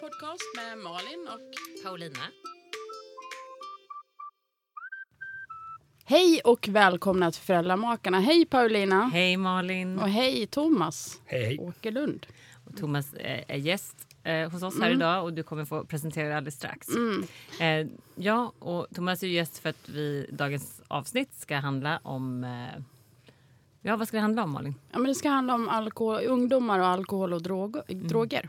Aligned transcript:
Podcast 0.00 0.42
med 0.56 0.78
Malin 0.78 1.28
och 1.28 1.84
Paulina. 1.84 2.18
Hej 6.04 6.40
och 6.44 6.68
välkomna 6.68 7.30
till 7.32 7.42
Föräldramakarna. 7.42 8.20
Hej 8.20 8.46
Paulina. 8.46 9.10
Hej 9.12 9.36
Malin. 9.36 9.98
Och 9.98 10.08
hej 10.08 10.46
Thomas 10.46 11.20
Hej, 11.26 11.44
hej. 11.44 11.58
Åkerlund. 11.58 12.26
Och 12.66 12.76
Thomas 12.76 13.14
eh, 13.14 13.44
är 13.48 13.56
gäst 13.56 13.96
eh, 14.24 14.50
hos 14.50 14.62
oss 14.62 14.74
här 14.80 14.86
Mm. 14.86 14.98
idag 14.98 15.24
och 15.24 15.32
du 15.32 15.42
kommer 15.42 15.64
få 15.64 15.84
presentera 15.84 16.24
dig 16.28 16.36
alldeles 16.36 16.54
strax. 16.56 16.88
Eh, 17.60 17.86
ja, 18.14 18.52
och 18.58 18.86
Thomas 18.94 19.22
är 19.22 19.26
gäst 19.26 19.58
för 19.58 19.68
att 19.70 19.88
vi 19.88 20.26
dagens 20.32 20.82
avsnitt 20.88 21.34
ska 21.34 21.56
handla 21.56 22.00
om... 22.02 22.46
Ja, 23.82 23.96
vad 23.96 24.08
ska 24.08 24.16
det 24.16 24.20
handla 24.20 24.42
om 24.42 24.50
Malin? 24.50 24.74
Ja, 24.92 24.98
men 24.98 25.06
det 25.08 25.14
ska 25.14 25.28
handla 25.28 25.54
om 25.54 25.68
alkohol, 25.68 26.20
ungdomar 26.26 26.78
och 26.78 26.86
alkohol 26.86 27.32
och 27.32 27.42
drog, 27.42 27.76
droger. 27.88 28.48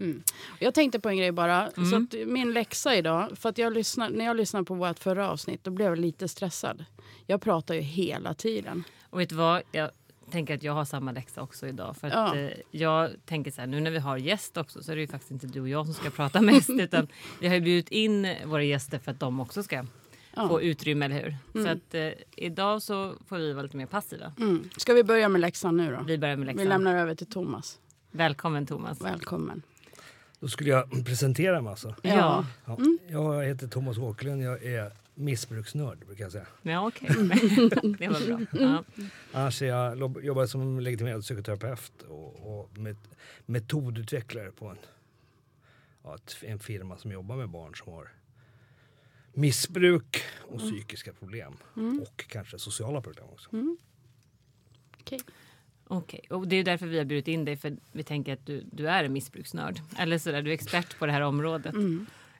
Mm. 0.00 0.22
Jag 0.58 0.74
tänkte 0.74 1.00
på 1.00 1.08
en 1.08 1.16
grej 1.16 1.32
bara. 1.32 1.70
Så 1.90 1.96
att 1.96 2.28
min 2.28 2.52
läxa 2.52 2.96
idag, 2.96 3.28
för 3.38 3.48
att 3.48 3.58
jag 3.58 3.72
lyssnar, 3.72 4.10
när 4.10 4.24
jag 4.24 4.36
lyssnade 4.36 4.64
på 4.64 4.74
vårt 4.74 4.98
förra 4.98 5.30
avsnitt 5.30 5.64
då 5.64 5.70
blev 5.70 5.88
jag 5.88 5.98
lite 5.98 6.28
stressad. 6.28 6.84
Jag 7.26 7.40
pratar 7.42 7.74
ju 7.74 7.80
hela 7.80 8.34
tiden. 8.34 8.84
Och 9.10 9.20
vet 9.20 9.28
du 9.28 9.34
vad? 9.34 9.62
Jag 9.72 9.90
tänker 10.30 10.54
att 10.54 10.62
jag 10.62 10.72
har 10.72 10.84
samma 10.84 11.12
läxa 11.12 11.42
också 11.42 11.66
idag. 11.66 11.96
För 11.96 12.06
att, 12.06 12.12
Ja. 12.12 12.36
eh, 12.36 12.50
jag 12.70 13.10
tänker 13.26 13.50
så 13.50 13.60
här, 13.60 13.68
nu 13.68 13.80
när 13.80 13.90
vi 13.90 13.98
har 13.98 14.16
gäst 14.16 14.56
också 14.56 14.82
så 14.82 14.92
är 14.92 14.96
det 14.96 15.02
ju 15.02 15.08
faktiskt 15.08 15.30
inte 15.30 15.46
du 15.46 15.60
och 15.60 15.68
jag 15.68 15.84
som 15.86 15.94
ska 15.94 16.10
prata 16.10 16.40
mest. 16.42 16.70
utan 16.70 17.08
vi 17.40 17.48
har 17.48 17.54
ju 17.54 17.60
bjudit 17.60 17.88
in 17.88 18.26
våra 18.44 18.62
gäster 18.62 18.98
för 18.98 19.10
att 19.10 19.20
de 19.20 19.40
också 19.40 19.62
ska 19.62 19.84
Ja. 20.36 20.48
få 20.48 20.62
utrymme, 20.62 21.04
eller 21.04 21.22
hur? 21.52 21.62
Så 21.64 21.68
att 21.68 21.94
eh, 21.94 22.08
idag 22.36 22.82
så 22.82 23.14
får 23.28 23.36
vi 23.36 23.52
vara 23.52 23.62
lite 23.62 23.76
mer 23.76 23.86
passiva. 23.86 24.32
Mm. 24.38 24.68
Ska 24.76 24.94
vi 24.94 25.04
börja 25.04 25.28
med 25.28 25.40
läxan 25.40 25.76
nu 25.76 25.90
då? 25.96 26.02
Vi 26.06 26.18
börjar 26.18 26.36
med 26.36 26.46
Vi 26.46 26.52
läxan. 26.52 26.68
lämnar 26.68 26.96
över 26.96 27.14
till 27.14 27.26
Thomas. 27.26 27.78
Välkommen 28.10 28.66
Thomas. 28.66 29.00
Välkommen. 29.00 29.62
Då 30.40 30.48
skulle 30.48 30.70
jag 30.70 31.04
presentera 31.06 31.60
mig 31.60 31.70
alltså. 31.70 31.94
Ja, 32.02 32.46
Ja. 32.64 32.78
Jag 33.08 33.44
heter 33.44 33.68
Thomas 33.68 33.98
Åkerlund, 33.98 34.42
jag 34.42 34.64
är 34.64 34.92
missbruksnörd 35.14 35.98
brukar 36.06 36.24
jag 36.24 36.32
säga. 36.32 36.46
ja 36.62 36.86
okej. 36.86 37.08
det 37.98 38.08
var 38.08 38.26
bra. 38.26 38.40
Ja. 38.52 38.84
Annars 39.32 39.62
är 39.62 39.66
jag, 39.66 40.24
jobbar 40.24 40.46
som 40.46 40.80
legitimerad 40.80 41.22
psykoterapeut 41.22 42.02
och, 42.08 42.60
och 42.60 42.78
med, 42.78 42.96
metodutvecklare 43.46 44.50
på 44.50 44.66
en, 44.66 44.78
ja, 46.02 46.18
en 46.42 46.58
firma 46.58 46.96
som 46.96 47.12
jobbar 47.12 47.36
med 47.36 47.48
barn 47.48 47.74
som 47.74 47.92
har 47.92 48.08
missbruk 49.32 50.22
och 50.40 50.58
psykiska 50.58 51.12
problem. 51.12 51.56
Och 52.02 52.24
kanske 52.28 52.58
sociala 52.58 53.00
problem 53.00 53.26
också. 53.32 53.50
Okej. 55.92 56.20
Okej, 56.24 56.36
och 56.38 56.48
det 56.48 56.56
är 56.56 56.64
därför 56.64 56.86
vi 56.86 56.98
har 56.98 57.04
bjudit 57.04 57.28
in 57.28 57.44
dig 57.44 57.56
för 57.56 57.76
vi 57.92 58.02
tänker 58.02 58.32
att 58.32 58.46
du, 58.46 58.64
du 58.72 58.88
är 58.88 59.04
en 59.04 59.12
missbruksnörd. 59.12 59.80
Eller 59.98 60.18
sådär, 60.18 60.42
du 60.42 60.50
är 60.50 60.54
expert 60.54 60.98
på 60.98 61.06
det 61.06 61.12
här 61.12 61.20
området. 61.20 61.74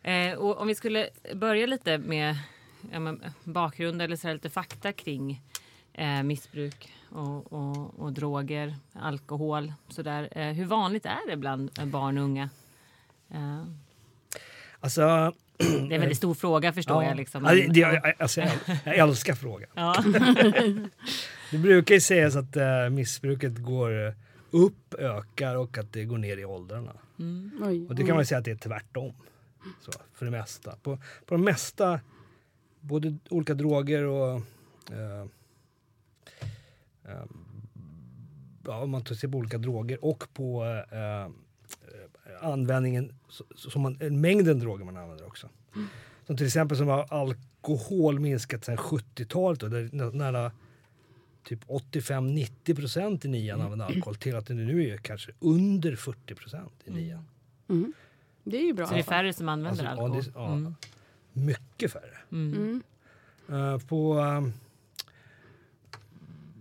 Eh, 0.03 0.35
och 0.39 0.61
om 0.61 0.69
vi 0.69 0.75
skulle 0.75 1.09
börja 1.35 1.67
lite 1.67 1.99
med 1.99 2.37
ja, 2.93 3.01
men, 3.01 3.25
bakgrund 3.45 4.03
eller 4.03 4.17
sådär, 4.17 4.35
lite 4.35 4.51
fakta 4.51 4.93
kring 4.93 5.43
eh, 5.93 6.23
missbruk 6.23 6.93
och, 7.09 7.53
och, 7.53 8.01
och 8.01 8.13
droger, 8.13 8.77
alkohol. 8.93 9.73
Sådär. 9.89 10.29
Eh, 10.33 10.53
hur 10.53 10.65
vanligt 10.65 11.07
är 11.07 11.31
det 11.31 11.37
bland 11.37 11.71
barn 11.85 12.19
och 12.19 12.25
unga? 12.25 12.51
Eh, 13.31 13.65
Alltså, 14.83 15.33
det 15.89 15.93
är 15.93 15.93
en 15.93 16.01
väldigt 16.01 16.19
stor 16.19 16.35
fråga 16.35 16.73
förstår 16.73 17.05
jag. 17.05 17.17
Liksom. 17.17 17.45
Ja, 17.45 17.55
det, 17.55 17.81
jag, 17.81 18.15
alltså, 18.19 18.41
jag, 18.41 18.51
jag 18.85 18.97
älskar 18.97 19.35
frågan. 19.35 19.69
Ja. 19.75 20.05
Det 21.51 21.59
brukar 21.59 21.95
ju 21.95 22.01
sägas 22.01 22.37
att 22.37 22.57
eh, 22.57 22.89
missbruket 22.91 23.59
går 23.59 24.15
upp, 24.51 24.95
ökar 24.95 25.57
och 25.57 25.79
att 25.79 25.93
det 25.93 26.05
går 26.05 26.19
ner 26.19 26.37
i 26.37 26.45
åldrarna. 26.45 26.93
Oj. 27.63 27.87
Och 27.89 27.95
det 27.95 28.03
kan 28.03 28.15
man 28.15 28.19
ju 28.19 28.27
säga 28.27 28.39
att 28.39 28.45
det 28.45 28.51
är 28.51 28.57
tvärtom. 28.57 29.15
Så, 29.81 29.93
för 30.15 30.25
det 30.25 30.31
mesta. 30.31 30.77
På, 30.83 30.97
på 31.27 31.35
de 31.35 31.45
mesta, 31.45 32.01
både 32.81 33.19
olika 33.31 33.55
droger 33.55 34.05
och 34.05 34.43
eh, 34.91 35.27
eh, 37.05 37.25
ja, 38.65 38.83
om 38.83 38.91
man 38.91 39.05
ser 39.05 39.29
på 39.29 39.39
olika 39.39 39.59
droger 39.59 40.05
och 40.05 40.25
på 40.35 40.65
eh, 40.93 41.33
användningen, 42.41 43.13
så, 43.29 43.45
så, 43.55 43.71
som 43.71 43.83
man, 43.83 43.97
eh, 44.01 44.11
mängden 44.11 44.59
droger 44.59 44.85
man 44.85 44.97
använder 44.97 45.27
också. 45.27 45.49
Som 46.27 46.37
till 46.37 46.47
exempel 46.47 46.77
som 46.79 46.89
har 46.89 47.07
alkohol 47.11 48.19
minskat 48.21 48.65
sedan 48.65 48.77
70-talet, 48.77 49.61
då, 49.61 49.69
där 49.69 49.89
nä- 49.93 50.11
nära 50.11 50.53
typ 51.45 51.65
85-90 51.65 52.75
procent 52.77 53.25
i 53.25 53.29
nian 53.29 53.61
använder 53.61 53.87
alkohol 53.87 54.15
till 54.17 54.37
att 54.37 54.47
det 54.47 54.55
nu 54.55 54.89
är 54.91 54.97
kanske 54.97 55.33
under 55.41 55.97
40 55.97 56.35
procent 56.35 56.73
i 56.85 56.91
nian. 56.91 57.25
Det 58.45 58.57
är 58.57 58.63
ju 58.67 58.73
bra. 58.73 58.87
Så 58.87 58.95
det 58.95 59.01
är 59.01 59.05
färre 59.05 59.33
som 59.33 59.49
använder 59.49 59.85
Alltså, 59.87 60.31
ja, 60.35 60.47
alkohol? 60.47 60.65
det, 60.65 60.67
ja, 60.69 60.73
Mycket 61.33 61.93
färre. 61.93 62.19
Mm. 62.33 62.83
Eh, 63.49 63.79
på... 63.79 64.13
ehm, 64.19 64.53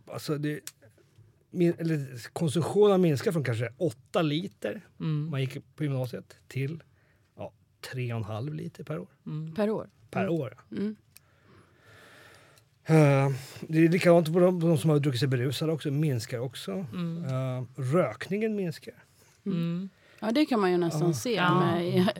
alltså 0.05 0.37
det, 0.37 0.59
min, 1.49 1.73
eller, 1.77 2.27
konsumtionen 2.33 2.91
har 2.91 2.97
minskat 2.97 3.33
från 3.33 3.43
kanske 3.43 3.69
8 3.77 4.21
liter 4.21 4.81
Mm. 4.99 5.29
man 5.29 5.41
gick 5.41 5.75
på 5.75 5.83
gymnasiet 5.83 6.35
till 6.47 6.83
ja, 7.37 7.51
3,5 7.93 8.53
liter 8.53 8.83
per 8.83 8.99
år. 8.99 9.07
Per 9.55 9.69
år. 9.69 9.89
Per 10.11 10.27
år. 10.29 10.57
Mm. 10.71 10.95
Eh, 12.85 13.29
det 13.61 13.85
är 13.85 13.89
likadant 13.89 14.33
på 14.33 14.39
de, 14.39 14.59
de 14.59 14.77
som 14.77 14.89
har 14.89 14.99
druckit 14.99 15.19
sig 15.19 15.27
berusade 15.29 15.71
också, 15.71 15.91
minskar 15.91 16.39
också. 16.39 16.71
Eh, 16.71 17.81
rökningen 17.81 18.55
minskar. 18.55 18.93
Mm. 19.45 19.89
Ja, 20.19 20.31
det 20.31 20.45
kan 20.45 20.59
man 20.59 20.71
ju 20.71 20.77
nästan 20.77 21.13
se. 21.13 21.33
Ja. 21.33 21.59
Med, 21.59 21.97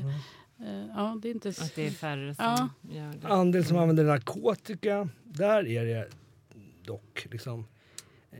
eh, 0.59 0.85
ja, 0.96 1.19
det 1.22 1.29
är 1.29 1.31
inte... 1.31 1.50
Att 1.50 1.75
det 1.75 1.88
är 1.88 1.91
färre 1.91 2.35
som 2.35 2.46
Ja. 2.46 2.69
gör 2.96 3.13
det. 3.22 3.28
Andel 3.28 3.66
som 3.66 3.78
använder 3.78 4.03
narkotika, 4.03 5.09
där 5.23 5.67
är 5.67 5.85
det 5.85 6.07
dock 6.85 7.28
liksom 7.31 7.66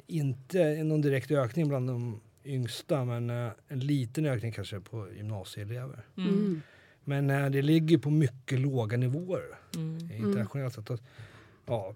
inte 0.09 0.83
någon 0.83 1.01
direkt 1.01 1.31
ökning 1.31 1.67
bland 1.67 1.87
de 1.87 2.19
yngsta, 2.45 3.05
men 3.05 3.29
eh, 3.29 3.51
en 3.67 3.79
liten 3.79 4.25
ökning 4.25 4.51
kanske 4.51 4.79
på 4.79 5.07
gymnasieelever. 5.17 6.05
Mm. 6.17 6.61
Men 7.03 7.29
eh, 7.29 7.49
det 7.49 7.61
ligger 7.61 7.97
på 7.97 8.09
mycket 8.09 8.59
låga 8.59 8.97
nivåer 8.97 9.43
Mm. 9.75 10.11
internationellt 10.11 10.73
sett. 10.73 10.89
Ja, 11.65 11.95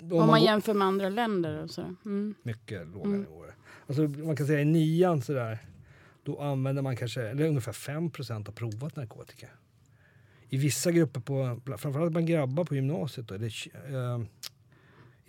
om 0.00 0.12
Om 0.12 0.18
man 0.18 0.28
går- 0.28 0.38
jämför 0.38 0.74
med 0.74 0.86
andra 0.88 1.08
länder 1.08 1.62
och 1.62 1.70
så. 1.70 1.94
Mm. 2.04 2.34
mycket 2.42 2.86
låga 2.88 3.08
nivåer. 3.10 3.54
Alltså, 3.86 4.02
man 4.02 4.36
kan 4.36 4.46
säga 4.46 4.60
i 4.60 4.64
nian 4.64 5.22
sådär, 5.22 5.58
då 6.22 6.40
använder 6.40 6.82
man 6.82 6.96
kanske, 6.96 7.22
eller 7.22 7.48
ungefär 7.48 7.72
5% 7.72 8.46
har 8.46 8.52
provat 8.52 8.96
narkotika. 8.96 9.46
I 10.48 10.56
vissa 10.58 10.90
grupper, 10.92 11.20
på, 11.20 11.60
framförallt 11.78 12.12
bland 12.12 12.26
grabbar 12.26 12.64
på 12.64 12.74
gymnasiet, 12.74 13.28
då, 13.28 13.34
eller, 13.34 13.52
eh, 13.94 14.20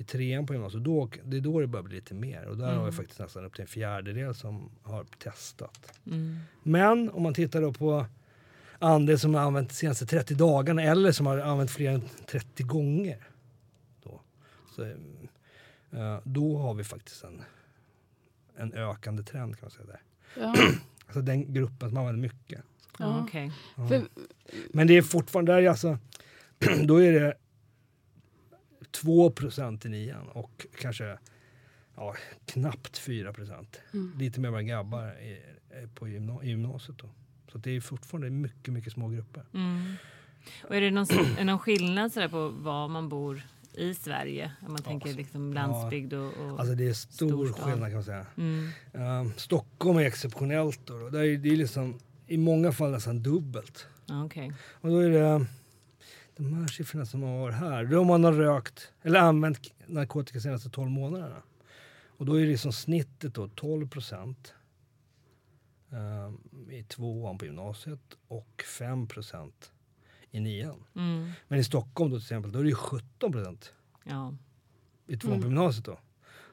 i 0.02 0.04
trean 0.04 0.46
på 0.46 0.54
gymnasiet, 0.54 0.84
då, 0.84 1.10
det 1.24 1.38
är 1.38 1.42
då 1.42 1.60
det 1.60 1.68
börjar 1.68 1.84
bli 1.84 1.96
lite 1.96 2.14
mer. 2.14 2.46
Och 2.46 2.58
där 2.58 2.76
har 2.76 2.86
vi 2.86 2.92
faktiskt 2.92 3.20
nästan 3.20 3.46
upp 3.46 3.54
till 3.54 3.62
en 3.62 3.68
fjärdedel 3.68 4.36
som 4.36 4.72
har 4.84 5.04
testat. 5.04 6.00
Mm. 6.06 6.40
Men 6.64 7.10
om 7.10 7.24
man 7.24 7.34
tittar 7.34 7.62
då 7.62 7.74
på 7.74 8.06
andel 8.80 9.20
som 9.20 9.36
har 9.36 9.42
använt 9.42 9.70
de 9.70 9.76
senaste 9.76 10.06
30 10.06 10.36
dagarna 10.36 10.82
eller 10.82 11.12
som 11.12 11.26
har 11.26 11.38
använt 11.38 11.72
fler 11.72 11.92
än 11.92 12.02
30 12.26 12.64
gånger. 12.64 13.28
Då, 14.04 14.22
så, 14.76 14.84
eh, 14.84 16.20
då 16.24 16.58
har 16.58 16.74
vi 16.74 16.84
faktiskt 16.84 17.24
en, 17.24 17.44
en 18.56 18.74
ökande 18.74 19.24
trend 19.24 19.60
kan 19.60 19.66
man 19.66 19.72
säga. 19.72 19.86
Där. 19.86 20.02
Ja. 20.42 20.56
Alltså 21.06 21.22
den 21.22 21.54
gruppen 21.54 21.90
som 21.90 21.98
använder 21.98 22.22
mycket. 22.22 22.62
Ja. 23.00 23.24
Okej. 23.24 23.52
För, 23.76 24.02
Men 24.74 24.88
det 24.88 24.98
är 24.98 25.02
fortfarande, 25.02 25.52
där 25.52 25.62
är 25.62 25.70
alltså, 25.70 25.98
då 26.84 27.02
är 27.02 27.12
det 27.12 27.34
2% 28.92 29.86
i 29.86 29.90
nian 29.90 30.28
och 30.30 30.66
kanske 30.80 31.18
ja, 31.96 32.16
knappt 32.46 32.98
4 32.98 33.34
Mm. 33.94 34.14
Lite 34.20 34.40
mer 34.40 34.52
bland 34.52 34.68
grabbar 34.68 35.08
i, 35.22 35.40
på 35.96 36.08
gymna- 36.08 36.44
gymnasiet. 36.44 36.98
Då. 36.98 37.10
Så 37.52 37.58
det 37.58 37.72
är 37.72 37.82
fortfarande 37.82 38.30
mycket, 38.30 38.74
mycket 38.74 38.94
små 38.94 39.10
grupper. 39.10 39.44
Mm. 39.54 39.94
Och 40.64 40.76
är 40.76 40.82
det 40.82 40.92
någon, 40.92 41.08
är 41.40 41.44
någon 41.46 41.60
skillnad 41.60 42.14
sådär 42.14 42.28
på 42.28 42.50
var 42.50 42.88
man 42.88 43.10
bor 43.10 43.42
i 43.74 43.94
Sverige? 43.94 44.52
Om 44.62 44.72
man 44.74 44.82
tänker 44.82 45.14
liksom 45.14 45.54
landsbygd 45.54 46.14
och... 46.14 46.34
och 46.38 46.60
Alltså 46.60 46.76
det 46.76 46.88
är 46.88 46.94
stor 46.94 47.28
Storstad. 47.46 47.66
skillnad 47.66 47.88
kan 47.90 47.94
man 47.96 48.04
säga. 48.04 48.26
mm. 48.38 48.70
Ehm, 48.94 49.32
Stockholm 49.38 49.98
är 49.98 50.02
exceptionellt. 50.06 50.80
Då, 50.86 51.00
då. 51.00 51.10
Där 51.10 51.20
är 51.24 51.38
det 51.38 51.50
är 51.50 51.56
liksom, 51.56 52.00
I 52.28 52.38
många 52.38 52.72
fall 52.72 52.92
nästan 52.92 53.24
dubbelt. 53.24 53.88
ja, 54.06 54.26
okej. 54.26 54.52
Och 54.72 54.90
då 54.90 55.00
är 55.00 55.10
det 55.10 55.46
de 56.44 56.54
här 56.54 56.68
siffrorna 56.68 57.06
som 57.06 57.24
har 57.24 57.40
varit 57.40 57.56
här. 57.56 57.86
Då 57.86 57.98
har 57.98 58.06
man 58.06 58.24
har 58.24 58.34
rökt 58.34 58.94
eller 59.02 59.20
använt 59.20 59.74
narkotika 59.88 60.38
de 60.38 60.42
senaste 60.42 60.70
12 60.70 60.90
månaderna. 60.90 61.42
Och 62.08 62.26
då 62.26 62.34
är 62.36 62.42
det 62.42 62.48
liksom 62.48 62.74
snittet 62.74 63.34
då 63.34 63.48
12 63.48 63.90
procent 63.90 64.54
ehm, 65.92 66.70
i 66.72 66.84
tvåan 66.84 67.38
på 67.38 67.46
gymnasiet 67.46 68.18
och 68.28 68.64
5 68.78 69.08
procent 69.08 69.72
i 70.32 70.40
nian. 70.40 70.84
Mm. 70.96 71.32
Men 71.48 71.60
i 71.60 71.64
Stockholm 71.64 72.12
då 72.12 72.18
till 72.18 72.24
exempel, 72.26 72.52
då 72.52 72.60
är 72.60 72.64
det 72.64 72.70
ju 72.70 72.76
17 72.76 73.32
procent 73.32 73.74
Ja. 74.04 74.36
i 75.08 75.18
tvåan 75.18 75.42
på 75.42 75.48
gymnasiet 75.48 75.86
då. 75.86 76.00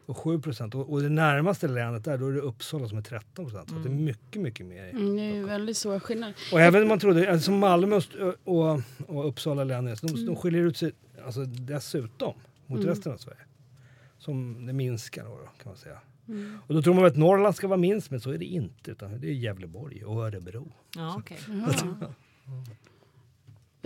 Och 0.08 0.16
7 0.16 0.40
procent. 0.40 0.74
Och, 0.74 0.92
och 0.92 1.02
det 1.02 1.08
närmaste 1.08 1.68
länet 1.68 2.04
där, 2.04 2.18
då 2.18 2.28
är 2.28 2.32
det 2.32 2.40
Uppsala 2.40 2.88
som 2.88 2.98
är 2.98 3.02
13 3.02 3.44
procent. 3.44 3.70
Så 3.70 3.76
att 3.76 3.82
det 3.82 3.88
är 3.88 3.92
mycket, 3.94 4.42
mycket 4.42 4.66
mer. 4.66 4.88
Mm, 4.90 5.16
det 5.16 5.22
är 5.22 5.34
ju 5.34 5.44
väldigt 5.44 5.76
stora 5.76 6.00
skillnader. 6.00 6.34
Och 6.52 6.60
även 6.60 6.82
om 6.82 6.88
man 6.88 6.98
trodde, 6.98 7.32
alltså 7.32 7.50
Malmö 7.50 7.96
och, 7.96 8.34
och, 8.44 8.80
och 9.06 9.28
Uppsala 9.28 9.64
län, 9.64 9.84
de, 9.84 10.08
Mm. 10.08 10.26
de 10.26 10.36
skiljer 10.36 10.62
ut 10.62 10.76
sig 10.76 10.92
alltså, 11.24 11.44
dessutom 11.44 12.34
mot 12.66 12.84
resten 12.84 13.12
av 13.12 13.16
Sverige. 13.16 13.40
Som 14.18 14.66
det 14.66 14.72
minskar 14.72 15.24
då, 15.24 15.36
kan 15.36 15.48
man 15.64 15.76
säga. 15.76 15.98
Mm. 16.28 16.58
Och 16.66 16.74
då 16.74 16.82
tror 16.82 16.94
man 16.94 17.04
att 17.04 17.16
Norrland 17.16 17.56
ska 17.56 17.68
vara 17.68 17.76
minst, 17.76 18.10
men 18.10 18.20
så 18.20 18.30
är 18.30 18.38
det 18.38 18.44
inte. 18.44 18.90
Utan 18.90 19.20
det 19.20 19.26
är 19.28 19.32
Gävleborg 19.32 20.04
och 20.04 20.26
Örebro. 20.26 20.72
Ja, 20.96 21.14
okej. 21.18 21.38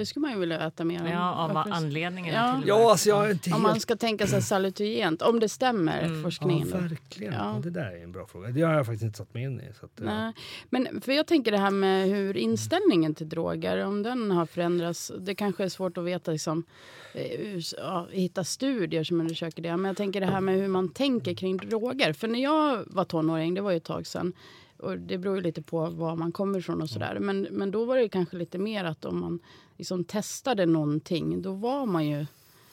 Det 0.02 0.06
skulle 0.06 0.20
man 0.20 0.32
ju 0.32 0.38
vilja 0.38 0.66
äta 0.66 0.84
mer. 0.84 1.10
Ja, 1.12 1.34
av 1.34 1.52
Varför- 1.52 1.70
anledningarna 1.70 2.38
Ja. 2.54 2.60
till 2.60 2.68
Ja, 2.68 2.90
alltså 2.90 3.08
jag 3.08 3.26
är 3.26 3.30
inte 3.32 3.52
Om 3.54 3.62
man 3.62 3.80
ska 3.80 3.96
tänka 3.96 4.26
sig 4.26 4.42
salutogent, 4.42 5.22
om 5.22 5.40
det 5.40 5.48
stämmer, 5.48 6.02
Mm. 6.02 6.16
Ja, 6.16 6.22
forskningen. 6.22 6.70
då. 6.70 6.76
verkligen. 6.78 7.32
Ja. 7.32 7.52
Ja. 7.56 7.60
Det 7.62 7.70
där 7.70 7.96
är 7.98 8.02
en 8.02 8.12
bra 8.12 8.26
fråga. 8.26 8.48
Det 8.48 8.62
har 8.62 8.74
jag 8.74 8.86
faktiskt 8.86 9.02
inte 9.04 9.18
satt 9.18 9.34
mig 9.34 9.42
in 9.42 9.60
i. 9.60 9.72
Så 9.80 9.86
att, 9.86 9.92
Nej. 9.96 10.32
Men 10.70 11.00
för 11.00 11.12
jag 11.12 11.26
tänker 11.26 11.50
det 11.52 11.58
här 11.58 11.70
med 11.70 12.08
hur 12.08 12.36
inställningen 12.36 13.14
till 13.14 13.28
droger, 13.28 13.84
om 13.84 14.02
den 14.02 14.30
har 14.30 14.46
förändrats. 14.46 15.12
Det 15.18 15.34
kanske 15.34 15.64
är 15.64 15.68
svårt 15.68 15.98
att 15.98 16.04
veta, 16.04 16.30
liksom, 16.30 16.64
eh, 17.14 17.58
ja, 17.78 18.06
hitta 18.10 18.44
studier 18.44 19.04
som 19.04 19.20
undersöker 19.20 19.62
det. 19.62 19.76
Men 19.76 19.84
jag 19.84 19.96
tänker 19.96 20.20
det 20.20 20.26
här 20.26 20.40
med 20.40 20.54
hur 20.54 20.68
man 20.68 20.88
tänker 20.88 21.34
kring 21.34 21.56
droger. 21.56 22.12
För 22.12 22.28
när 22.28 22.42
jag 22.42 22.84
var 22.86 23.04
tonåring, 23.04 23.54
det 23.54 23.60
var 23.60 23.70
ju 23.70 23.76
ett 23.76 23.84
tag 23.84 24.06
sedan. 24.06 24.32
Och 24.78 24.98
det 24.98 25.18
beror 25.18 25.36
ju 25.36 25.42
lite 25.42 25.62
på 25.62 25.86
var 25.86 26.16
man 26.16 26.32
kommer 26.32 26.58
ifrån 26.58 26.82
och 26.82 26.90
sådär. 26.90 27.18
Men, 27.20 27.42
men 27.50 27.70
då 27.70 27.84
var 27.84 27.96
det 27.96 28.08
kanske 28.08 28.36
lite 28.36 28.58
mer 28.58 28.84
att 28.84 29.04
om 29.04 29.20
man 29.20 29.38
liksom 29.82 30.04
testade 30.04 30.66
någonting, 30.66 31.42
då 31.42 31.52
var 31.52 31.86
man 31.86 32.06
ju 32.06 32.26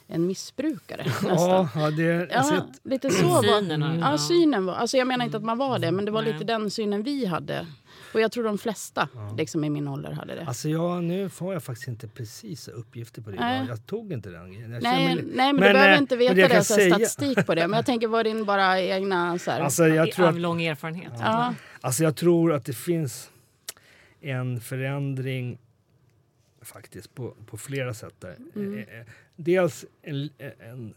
en 0.07 0.27
missbrukare 0.27 1.03
nästan. 1.05 1.29
ja, 1.37 1.69
ja, 1.75 1.91
det, 1.91 2.29
Ja, 2.31 2.65
lite 2.83 3.09
så 3.09 3.27
var 3.27 3.43
Synen 3.61 3.81
ja, 3.81 4.11
ja. 4.11 4.17
synen 4.17 4.65
var. 4.65 4.73
Alltså 4.73 4.97
jag 4.97 5.07
menar 5.07 5.25
inte 5.25 5.37
att 5.37 5.43
man 5.43 5.57
var 5.57 5.79
det, 5.79 5.91
men 5.91 6.05
det 6.05 6.11
var 6.11 6.21
Nej. 6.21 6.33
lite 6.33 6.45
den 6.45 6.71
synen 6.71 7.03
vi 7.03 7.25
hade. 7.25 7.67
Och 8.13 8.21
jag 8.21 8.31
tror 8.31 8.43
de 8.43 8.57
flesta 8.57 9.07
liksom, 9.37 9.63
i 9.63 9.69
min 9.69 9.87
ålder 9.87 10.11
hade 10.11 10.35
det. 10.35 10.45
alltså 10.45 10.69
jag, 10.69 11.03
nu 11.03 11.29
får 11.29 11.53
jag 11.53 11.63
faktiskt 11.63 11.87
inte 11.87 12.07
precisa 12.07 12.71
uppgifter 12.71 13.21
på 13.21 13.29
det. 13.31 13.39
Nej. 13.39 13.65
Jag 13.67 13.85
tog 13.85 14.13
inte 14.13 14.29
den. 14.29 14.53
Jag 14.53 14.69
nej, 14.69 14.81
mig- 14.81 15.23
nej, 15.35 15.53
men, 15.53 15.55
du 15.55 15.59
behöver 15.61 15.91
eh, 15.93 15.97
inte 15.97 16.15
men 16.17 16.35
veta 16.35 16.53
det, 16.55 16.63
så 16.63 16.73
säga- 16.73 16.89
statistik 16.95 17.45
på 17.45 17.55
det. 17.55 17.67
Men 17.67 17.77
jag 17.77 17.85
tänker, 17.85 18.07
var 18.07 18.23
din 18.23 18.45
bara 18.45 18.81
egna... 18.81 19.39
Så 19.39 19.51
här, 19.51 19.61
Alltså 19.61 19.87
jag 19.87 20.11
tror 20.11 20.27
att 20.27 20.35
lång 20.39 20.61
erfarenhet. 20.63 21.13
ja. 21.19 21.53
Alltså 21.81 22.03
jag 22.03 22.15
tror 22.15 22.53
att 22.53 22.65
det 22.65 22.73
finns 22.73 23.29
en 24.21 24.61
förändring 24.61 25.57
faktiskt 26.61 27.15
på, 27.15 27.31
på 27.45 27.57
flera 27.57 27.93
sätt 27.93 28.15
där. 28.19 28.37
Mm. 28.55 28.73
Eh, 28.77 28.99
eh, 28.99 29.05
Dels 29.35 29.85
en, 30.01 30.29
en, 30.59 30.93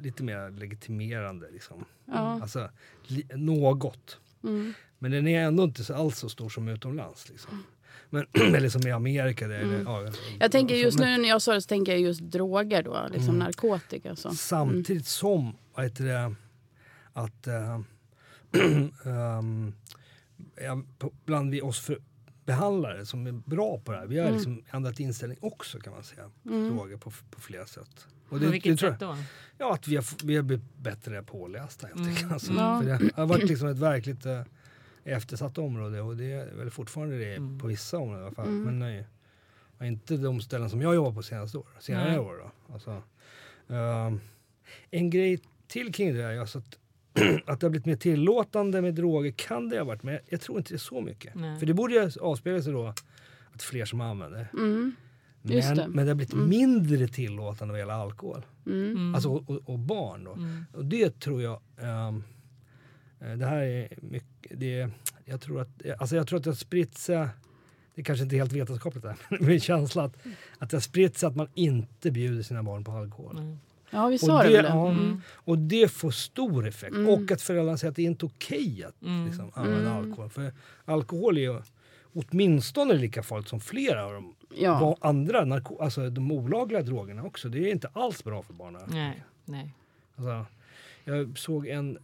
lite 0.00 0.22
mer 0.22 0.50
legitimerande 0.50 1.50
liksom. 1.50 1.84
Ja. 2.04 2.14
Alltså 2.42 2.70
li, 3.06 3.26
något. 3.34 4.18
Mm. 4.44 4.74
Men 4.98 5.10
den 5.10 5.26
är 5.28 5.40
ändå 5.44 5.64
inte 5.64 5.96
alls 5.96 6.18
så 6.18 6.28
stor 6.28 6.48
som 6.48 6.68
utomlands. 6.68 7.28
Liksom. 7.28 7.64
Men, 8.10 8.26
eller 8.54 8.68
som 8.68 8.86
i 8.86 8.90
Amerika. 8.90 9.48
Där, 9.48 9.58
eller, 9.58 9.82
ja, 9.82 10.00
Mm. 10.00 10.12
Jag 10.40 10.52
tänker 10.52 10.74
just 10.74 10.98
men 10.98 11.08
nu 11.12 11.22
när 11.22 11.28
jag 11.28 11.42
sa 11.42 11.52
det 11.54 11.60
så 11.62 11.68
tänker 11.68 11.92
jag 11.92 12.00
just 12.00 12.20
droger 12.20 12.82
då, 12.82 13.08
liksom 13.12 13.34
Mm. 13.34 13.38
narkotika. 13.38 14.16
Så. 14.16 14.30
Samtidigt 14.30 15.06
som 15.06 15.56
vad 15.74 15.84
heter 15.84 16.04
det, 16.04 16.34
att 17.12 17.46
ja, 20.60 20.82
på- 20.98 21.12
bland 21.24 21.50
vi 21.50 21.60
oss 21.62 21.80
för 21.80 21.98
behandlare 22.48 23.06
som 23.06 23.26
är 23.26 23.32
bra 23.32 23.78
på 23.78 23.92
det 23.92 23.98
här. 23.98 24.06
Vi 24.06 24.18
har 24.18 24.24
Mm. 24.26 24.34
liksom 24.36 24.62
ändrat 24.70 25.00
inställning 25.00 25.38
också 25.40 25.78
kan 25.78 25.92
man 25.92 26.02
säga. 26.04 26.30
Droger 26.42 26.96
på, 26.96 27.10
på 27.30 27.40
flera 27.40 27.66
sätt. 27.66 28.06
Och 28.28 28.28
På 28.28 28.36
vilket 28.46 28.78
tror 28.78 28.90
sätt 28.90 29.00
då? 29.00 29.16
Ja, 29.58 29.74
att 29.74 29.88
vi 29.88 29.96
har, 29.96 30.04
vi 30.26 30.36
har 30.36 30.42
blivit 30.42 30.64
bättre 30.76 31.22
pålästa 31.22 31.86
helt 31.86 32.08
enkelt. 32.08 32.32
Alltså, 32.32 32.52
Ja. 32.52 32.82
det 32.84 33.10
har 33.16 33.26
varit 33.26 33.48
liksom 33.48 33.68
ett 33.68 33.78
verkligt 33.78 34.26
eh, 34.26 34.42
eftersatt 35.04 35.58
område 35.58 36.00
och 36.00 36.16
det 36.16 36.32
är 36.32 36.54
väl 36.54 36.70
fortfarande 36.70 37.18
det 37.18 37.36
på 37.60 37.66
vissa 37.66 37.98
områden 37.98 38.22
i 38.22 38.26
alla 38.26 38.34
fall. 38.34 38.48
Men 38.48 38.78
nej, 38.78 39.06
inte 39.82 40.16
de 40.16 40.40
ställen 40.40 40.70
som 40.70 40.82
jag 40.82 40.94
jobbar 40.94 41.12
på 41.12 41.22
senaste 41.22 41.58
år, 41.58 41.66
senare 41.80 42.10
Nej. 42.10 42.18
år. 42.18 42.34
Då. 42.66 42.72
Alltså, 42.74 43.02
ehm, 43.68 44.20
en 44.90 45.10
grej 45.10 45.40
till 45.66 45.92
kring 45.94 46.14
det 46.14 46.18
där 46.22 46.30
är 46.30 46.40
alltså 46.40 46.58
att, 46.58 46.78
att 47.46 47.60
det 47.60 47.66
har 47.66 47.70
blivit 47.70 47.86
mer 47.86 47.96
tillåtande 47.96 48.82
med 48.82 48.94
droger 48.94 49.30
kan 49.30 49.68
det 49.68 49.78
ha 49.78 49.84
varit, 49.84 50.02
men 50.02 50.18
jag 50.28 50.40
tror 50.40 50.58
inte 50.58 50.70
det 50.72 50.76
är 50.76 50.78
så 50.78 51.00
mycket. 51.00 51.34
Nej. 51.34 51.58
För 51.58 51.66
det 51.66 51.74
borde 51.74 51.94
ju 51.94 52.10
avspegla 52.20 52.62
sig 52.62 52.72
då 52.72 52.94
att 53.52 53.62
fler 53.62 53.84
som 53.84 54.00
använder. 54.00 54.48
Mm. 54.52 54.94
Just 55.42 55.68
det. 55.68 55.74
Men, 55.74 55.90
men 55.90 56.04
det 56.06 56.10
har 56.10 56.14
blivit 56.16 56.34
mindre 56.34 57.08
tillåtande 57.08 57.72
vad 57.72 57.78
gäller 57.78 57.92
alkohol. 57.92 58.46
Mm. 58.66 59.14
Alltså, 59.14 59.28
och, 59.30 59.50
och, 59.50 59.68
och 59.68 59.78
barn 59.78 60.24
då. 60.24 60.38
Och 60.78 60.84
det 60.84 61.20
tror 61.20 61.42
jag... 61.42 61.60
eh, 61.76 62.12
det 63.36 63.46
här 63.46 63.60
är 63.62 63.88
mycket... 64.02 64.52
Det, 64.60 64.80
är- 64.80 64.90
jag, 65.24 65.40
tror 65.40 65.60
att, 65.60 65.68
alltså 65.98 66.16
jag 66.16 66.26
tror 66.26 66.38
att 66.38 66.44
det 66.44 66.50
har 66.50 66.54
spritt 66.54 66.98
sig... 66.98 67.28
Det 67.94 68.00
är 68.02 68.04
kanske 68.04 68.22
inte 68.24 68.36
helt 68.36 68.52
vetenskapligt 68.52 69.02
där, 69.02 69.16
men 69.30 69.46
min 69.46 69.60
känsla 69.60 70.02
att, 70.04 70.16
att 70.58 70.70
det 70.70 70.76
har 70.76 70.80
spritt 70.80 71.18
sig 71.18 71.26
att 71.26 71.36
man 71.36 71.48
inte 71.54 72.10
bjuder 72.10 72.42
sina 72.42 72.62
barn 72.62 72.84
på 72.84 72.92
alkohol. 72.92 73.56
Ja, 73.90 74.06
vi 74.06 74.16
Och 74.16 74.20
sa 74.20 74.42
det 74.42 74.48
det, 74.48 74.62
det. 74.62 74.68
ja, 74.68 74.88
Mm. 74.90 75.22
och 75.34 75.58
det 75.58 75.88
får 75.92 76.10
stor 76.10 76.66
effekt. 76.68 76.96
Och 77.08 77.32
att 77.32 77.42
föräldrarna 77.42 77.78
säger 77.78 77.90
att 77.90 77.96
det 77.96 78.02
är 78.02 78.06
inte 78.06 78.26
okej 78.26 78.84
att 78.88 79.02
Mm. 79.02 79.26
liksom, 79.26 79.50
använda 79.54 79.92
alkohol. 79.94 80.30
För 80.30 80.52
alkohol 80.84 81.36
är 81.38 81.42
ju 81.42 81.60
åtminstone 82.14 82.94
lika 82.94 83.22
farligt 83.22 83.48
som 83.48 83.60
flera 83.60 84.04
av 84.06 84.12
de 84.12 84.34
Ja. 84.56 84.96
andra 85.00 85.44
narko- 85.44 85.82
alltså 85.82 86.10
de 86.10 86.32
olagliga 86.32 86.82
drogerna 86.82 87.22
också. 87.24 87.48
Det 87.48 87.58
är 87.58 87.72
inte 87.72 87.88
alls 87.92 88.24
bra 88.24 88.42
för 88.42 88.52
barnen. 88.54 88.82
Nej, 88.86 89.22
nej. 89.44 89.74
Alltså, 90.16 90.46
jag 91.04 91.38
såg 91.38 91.66
en 91.66 91.98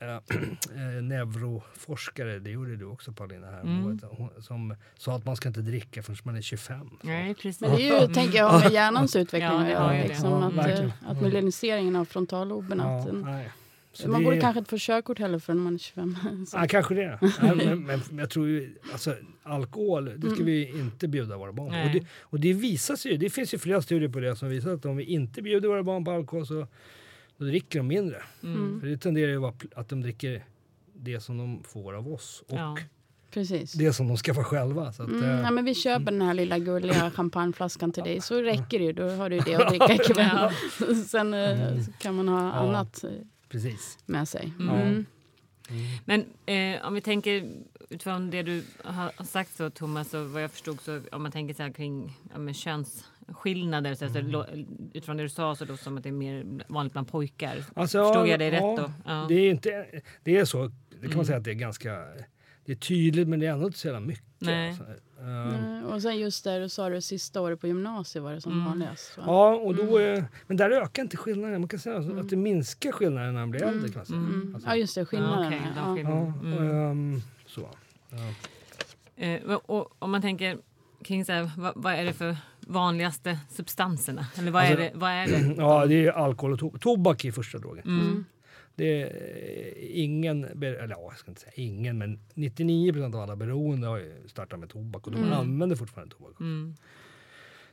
äh, 0.00 1.02
neuroforskare, 1.02 2.38
det 2.38 2.50
gjorde 2.50 2.76
du 2.76 2.84
också 2.84 3.12
Paulina, 3.12 3.46
här, 3.50 3.60
Mm. 3.60 4.00
som 4.40 4.74
sa 4.98 5.16
att 5.16 5.24
man 5.26 5.36
ska 5.36 5.48
inte 5.48 5.60
dricka 5.60 6.02
förrän 6.02 6.16
man 6.22 6.36
är 6.36 6.40
25. 6.42 6.90
Nej, 7.02 7.34
precis. 7.34 7.60
Men 7.60 7.70
det 7.70 7.88
är 7.88 8.00
ju, 8.08 8.14
tänker 8.14 8.38
jag, 8.38 8.60
med 8.60 8.72
hjärnans 8.72 9.16
utveckling 9.22 9.68
Ja, 9.70 9.94
ju 9.96 10.02
det. 10.02 10.08
Liksom, 10.08 10.30
Ja, 10.30 10.46
att, 10.46 10.54
verkligen. 10.54 10.86
eh, 10.86 11.10
att 11.10 11.22
moderniseringen 11.22 11.96
av 11.96 12.04
frontalloben. 12.04 12.78
Ja, 12.78 13.00
att 13.00 13.12
nej. 13.14 13.48
Så 13.92 14.08
man 14.10 14.20
det 14.20 14.24
borde 14.24 14.36
är- 14.36 14.40
kanske 14.40 14.58
inte 14.58 14.70
få 14.70 14.76
körkort 14.78 15.18
heller 15.18 15.38
förrän 15.38 15.58
man 15.58 15.74
är 15.74 15.78
25. 15.78 16.16
Så. 16.46 16.56
Ja, 16.56 16.66
kanske 16.68 16.94
det. 16.94 17.18
Nej, 17.42 17.56
men, 17.76 18.02
men 18.10 18.18
jag 18.18 18.30
tror 18.30 18.46
ju, 18.48 18.74
alltså, 18.92 19.16
alkohol, 19.42 20.04
det 20.04 20.12
Mm. 20.12 20.34
ska 20.34 20.44
vi 20.44 20.70
inte 20.80 21.08
bjuda 21.08 21.36
våra 21.36 21.52
barn 21.52 21.70
på. 21.70 21.76
Och 21.88 21.92
det, 21.92 22.06
och 22.20 22.40
det 22.40 22.52
visar 22.52 22.96
sig 22.96 23.12
ju, 23.12 23.18
det 23.18 23.30
finns 23.30 23.54
ju 23.54 23.58
flera 23.58 23.82
studier 23.82 24.08
på 24.08 24.20
det 24.20 24.36
som 24.36 24.48
visar 24.48 24.74
att 24.74 24.84
om 24.84 24.96
vi 24.96 25.04
inte 25.04 25.42
bjuder 25.42 25.68
våra 25.68 25.82
barn 25.82 26.04
på 26.04 26.10
alkohol 26.10 26.46
så 26.46 26.66
då 27.38 27.44
dricker 27.44 27.78
de 27.78 27.86
mindre. 27.86 28.22
Mm. 28.42 28.80
För 28.80 28.86
det 28.86 28.96
tenderar 28.98 29.30
ju 29.32 29.44
att 29.44 29.62
att 29.74 29.88
de 29.88 30.00
dricker 30.00 30.44
det 30.94 31.20
som 31.20 31.38
de 31.38 31.62
får 31.64 31.92
av 31.94 32.12
oss 32.12 32.42
och 32.48 32.58
Ja. 32.58 32.76
Precis. 33.30 33.72
det 33.72 33.92
som 33.92 34.08
de 34.08 34.16
skaffar 34.16 34.42
själva. 34.42 34.92
Så 34.92 35.02
att, 35.02 35.08
Mm, 35.08 35.22
eh, 35.24 35.40
ja, 35.40 35.50
men 35.50 35.64
vi 35.64 35.74
köper 35.74 36.04
den 36.12 36.22
här 36.22 36.34
lilla 36.34 36.58
gulliga 36.58 37.10
champagneflaskan 37.14 37.92
till 37.92 38.02
dig 38.02 38.20
så 38.20 38.42
räcker 38.42 38.78
det 38.78 38.84
ju. 38.84 38.92
Då 38.92 39.08
har 39.08 39.30
du 39.30 39.38
det 39.40 39.54
att 39.54 39.68
dricka 39.68 39.94
ikväll. 39.94 40.50
Sen 41.06 41.34
eh, 41.34 41.80
så 41.84 41.92
kan 41.92 42.14
man 42.14 42.28
ha 42.28 42.40
Ja. 42.46 42.52
annat 42.52 43.04
eh, 43.04 43.10
Precis. 43.48 43.98
med 44.06 44.28
sig. 44.28 44.52
Ja. 44.58 44.72
Mm. 44.72 45.04
Men 46.04 46.24
eh, 46.46 46.86
om 46.86 46.94
vi 46.94 47.00
tänker 47.00 47.50
utifrån 47.90 48.30
det 48.30 48.42
du 48.42 48.62
har 48.84 49.24
sagt 49.24 49.56
så 49.56 49.70
Thomas 49.70 50.14
och 50.14 50.30
vad 50.30 50.42
jag 50.42 50.50
förstod 50.50 50.80
så 50.80 51.00
om 51.12 51.22
man 51.22 51.32
tänker 51.32 51.54
så 51.54 51.62
här 51.62 51.70
kring 51.70 52.16
ja, 52.32 52.38
men 52.38 52.54
könsskillnader 53.28 53.94
så, 53.94 54.08
så, 54.08 54.20
lo- 54.20 54.44
utifrån 54.94 55.16
det 55.16 55.22
du 55.22 55.28
sa 55.28 55.54
så 55.54 55.64
då 55.64 55.76
som 55.76 55.96
att 55.96 56.02
det 56.02 56.08
är 56.08 56.12
mer 56.12 56.44
vanligt 56.68 56.92
bland 56.92 57.08
pojkar. 57.08 57.64
Alltså, 57.74 58.04
Förstod 58.04 58.26
ja, 58.26 58.30
jag 58.30 58.38
dig 58.40 58.50
rätt 58.50 58.60
ja, 58.62 58.76
då? 58.76 58.92
Ja. 59.12 59.26
Det 59.28 59.34
är, 59.34 59.50
inte, 59.50 59.86
det 60.24 60.36
är 60.38 60.44
så, 60.44 60.70
det 61.00 61.08
kan 61.08 61.16
man 61.16 61.26
säga 61.26 61.38
att 61.38 61.44
det 61.44 61.50
är 61.50 61.54
ganska 61.54 61.90
det 62.64 62.72
är 62.72 62.76
tydligt 62.76 63.28
men 63.28 63.40
det 63.40 63.46
är 63.46 63.52
ändå 63.52 63.66
inte 63.66 63.78
så 63.78 63.86
jävla 63.86 64.00
mycket. 64.00 64.24
Nej. 64.38 64.68
Alltså. 64.68 64.84
Nej, 65.20 65.82
Och 65.84 66.02
sen 66.02 66.18
just 66.18 66.44
där 66.44 66.60
du 66.60 66.68
sa 66.68 66.88
det 66.88 67.02
sista 67.02 67.40
året 67.40 67.60
på 67.60 67.66
gymnasiet 67.66 68.22
var 68.24 68.32
det 68.32 68.40
som 68.40 68.52
Mm. 68.52 68.64
vanligast. 68.64 69.16
va? 69.18 69.24
Ja, 69.26 69.54
och 69.54 69.74
då, 69.74 69.98
eh, 69.98 70.24
men 70.46 70.56
där 70.56 70.70
ökar 70.70 71.02
inte 71.02 71.16
skillnaden. 71.16 71.60
Man 71.60 71.68
kan 71.68 71.78
säga 71.80 71.96
Mm. 71.96 72.18
att 72.18 72.28
det 72.30 72.36
minskar 72.36 72.92
skillnaden 72.92 73.34
när 73.34 73.40
man 73.40 73.50
blir 73.50 73.62
äldre. 73.62 73.88
Kan 73.88 74.04
man. 74.08 74.18
Mm. 74.18 74.54
Alltså, 74.54 74.70
Ja 74.70 74.76
just 74.76 74.94
det, 74.94 75.04
skillnaden. 75.06 75.52
ja. 75.76 75.94
skillnaderna. 75.94 76.34
ja, 76.42 76.48
Mm. 76.56 76.90
ehm, 76.90 77.20
så. 77.46 77.68
Ja. 78.10 78.34
Eh, 79.24 79.42
och, 79.42 79.70
och 79.70 79.96
om 79.98 80.10
man 80.10 80.22
tänker 80.22 80.58
kring 81.04 81.24
så 81.24 81.32
här, 81.32 81.50
vad, 81.56 81.72
vad 81.76 81.92
är 81.94 82.04
det 82.04 82.12
för 82.12 82.36
vanligaste 82.68 83.38
substanserna? 83.50 84.26
Eller 84.38 84.50
vad, 84.50 84.62
Alltså- 84.62 84.74
är, 84.74 84.78
det, 84.78 84.90
vad 84.94 85.10
är 85.10 85.26
det? 85.26 85.54
ja, 85.58 85.86
det 85.86 86.06
är 86.06 86.12
alkohol 86.12 86.52
och 86.52 86.58
to- 86.60 86.78
tobak 86.78 87.24
är 87.24 87.32
första 87.32 87.58
drogen. 87.58 87.84
Mm. 87.86 88.24
Det 88.74 89.02
är 89.02 89.06
eh, 89.06 90.00
ingen, 90.04 90.44
eller 90.44 90.88
ja, 90.88 91.08
jag 91.10 91.18
ska 91.18 91.30
inte 91.30 91.40
säga 91.40 91.52
ingen, 91.56 91.98
men 91.98 92.18
99% 92.34 93.14
av 93.14 93.20
alla 93.20 93.36
beroende 93.36 93.86
har 93.86 93.98
ju 93.98 94.12
startat 94.26 94.58
med 94.60 94.68
tobak 94.68 95.06
och 95.06 95.12
de 95.12 95.18
Mm. 95.18 95.32
använder 95.32 95.76
fortfarande 95.76 96.14
tobak. 96.14 96.40
Mm. 96.40 96.74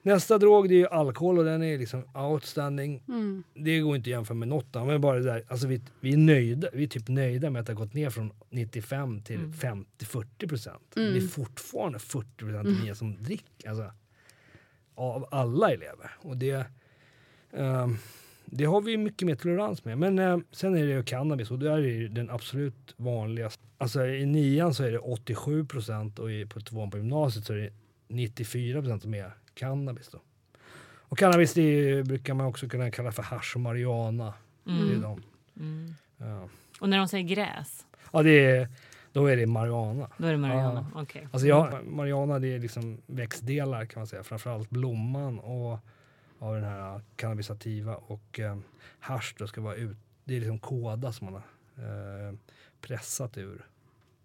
Nästa 0.02 0.38
drog 0.38 0.70
det 0.70 0.76
är 0.76 0.78
ju 0.80 0.88
alkohol 0.88 1.38
och 1.40 1.46
den 1.46 1.64
är 1.64 1.78
liksom 1.78 2.04
outstanding. 2.16 3.04
Mm. 3.08 3.44
Det 3.54 3.80
går 3.80 3.96
inte 3.96 4.08
att 4.08 4.12
jämföra 4.12 4.36
med 4.36 4.48
något 4.48 4.76
annat. 4.76 4.88
Men 4.88 5.02
bara 5.02 5.18
det 5.20 5.24
där, 5.24 5.44
alltså 5.48 5.68
vi, 5.68 5.82
vi 6.00 6.14
är 6.14 6.18
nöjda. 6.18 6.68
Vi 6.74 6.84
är 6.84 6.88
typ 6.88 7.08
nöjda 7.08 7.50
med 7.50 7.60
att 7.60 7.66
det 7.68 7.74
har 7.74 7.78
gått 7.78 7.94
ner 7.94 8.10
från 8.10 8.32
95 8.50 9.22
till 9.22 9.36
Mm. 9.36 9.52
50-40 10.00 10.48
procent. 10.48 10.94
Mm. 10.98 11.14
Det 11.14 11.20
är 11.20 11.28
fortfarande 11.28 12.00
40 12.00 12.28
procent 12.38 12.84
mer 12.84 12.94
som 12.94 13.24
dricker. 13.24 13.70
Alltså, 13.70 13.92
av 14.96 15.28
alla 15.32 15.72
elever. 15.74 16.12
Och 16.18 16.38
det, 16.38 16.66
ehm, 17.54 17.98
det 18.46 18.66
har 18.66 18.82
vi 18.82 18.98
mycket 18.98 19.26
mer 19.26 19.36
tolerans 19.36 19.86
med. 19.86 19.98
Men 19.98 20.20
eh, 20.20 20.38
sen 20.52 20.76
är 20.78 20.86
det 20.86 20.94
ju 20.94 21.04
cannabis 21.04 21.52
och 21.52 21.60
där 21.60 21.72
är 21.78 21.82
det 21.82 21.88
ju 21.88 22.08
den 22.08 22.30
absolut 22.30 22.94
vanligaste. 22.98 23.64
Alltså 23.78 24.06
i 24.06 24.26
nian 24.26 24.74
så 24.74 24.84
är 24.84 24.92
det 24.92 25.00
87 25.00 25.66
procent 25.66 26.20
och 26.20 26.28
på 26.54 26.60
tvåan 26.62 26.92
på 26.92 26.98
gymnasiet 26.98 27.46
så 27.46 27.54
är 27.54 27.58
det 27.58 27.70
94 28.08 28.82
procent 28.82 29.02
som 29.02 29.14
är 29.14 29.32
cannabis. 29.54 30.10
Då. 30.10 30.20
Och 31.08 31.18
cannabis 31.18 31.54
det 31.54 31.62
är, 31.62 32.04
brukar 32.04 32.34
man 32.34 32.46
också 32.46 32.68
kunna 32.68 32.92
kalla 32.92 33.12
för 33.12 33.24
hasch 33.24 33.56
och 33.56 33.62
marijuana. 33.62 34.34
Det 34.64 34.72
är 34.72 34.76
Mm. 34.76 35.02
de. 35.02 35.24
Mm. 35.60 35.94
Ja. 36.18 36.50
Och 36.80 36.90
när 36.90 36.98
de 36.98 37.08
säger 37.08 37.24
gräs, 37.28 37.86
ja, 38.14 38.24
det 38.24 38.46
är, 38.46 38.68
då 39.16 39.26
är 39.28 39.38
det 39.38 39.46
marijuana. 39.48 40.10
då 40.18 40.28
är 40.28 40.32
det 40.32 40.38
marijuana? 40.38 40.88
Okej. 40.96 41.28
Alltså 41.32 41.48
jag, 41.48 41.86
marijuana 41.88 42.40
det 42.40 42.48
är 42.56 42.60
liksom 42.60 42.98
växtdelar 43.08 43.86
kan 43.86 44.00
man 44.00 44.08
säga. 44.08 44.24
Framförallt 44.24 44.70
blomman 44.70 45.40
och 45.40 45.80
av 46.40 46.56
den 46.56 46.64
här 46.64 47.02
cannabisativa 47.16 47.96
och 47.96 48.40
eh, 48.40 48.58
hasch 49.00 49.36
då 49.40 49.48
ska 49.48 49.62
vara 49.62 49.76
ut. 49.76 49.98
Det 50.24 50.36
är 50.36 50.40
liksom 50.40 50.60
kåda 50.60 51.12
som 51.14 51.26
man 51.32 51.34
har 51.34 52.28
eh, 52.30 52.34
pressat 52.82 53.38
ur. 53.38 53.66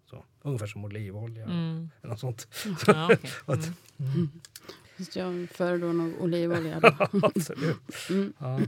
Så, 0.09 0.23
ungefär 0.41 0.67
som 0.67 0.85
olivolja 0.85 1.43
Mm. 1.43 1.89
eller 2.01 2.09
något 2.09 2.19
sånt. 2.19 2.47
Ja, 2.87 3.05
okej. 3.13 3.31
Att- 3.45 3.71
Mm. 3.99 4.29
Fast 4.97 5.15
jag 5.15 5.49
föredrar 5.49 5.93
nog 5.93 6.13
olivolja. 6.21 6.79
Absolut. 7.23 7.77
Mm. 8.09 8.33
Ja. 8.39 8.59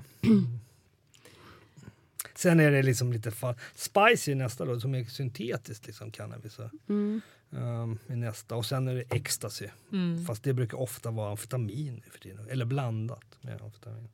Mm. 2.25 2.32
Sen 2.36 2.60
är 2.60 2.72
det 2.72 2.84
liksom 2.84 3.13
lite 3.13 3.32
fall. 3.32 3.56
Spice 3.75 4.32
är 4.32 4.36
nästa 4.36 4.65
då 4.65 4.80
som 4.80 4.96
är 4.96 5.03
syntetiskt 5.03 5.88
liksom 5.88 6.12
cannabis. 6.12 6.53
Så, 6.53 6.70
Mm. 6.89 7.22
um, 7.50 8.00
är 8.08 8.15
nästa. 8.15 8.56
Och 8.56 8.65
sen 8.65 8.88
är 8.88 8.96
det 8.96 9.01
ecstasy. 9.15 9.68
Mm. 9.92 10.25
Fast 10.25 10.44
det 10.44 10.53
brukar 10.53 10.77
ofta 10.77 11.12
vara 11.12 11.32
amfetamin 11.32 11.96
nu 12.06 12.10
för 12.12 12.20
tiden. 12.20 12.48
Eller 12.50 12.65
blandat 12.65 13.38
med 13.42 13.62
amfetamin. 13.62 14.10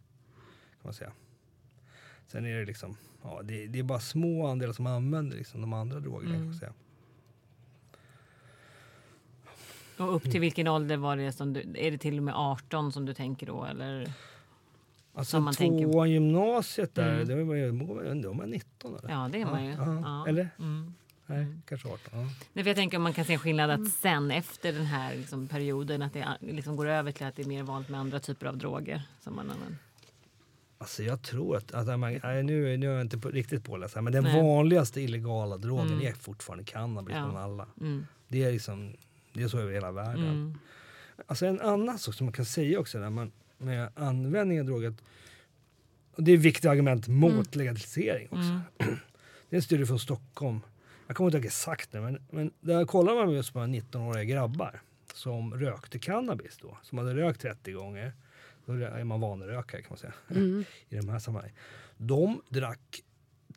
Kan 0.69 0.81
man 0.83 0.93
säga. 0.93 1.11
Sen 2.27 2.45
är 2.45 2.59
det 2.59 2.65
liksom, 2.65 2.97
ja 3.23 3.41
det, 3.43 3.67
det 3.67 3.79
är 3.79 3.83
bara 3.83 3.99
små 3.99 4.47
andelar 4.47 4.73
som 4.73 4.87
använder 4.87 5.37
liksom 5.37 5.61
de 5.61 5.73
andra 5.73 5.99
drogerna 5.99 6.31
kan 6.33 6.39
man 6.39 6.47
Mm. 6.47 6.59
säga. 6.59 6.73
Och 9.97 10.15
upp 10.15 10.23
till 10.23 10.39
vilken 10.41 10.67
ålder 10.67 10.97
var 10.97 11.17
det 11.17 11.31
som 11.31 11.53
du, 11.53 11.59
är 11.75 11.91
det 11.91 11.97
till 11.97 12.17
och 12.17 12.23
med 12.23 12.33
18 12.37 12.91
som 12.91 13.05
du 13.05 13.13
tänker 13.13 13.45
då 13.47 13.65
eller? 13.65 14.13
Alltså 15.13 15.31
Som 15.37 15.43
man 15.43 15.53
tänker- 15.53 15.85
tvåan 15.85 16.11
gymnasiet 16.11 16.95
där, 16.95 17.13
Mm. 17.13 17.27
det 17.27 17.43
var 17.43 17.55
ju, 17.55 17.71
då 18.21 18.27
var 18.27 18.33
man 18.35 18.49
19 18.49 18.95
eller? 18.99 19.09
Ja 19.09 19.29
det 19.31 19.41
är 19.41 19.45
man 19.45 19.65
ju. 19.65 19.71
Ja, 19.71 20.01
Ja. 20.01 20.27
Eller? 20.27 20.49
Mm. 20.59 20.93
Nej, 21.25 21.45
kanske 21.65 21.87
18. 21.87 21.99
Ja. 22.11 22.29
Nej, 22.53 22.63
för 22.63 22.69
jag 22.69 22.75
tänker 22.77 22.97
om 22.97 23.03
man 23.03 23.13
kan 23.13 23.25
se 23.25 23.33
en 23.33 23.39
skillnad 23.39 23.69
att 23.69 23.87
sen 23.91 24.31
efter 24.31 24.73
den 24.73 24.85
här 24.85 25.15
liksom, 25.15 25.47
perioden 25.47 26.01
att 26.01 26.13
det 26.13 26.25
liksom 26.39 26.75
går 26.75 26.87
över 26.87 27.11
till 27.11 27.25
att 27.25 27.35
det 27.35 27.41
är 27.41 27.45
mer 27.47 27.63
vanligt 27.63 27.89
med 27.89 27.99
andra 27.99 28.19
typer 28.19 28.47
av 28.47 28.57
droger 28.57 29.01
som 29.23 29.35
man 29.35 29.49
använder. 29.51 29.77
Alltså 30.77 31.03
jag 31.03 31.21
tror 31.21 31.57
att, 31.57 31.71
att 31.71 31.99
man, 31.99 32.13
nu, 32.13 32.77
nu 32.77 32.89
är 32.89 32.93
jag 32.93 33.01
inte 33.01 33.17
på, 33.17 33.29
riktigt 33.29 33.63
påläst 33.63 33.95
här, 33.95 34.01
men 34.01 34.13
den 34.13 34.23
Nej. 34.23 34.41
vanligaste 34.43 35.01
illegala 35.01 35.57
drogen 35.57 35.87
Mm. 35.93 36.07
är 36.07 36.11
fortfarande 36.13 36.63
cannabis 36.63 37.15
Ja. 37.15 37.21
bland 37.23 37.37
alla. 37.37 37.67
Mm. 37.81 38.05
Det 38.27 38.43
är 38.43 38.51
liksom, 38.51 38.93
det 39.33 39.43
är 39.43 39.47
så 39.47 39.59
över 39.59 39.71
hela 39.73 39.91
världen. 39.91 40.23
Mm. 40.25 40.59
Alltså 41.27 41.45
en 41.45 41.61
annan 41.61 41.99
sak 41.99 42.15
som 42.15 42.25
man 42.25 42.33
kan 42.33 42.45
säga 42.45 42.79
också 42.79 42.97
när 42.99 43.09
man, 43.09 43.31
med 43.59 43.89
användning 43.95 44.59
av 44.59 44.65
droger, 44.65 44.93
det 46.17 46.31
är 46.31 46.35
ett 46.35 46.41
viktigt 46.41 46.65
argument 46.65 47.07
mot 47.07 47.55
legalisering 47.55 48.27
också. 48.31 48.39
Mm. 48.39 48.61
Det 49.49 49.55
är 49.55 49.57
en 49.57 49.61
studie 49.63 49.85
från 49.85 49.99
Stockholm. 49.99 50.59
Jag 51.07 51.15
kommer 51.15 51.27
inte 51.27 51.37
ihåg 51.37 51.45
exakt 51.45 51.93
nu, 51.93 52.01
men, 52.01 52.21
men 52.31 52.51
där 52.59 52.85
kollar 52.85 53.15
man 53.15 53.33
just 53.33 53.53
på 53.53 53.59
19-åriga 53.59 54.23
grabbar 54.23 54.81
som 55.13 55.53
rökte 55.53 55.99
cannabis 55.99 56.57
då, 56.61 56.77
som 56.83 56.97
hade 56.97 57.15
rökt 57.15 57.41
30 57.41 57.71
gånger. 57.71 58.13
Då 58.65 58.73
är 58.73 59.03
man 59.03 59.21
vanerökare 59.21 59.81
kan 59.81 59.89
man 59.89 59.97
säga 59.97 60.13
Mm. 60.29 60.65
i 60.89 60.95
de 60.95 61.09
här 61.09 61.19
sammanhangen. 61.19 61.55
De 61.97 62.41
drack 62.49 63.03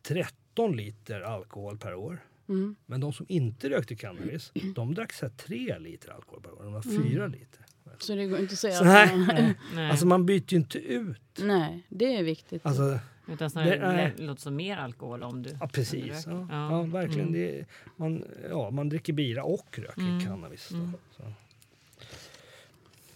13 0.02 0.76
liter 0.76 1.21
alkohol 1.21 1.78
per 1.78 1.94
år. 1.94 2.18
Mm. 2.49 2.76
Men 2.87 3.00
de 3.00 3.12
som 3.12 3.26
inte 3.28 3.70
rökte 3.70 3.94
cannabis, 3.96 4.52
de 4.75 4.94
drack 4.94 5.12
så 5.12 5.26
här 5.26 5.32
3 5.32 5.78
liter 5.78 6.11
alkohol 6.12 6.42
per 6.42 6.52
år. 6.52 6.62
De 6.64 6.72
var 6.72 6.87
Mm. 6.87 7.02
4 7.11 7.26
liter. 7.26 7.64
Så 7.99 8.14
det 8.14 8.26
går 8.26 8.38
inte 8.38 8.52
att 8.52 8.58
säga 8.58 8.75
Så 8.75 8.84
att 8.84 9.11
man, 9.16 9.26
nej. 9.26 9.54
Nej. 9.75 9.90
Alltså 9.90 10.06
man 10.06 10.26
byter 10.26 10.44
ju 10.52 10.56
inte 10.56 10.78
ut. 10.78 11.20
Nej, 11.42 11.87
det 11.88 12.16
är 12.16 12.22
viktigt. 12.22 12.66
Alltså, 12.66 12.99
Utan 13.28 13.50
snarare 13.50 14.12
det 14.16 14.22
låter 14.22 14.42
som 14.42 14.56
mer 14.56 14.76
alkohol 14.76 15.22
om 15.22 15.42
du 15.42 15.50
ja, 15.61 15.68
precis. 15.72 16.26
Ja, 16.26 16.46
Ja. 16.50 16.70
ja, 16.70 16.82
verkligen. 16.82 17.28
Mm. 17.28 17.32
Det 17.40 17.64
man, 17.96 18.25
ja, 18.50 18.70
man 18.70 18.88
dricker 18.88 19.12
bira 19.12 19.44
och 19.44 19.78
röker 19.78 20.00
Mm. 20.00 20.25
cannabis. 20.26 20.68
Då, 20.68 20.76
Mm. 20.76 20.92
så. 21.16 21.22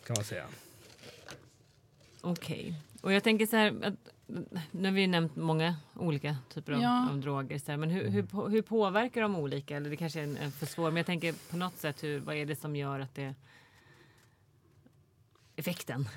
Kan 0.06 0.14
man 0.16 0.24
säga. 0.24 0.44
Okej. 2.20 2.74
Och 3.00 3.12
jag 3.12 3.22
tänker 3.24 3.46
så 3.46 3.56
här, 3.56 3.74
att, 3.82 3.94
nu 4.70 4.84
har 4.88 4.92
vi 4.92 5.00
ju 5.00 5.06
nämnt 5.06 5.36
många 5.36 5.76
olika 5.94 6.36
typer 6.54 6.72
av, 6.72 6.80
Ja. 6.80 7.10
av 7.10 7.18
droger. 7.20 7.58
Så 7.58 7.70
här, 7.70 7.78
men 7.78 7.90
hur, 7.90 8.08
hur, 8.08 8.22
på- 8.22 8.48
hur 8.48 8.62
påverkar 8.62 9.22
de 9.22 9.36
olika? 9.36 9.76
Eller 9.76 9.90
det 9.90 9.96
kanske 9.96 10.20
är 10.20 10.24
en, 10.24 10.36
en 10.36 10.52
för 10.52 10.66
svår, 10.66 10.90
men 10.90 10.96
jag 10.96 11.06
tänker 11.06 11.34
på 11.50 11.56
något 11.56 11.78
sätt, 11.78 12.02
hur, 12.04 12.20
vad 12.20 12.34
är 12.36 12.46
det 12.46 12.56
som 12.56 12.76
gör 12.76 13.00
att 13.00 13.14
det... 13.14 13.34
Effekten 15.56 16.08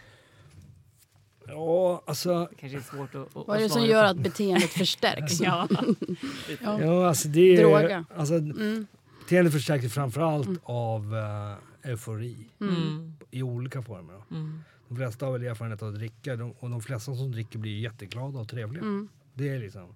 Ja, 1.48 2.04
alltså, 2.08 2.46
Det 2.50 2.56
kanske 2.56 2.78
är 2.78 2.82
svårt 2.82 3.16
att, 3.16 3.36
att 3.38 3.48
Vad 3.48 3.56
är 3.56 3.60
det 3.60 3.66
att 3.66 3.72
som 3.72 3.86
gör 3.86 4.04
på. 4.04 4.10
att 4.10 4.18
beteendet 4.18 4.70
förstärks? 4.70 5.42
Ja. 5.42 5.68
Ja. 6.62 6.82
ja, 6.82 7.08
alltså 7.08 7.28
det 7.28 7.39
är, 7.56 7.58
Droga. 7.62 8.06
Alltså, 8.16 8.34
Mm. 8.36 8.88
beteendet 9.24 9.54
förstärks 9.54 9.94
framförallt 9.94 10.50
av 10.63 11.13
uh, 11.13 11.92
eufori 11.92 12.48
Mm. 12.62 13.13
i 13.32 13.44
olika 13.44 13.82
former. 13.82 14.24
Mm. 14.32 14.63
De 14.89 14.96
flesta 14.96 15.25
har 15.25 15.34
väl 15.34 15.43
erfarenhet 15.43 15.81
av 15.81 15.89
att 15.89 15.96
dricka 15.96 16.36
de, 16.36 16.51
och 16.51 16.69
de 16.69 16.81
flesta 16.81 17.15
som 17.15 17.31
dricker 17.31 17.60
blir 17.60 17.79
jätteglada 17.79 18.39
och 18.39 18.50
trevliga. 18.50 18.84
Mm. 18.84 19.10
Det 19.34 19.50
är 19.50 19.60
liksom, 19.60 19.96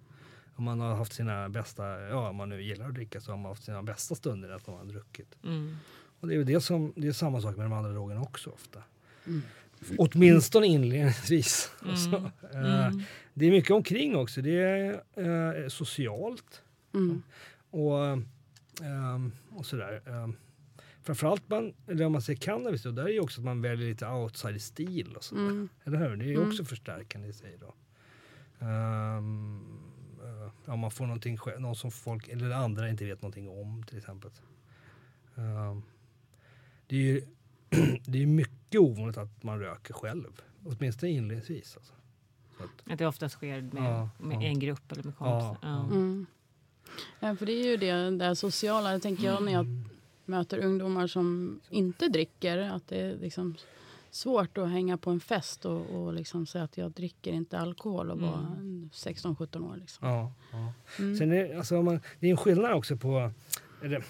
om 0.55 0.63
man 0.63 0.79
har 0.79 0.95
haft 0.95 1.13
sina 1.13 1.49
bästa, 1.49 1.99
ja 2.01 2.29
om 2.29 2.35
man 2.35 2.49
nu 2.49 2.61
gillar 2.63 2.87
att 2.87 2.93
dricka 2.93 3.21
så 3.21 3.31
har 3.31 3.37
man 3.37 3.49
haft 3.49 3.63
sina 3.63 3.83
bästa 3.83 4.15
stunder 4.15 4.49
när 4.49 4.59
man 4.67 4.77
har 4.77 4.85
druckit. 4.85 5.35
Mm. 5.43 5.77
Och 6.19 6.27
det 6.27 6.33
är 6.33 6.37
ju 6.37 6.43
det 6.43 6.61
som, 6.61 6.93
det 6.95 7.07
är 7.07 7.11
samma 7.11 7.41
sak 7.41 7.57
med 7.57 7.65
de 7.65 7.73
andra 7.73 7.91
drogerna 7.91 8.21
också 8.21 8.49
ofta. 8.49 8.83
Mm. 9.27 9.41
Åtminstone 9.97 10.67
inledningsvis. 10.67 11.71
Mm. 11.81 11.91
Alltså, 11.91 12.31
eh, 12.53 12.85
Mm. 12.87 13.01
det 13.33 13.45
är 13.45 13.51
mycket 13.51 13.71
omkring 13.71 14.15
också. 14.15 14.41
Det 14.41 14.59
är 14.61 15.03
eh, 15.63 15.67
socialt 15.69 16.61
Mm. 16.93 17.23
och, 17.69 18.05
ehm, 18.83 19.31
och 19.49 19.65
sådär. 19.65 20.01
Um, 21.03 21.05
framförallt 21.05 21.49
man, 21.49 21.73
eller 21.87 22.05
om 22.05 22.11
man 22.11 22.21
säger 22.21 22.39
cannabis 22.39 22.83
då, 22.83 22.91
där 22.91 23.03
är 23.03 23.07
ju 23.09 23.19
också 23.19 23.41
att 23.41 23.45
man 23.45 23.61
väljer 23.61 23.87
lite 23.89 24.07
outside-stil 24.07 25.15
och 25.15 25.23
sådär. 25.23 25.41
Mm. 25.41 25.69
Eller 25.83 25.97
hur? 26.09 26.15
Det 26.17 26.25
är 26.25 26.27
ju 26.27 26.35
Mm. 26.35 26.47
också 26.49 26.65
förstärkande 26.65 27.27
i 27.27 27.33
sig 27.33 27.57
då. 27.59 27.73
Um, 28.65 29.79
ja, 30.65 30.75
man 30.75 30.91
får 30.91 31.05
någonting, 31.05 31.37
någon 31.59 31.75
som 31.75 31.91
folk 31.91 32.27
eller 32.27 32.51
andra 32.51 32.89
inte 32.89 33.05
vet 33.05 33.21
någonting 33.21 33.49
om 33.49 33.83
till 33.83 33.97
exempel. 33.97 34.31
Ehm, 35.35 35.81
det 36.87 36.95
är 36.95 36.99
ju 36.99 37.21
det 38.05 38.21
är 38.23 38.25
mycket 38.27 38.81
ovanligt 38.81 39.17
att 39.17 39.43
man 39.43 39.59
röker 39.59 39.93
själv. 39.93 40.41
Åtminstone 40.65 41.11
inledningsvis. 41.11 41.77
Alltså. 41.77 41.93
Så 42.57 42.63
att, 42.63 42.91
Att 42.91 42.99
det 42.99 43.07
oftast 43.07 43.35
sker 43.35 43.61
med, 43.61 43.83
Ja, 43.83 44.09
med 44.17 44.37
ja. 44.37 44.41
en 44.47 44.59
grupp 44.59 44.91
eller 44.91 45.03
med 45.03 45.15
kompisar. 45.17 45.57
Ja. 45.61 45.67
ja. 45.69 45.83
Mm. 45.85 46.25
Ja, 47.19 47.35
för 47.35 47.45
det 47.45 47.51
är 47.53 47.65
ju 47.71 47.77
det 47.77 48.17
där 48.17 48.33
sociala, 48.33 48.99
tänker 48.99 49.23
jag 49.23 49.43
när 49.43 49.51
jag 49.51 49.65
möter 50.25 50.57
ungdomar 50.59 51.07
som 51.07 51.59
inte 51.69 52.07
dricker, 52.07 52.57
att 52.57 52.87
det 52.87 53.01
är 53.01 53.17
liksom 53.17 53.55
svårt 54.11 54.57
att 54.57 54.69
hänga 54.69 54.97
på 54.97 55.09
en 55.11 55.19
fest 55.19 55.65
och, 55.65 55.81
och 55.89 56.13
liksom 56.13 56.45
säga 56.45 56.63
att 56.63 56.77
jag 56.77 56.91
dricker 56.91 57.31
inte 57.33 57.59
alkohol 57.59 58.11
och 58.11 58.19
vara 58.19 58.47
Mm. 58.59 58.89
16-17 58.93 59.71
år. 59.71 59.77
Liksom. 59.77 60.07
ja, 60.07 60.33
ja. 60.51 60.73
Mm. 60.99 61.17
Sen 61.17 61.31
är, 61.31 61.57
alltså, 61.57 61.81
man, 61.81 61.99
det 62.19 62.27
är 62.27 62.31
en 62.31 62.37
skillnad 62.37 62.73
också 62.73 62.97
på... 62.97 63.31
Eller, 63.83 64.03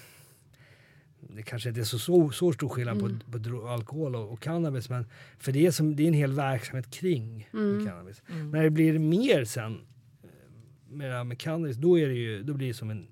det 1.20 1.42
kanske 1.42 1.68
inte 1.68 1.80
är 1.80 1.84
så, 1.84 1.98
så, 1.98 2.30
så 2.30 2.52
stor 2.52 2.68
skillnad 2.68 2.96
Mm. 2.98 3.20
på, 3.32 3.38
på 3.60 3.68
alkohol 3.68 4.16
och, 4.16 4.32
och 4.32 4.40
cannabis. 4.40 4.88
Men 4.90 5.06
för 5.38 5.52
det 5.52 5.66
är, 5.66 5.70
som, 5.70 5.96
det 5.96 6.02
är 6.02 6.08
en 6.08 6.14
hel 6.14 6.32
verksamhet 6.32 6.90
kring 6.90 7.48
Mm. 7.52 7.86
cannabis. 7.86 8.22
När 8.52 8.62
det 8.62 8.70
blir 8.70 8.98
mer 8.98 9.44
sen 9.44 9.80
eh, 10.22 10.28
med, 10.88 11.10
det 11.10 11.24
med 11.24 11.38
cannabis, 11.38 11.76
då, 11.76 11.98
är 11.98 12.08
det 12.08 12.14
ju, 12.14 12.42
då 12.42 12.54
blir 12.54 12.68
det 12.68 12.74
som 12.74 12.90
en 12.90 13.06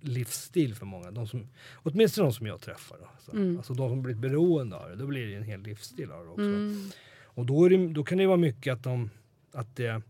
livsstil 0.00 0.74
för 0.74 0.86
många. 0.86 1.10
De 1.10 1.26
som, 1.26 1.48
åtminstone 1.74 2.28
de 2.28 2.32
som 2.32 2.46
jag 2.46 2.60
träffar. 2.60 2.98
Då. 2.98 3.08
Så, 3.18 3.32
Mm. 3.32 3.56
Alltså 3.56 3.74
de 3.74 3.90
som 3.90 4.02
blivit 4.02 4.22
beroende 4.22 4.76
av 4.76 4.90
det, 4.90 4.96
då 4.96 5.06
blir 5.06 5.26
det 5.26 5.34
en 5.34 5.42
hel 5.42 5.62
livsstil 5.62 6.10
av 6.10 6.24
det 6.24 6.30
också. 6.30 6.42
Mm. 6.42 6.90
Och 7.22 7.46
då, 7.46 7.68
det, 7.68 7.88
då 7.88 8.04
kan 8.04 8.18
det 8.18 8.26
vara 8.26 8.36
mycket 8.36 8.72
att, 8.72 8.82
de, 8.82 9.10
att 9.52 9.76
det 9.76 10.02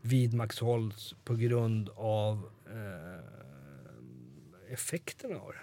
vidmakthålls 0.00 1.14
på 1.24 1.34
grund 1.34 1.90
av 1.94 2.50
eh, 2.66 4.72
effekterna 4.72 5.36
av 5.36 5.52
det. 5.52 5.58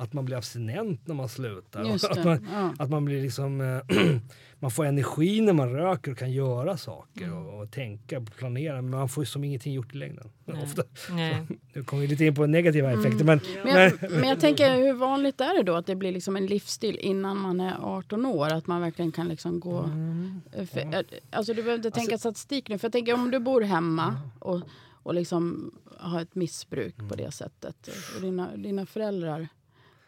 Att 0.00 0.12
man 0.12 0.24
blir 0.24 0.36
abstinent 0.36 1.06
när 1.06 1.14
man 1.14 1.28
slutar. 1.28 1.80
Att, 2.10 2.24
man, 2.24 2.46
Ja. 2.52 2.74
att 2.78 2.90
man 2.90 3.04
blir 3.04 3.22
liksom 3.22 3.60
eh, 3.60 3.96
man 4.58 4.70
får 4.70 4.84
energi 4.84 5.40
när 5.40 5.52
man 5.52 5.72
röker 5.72 6.12
och 6.12 6.18
kan 6.18 6.32
göra 6.32 6.76
saker 6.76 7.24
Mm. 7.24 7.46
och, 7.46 7.62
och 7.62 7.70
tänka 7.70 8.18
och 8.18 8.36
planera. 8.36 8.74
Men 8.82 8.90
man 8.90 9.08
får 9.08 9.24
som 9.24 9.44
ingenting 9.44 9.72
gjort 9.72 9.94
i 9.94 9.98
längden. 9.98 10.28
Nej. 10.44 10.62
Ofta. 10.62 10.82
Nej. 11.10 11.46
Nu 11.74 11.84
kommer 11.84 12.00
vi 12.02 12.06
lite 12.08 12.24
in 12.24 12.34
på 12.34 12.46
negativa 12.46 12.92
effekter. 12.92 13.24
Men, 13.24 13.38
Mm. 13.40 13.64
Men 13.64 13.82
jag, 13.82 14.10
men 14.10 14.28
jag 14.28 14.40
tänker, 14.40 14.76
hur 14.76 14.92
vanligt 14.92 15.40
är 15.40 15.56
det 15.56 15.62
då 15.62 15.74
att 15.74 15.86
det 15.86 15.96
blir 15.96 16.12
liksom 16.12 16.36
en 16.36 16.46
livsstil 16.46 16.96
innan 17.00 17.38
man 17.38 17.60
är 17.60 17.76
18 17.80 18.26
år? 18.26 18.52
Att 18.52 18.66
man 18.66 18.80
verkligen 18.80 19.12
kan 19.12 19.28
liksom 19.28 19.60
gå... 19.60 19.78
Mm. 19.78 20.40
För, 20.72 21.04
alltså 21.30 21.54
du 21.54 21.62
behöver 21.62 21.74
inte 21.86 21.90
tänka 21.90 22.18
statistik 22.18 22.68
nu. 22.68 22.78
För 22.78 22.84
jag 22.86 22.92
tänker 22.92 23.14
om 23.14 23.30
du 23.30 23.38
bor 23.38 23.60
hemma 23.60 24.20
och, 24.38 24.60
och 25.02 25.14
liksom 25.14 25.74
har 26.00 26.20
ett 26.22 26.34
missbruk 26.34 26.96
på 26.96 27.02
Mm. 27.04 27.16
det 27.16 27.30
sättet. 27.32 27.88
Och 28.16 28.22
dina, 28.22 28.56
dina 28.56 28.86
föräldrar 28.86 29.48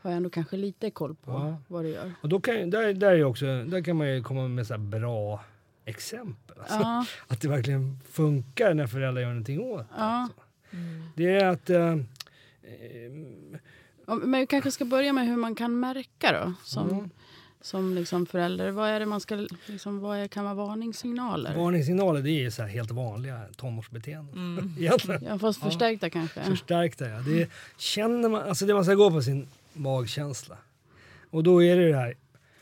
har 0.03 0.11
ändå 0.11 0.31
kanske 0.31 0.57
lite 0.57 0.91
koll 0.91 1.15
på 1.15 1.31
Ja. 1.31 1.57
vad 1.69 1.85
du 1.85 1.89
gör. 1.89 2.13
och 2.21 2.29
då 2.29 2.41
kan, 2.41 2.71
där, 2.71 2.93
där, 2.95 3.13
är 3.13 3.25
också, 3.25 3.47
där 3.47 3.83
kan 3.83 3.97
man 3.97 4.09
ju 4.15 4.23
komma 4.23 4.49
med 4.49 4.67
så 4.67 4.75
här 4.75 4.79
bra 4.79 5.45
exempel. 5.85 6.57
Alltså, 6.59 6.75
Ja, 6.81 7.05
Att 7.29 7.41
det 7.41 7.49
verkligen 7.49 7.99
funkar 8.11 8.75
när 8.75 8.87
föräldrar 8.87 9.23
gör 9.23 9.29
någonting 9.29 9.61
åt 9.61 9.79
det. 9.81 9.87
ja. 9.97 10.05
Alltså. 10.05 10.37
Det 11.17 11.37
är 11.37 11.47
att... 11.47 11.71
Eh, 11.71 11.93
eh, 11.93 11.99
Ja, 14.07 14.15
Men 14.15 14.41
vi 14.41 14.47
kanske 14.47 14.71
ska 14.71 14.85
börja 14.85 15.13
med 15.13 15.27
hur 15.27 15.37
man 15.37 15.55
kan 15.55 15.81
märka 15.81 16.33
då. 16.45 16.53
Som, 16.65 16.91
Mm. 16.91 17.11
som 17.61 17.95
liksom 17.95 18.27
förälder. 18.27 18.71
Vad 18.71 18.89
är 18.89 19.01
det 19.01 19.07
man 19.07 19.21
ska... 19.21 19.47
Liksom, 19.67 20.01
vad 20.01 20.19
är, 20.19 20.29
kan 20.29 20.45
vara 20.45 20.55
varningssignaler? 20.55 21.57
varningssignaler 21.57 22.23
det 22.23 22.31
är 22.31 22.51
så 22.51 22.63
här 22.63 22.69
helt 22.69 22.91
vanliga 22.91 23.41
tonårsbeteenden. 23.57 24.75
Egentligen. 24.79 25.25
Ja, 25.25 25.39
fast 25.39 25.61
förstärkta 25.63 26.11
kanske. 26.11 26.43
Förstärkta 26.45 27.09
ja. 27.09 27.19
Det 27.21 27.43
är, 27.43 27.49
känner 27.77 28.29
man, 28.29 28.43
alltså 28.49 28.67
det 28.67 28.75
man 28.75 28.85
ska 28.85 28.95
gå 28.95 29.11
på 29.11 29.23
sin 29.23 29.47
magkänsla. 29.73 30.59
Och 31.31 31.43
då 31.43 31.63
är 31.63 31.77
det 31.77 31.89
det 31.89 31.97
här. 31.97 32.17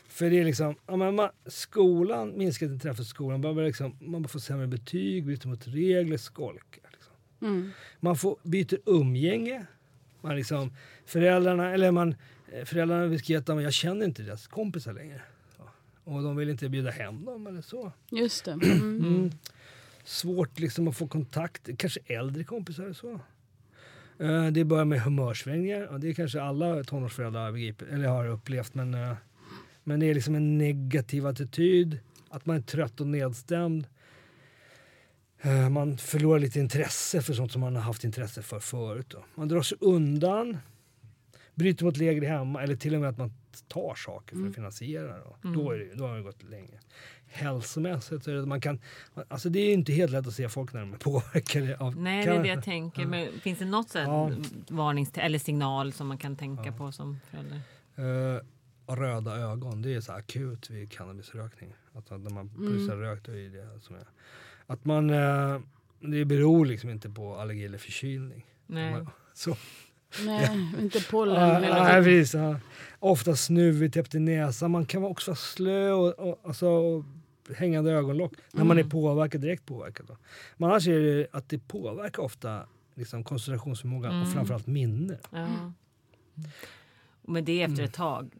För 0.09 0.31
det 0.31 0.38
är 0.38 0.45
liksom, 0.45 0.75
ja, 0.87 0.97
men 0.97 1.15
man, 1.15 1.31
skolan, 1.47 2.38
minskat 2.38 2.71
intresse 2.71 2.97
för 2.97 3.05
skolan, 3.05 3.41
man, 3.41 3.57
liksom, 3.57 3.97
man 4.00 4.29
får 4.29 4.38
sämre 4.38 4.67
betyg, 4.67 5.25
bryter 5.25 5.49
mot 5.49 5.69
regler, 5.69 6.17
skolkar. 6.17 6.91
Liksom. 6.93 7.12
Mm. 7.43 7.71
Man 8.00 8.17
får, 8.17 8.37
byter 8.43 8.79
umgänge. 8.87 9.67
Man 10.21 10.37
liksom, 10.37 10.73
föräldrarna, 11.07 11.75
eller 11.75 11.91
man, 11.91 12.15
eh, 12.53 12.65
föräldrarna 12.65 13.07
vill 13.07 13.37
att 13.37 13.49
jag 13.49 13.73
känner 13.73 14.07
inte 14.07 14.23
deras 14.23 14.47
kompisar 14.47 14.93
längre. 14.93 15.23
Och 16.09 16.23
de 16.23 16.37
vill 16.37 16.49
inte 16.49 16.69
bjuda 16.69 16.91
hem 16.91 17.25
dem 17.25 17.47
eller 17.47 17.61
så. 17.61 17.93
Just 18.11 18.45
det. 18.45 18.50
Mm. 18.62 19.05
Mm. 19.05 19.31
Svårt 20.05 20.59
liksom 20.59 20.88
att 20.88 20.97
få 20.97 21.09
kontakt, 21.09 21.69
kanske 21.79 22.00
äldre 22.07 22.45
kompisar 22.45 22.83
eller 22.83 22.95
så. 22.95 23.21
Eh, 24.18 24.46
det 24.46 24.64
börjar 24.64 24.84
med 24.84 25.00
humörsvängningar. 25.00 25.87
och 25.87 26.00
Det 26.00 26.08
är 26.08 26.14
kanske 26.14 26.42
alla 26.42 26.84
tonårsföräldrar 26.84 27.44
har 27.44 27.52
begripit, 27.52 27.88
eller 27.88 28.08
har 28.08 28.28
upplevt. 28.28 28.75
Men, 28.75 28.94
eh, 28.94 29.14
men 29.84 30.00
det 30.00 30.06
är 30.06 30.14
liksom 30.14 30.34
en 30.34 30.58
negativ 30.58 31.26
attityd. 31.26 31.98
Att 32.30 32.46
man 32.46 32.56
är 32.56 32.60
trött 32.60 33.00
och 33.00 33.06
nedstämd. 33.06 33.87
Eh, 35.40 35.68
man 35.68 35.98
förlorar 35.98 36.38
lite 36.38 36.60
intresse 36.60 37.22
för 37.22 37.34
sånt 37.34 37.52
som 37.52 37.60
man 37.60 37.76
har 37.76 37.82
haft 37.82 38.04
intresse 38.04 38.42
för 38.42 38.60
förut. 38.60 39.06
Då. 39.08 39.25
Man 39.34 39.48
drar 39.48 39.62
sig 39.62 39.78
undan. 39.81 40.59
Bryter 41.54 41.85
mot 41.85 41.98
regler 41.98 42.28
hemma 42.28 42.62
eller 42.62 42.76
till 42.76 42.94
och 42.94 43.00
med 43.00 43.11
att 43.11 43.18
man 43.18 43.33
tar 43.68 43.94
saker 43.94 44.37
för 44.37 44.49
att 44.49 44.55
finansiera 44.55 45.07
det. 45.16 45.23
Då, 45.42 45.51
då, 45.53 45.71
är 45.71 45.79
det, 45.79 45.94
då 45.94 46.07
har 46.07 46.16
det 46.16 46.23
gått 46.23 46.42
länge. 46.42 46.81
Hälsomässigt 47.27 48.25
så 48.25 48.31
är 48.31 48.35
det 48.35 48.42
att 48.42 48.49
man 48.49 48.61
kan... 48.61 48.81
Alltså 49.29 49.49
det 49.49 49.59
är 49.61 49.75
inte 49.75 49.92
helt 49.92 50.12
lätt 50.12 50.27
att 50.27 50.35
se 50.35 50.49
folk 50.49 50.73
när 50.73 50.81
de 50.81 50.92
är 50.92 50.97
påverkade 50.99 51.77
av 51.77 51.97
Nej, 51.97 52.27
det 52.27 52.33
är 52.33 52.42
det 52.42 52.49
jag 52.49 52.64
tänker. 52.64 53.07
Men 53.07 53.40
finns 53.40 53.59
det 53.59 53.64
något 53.64 53.94
här 53.94 54.03
Ja. 54.03 54.31
varnings 54.68 55.11
eller 55.14 55.38
signal 55.38 55.92
som 55.92 56.07
man 56.07 56.18
kan 56.18 56.37
tänka 56.37 56.73
på 56.73 56.92
som 56.92 57.18
förälder? 57.31 57.61
Eh, 57.97 58.42
röda 58.94 59.37
ögon, 59.37 59.83
det 59.83 59.94
är 59.94 60.01
så 60.01 60.12
akut 60.12 60.71
vid 60.71 60.92
cannabisrökning. 60.92 61.75
Att 61.92 62.11
när 62.11 62.31
man 62.31 62.49
precis 62.49 62.88
har 62.88 62.97
rökt, 62.97 63.27
då 63.27 63.33
är 63.33 63.49
det 63.49 63.81
som 63.81 63.97
är. 63.97 64.09
Att 64.66 64.85
man, 64.85 65.11
eh, 65.11 65.61
det 66.01 66.25
beror 66.25 66.66
liksom 66.66 66.90
inte 66.90 67.11
på 67.11 67.37
allergi 67.37 67.64
eller 67.64 67.79
förkylning. 67.79 68.47
Nej. 68.66 68.92
Man, 68.92 69.11
så. 69.35 69.57
Nej, 70.27 70.68
inte 70.81 71.01
pollen 71.11 71.37
hela 71.62 71.83
nej, 71.83 71.87
tiden. 71.90 72.05
precis, 72.05 72.35
ja. 72.35 72.57
Ofta 73.01 73.37
snuvigt, 73.37 73.94
täppt 73.94 74.14
i 74.14 74.18
näsan. 74.18 74.71
Man 74.71 74.87
kan 74.87 75.05
också 75.05 75.31
vara 75.31 75.37
slö 75.37 75.92
och, 75.92 76.18
och, 76.18 76.40
alltså, 76.44 76.68
och 76.68 77.05
hängande 77.57 77.92
ögonlock 77.92 78.33
när 78.53 78.64
man 78.64 78.79
är 78.79 78.85
påverkad, 78.85 79.40
direkt 79.40 79.66
påverkad. 79.66 80.07
Då. 80.07 80.16
Men 80.57 80.71
annars 80.71 80.88
är 80.88 81.01
det 81.01 81.27
att 81.33 81.49
det 81.49 81.59
påverkar 81.68 82.23
ofta 82.23 82.66
liksom, 82.94 83.25
koncentrationsförmågan 83.25 84.23
och 84.23 84.33
framförallt 84.33 84.66
minne. 84.66 85.18
Ja. 85.31 85.73
Men 87.23 87.44
det 87.44 87.62
är 87.62 87.68
efter 87.68 87.83
ett 87.83 87.92
tag? 87.94 88.31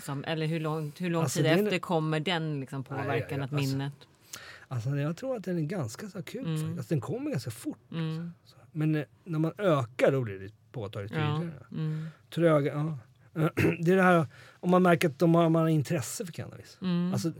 Som, 0.00 0.24
eller 0.24 0.46
hur 0.46 0.60
lång, 0.60 0.92
hur 0.98 1.10
lång 1.10 1.22
Alltså, 1.22 1.36
tid 1.36 1.44
det 1.44 1.50
är 1.50 1.58
en- 1.58 1.64
efter 1.66 1.78
kommer 1.78 2.20
den 2.20 2.60
liksom 2.60 2.84
Nej, 2.90 2.98
påverkan, 3.02 3.38
ja, 3.38 3.44
att 3.44 3.52
alltså- 3.52 3.68
minnet? 3.76 3.92
Alltså, 4.68 4.90
jag 4.90 5.16
tror 5.16 5.36
att 5.36 5.44
den 5.44 5.58
är 5.58 5.62
ganska 5.62 6.08
så 6.08 6.18
akut. 6.18 6.46
Mm. 6.46 6.72
Alltså, 6.72 6.88
den 6.94 7.00
kommer 7.00 7.30
ganska 7.30 7.50
fort. 7.50 7.78
Mm. 7.92 8.32
Så. 8.44 8.56
Men 8.72 8.94
eh, 8.94 9.04
när 9.24 9.38
man 9.38 9.52
ökar 9.58 10.12
då 10.12 10.20
blir 10.22 10.38
det 10.38 10.50
påtagligt 10.80 11.12
Ja. 11.12 11.38
tydligare. 11.38 11.64
Mm. 11.72 12.06
Tröga, 12.34 12.72
ja. 12.72 12.98
Det 13.80 13.92
är 13.92 13.96
det 13.96 14.02
här 14.02 14.26
om 14.60 14.70
man 14.70 14.82
märker 14.82 15.08
att 15.08 15.18
de 15.18 15.34
har, 15.34 15.48
man 15.48 15.62
har 15.62 15.68
intresse 15.68 16.26
för 16.26 16.32
cannabis. 16.32 16.78
Mm. 16.82 17.12
Alltså, 17.12 17.32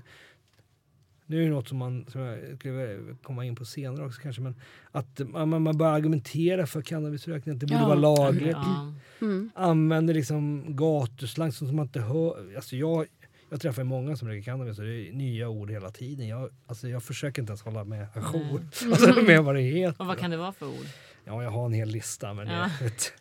det 1.26 1.36
är 1.36 1.40
ju 1.40 1.50
något 1.50 1.68
som, 1.68 1.78
man, 1.78 2.06
som 2.08 2.20
jag 2.20 2.58
skulle 2.58 2.98
komma 3.22 3.44
in 3.44 3.56
på 3.56 3.64
senare 3.64 4.06
också 4.06 4.20
kanske. 4.22 4.42
Men 4.42 4.54
att 4.92 5.20
man, 5.28 5.62
man 5.62 5.78
börjar 5.78 5.92
argumentera 5.92 6.66
för 6.66 6.82
cannabisrökning, 6.82 7.54
att 7.54 7.60
det 7.60 7.66
borde 7.66 7.80
Ja. 7.80 7.86
vara 7.88 7.98
lagligt. 7.98 8.56
Ja. 8.56 8.92
Mm. 9.20 9.50
Använder 9.54 10.14
liksom 10.14 10.64
gatuslang 10.76 11.52
som 11.52 11.76
man 11.76 11.86
inte 11.86 12.00
hör. 12.00 12.56
Alltså 12.56 12.76
jag, 12.76 13.06
jag 13.50 13.60
träffar 13.60 13.84
många 13.84 14.16
som 14.16 14.28
röker 14.28 14.42
cannabis 14.42 14.78
och 14.78 14.84
det 14.84 15.08
är 15.08 15.12
nya 15.12 15.48
ord 15.48 15.70
hela 15.70 15.90
tiden. 15.90 16.28
Jag, 16.28 16.50
alltså 16.66 16.88
jag 16.88 17.02
försöker 17.02 17.42
inte 17.42 17.50
ens 17.50 17.62
hålla 17.62 17.84
med 17.84 18.06
ajour 18.14 18.60
alltså 18.90 19.22
med 19.22 19.44
vad 19.44 19.54
det 19.54 19.60
heter. 19.60 20.00
Och 20.00 20.06
vad 20.06 20.18
kan 20.18 20.30
det 20.30 20.36
vara 20.36 20.52
för 20.52 20.66
ord? 20.68 20.86
Ja, 21.24 21.42
jag 21.42 21.50
har 21.50 21.66
en 21.66 21.72
hel 21.72 21.88
lista 21.88 22.34
men 22.34 22.46
Ja. 22.48 22.70
det, 22.78 22.84
vet, 22.84 23.12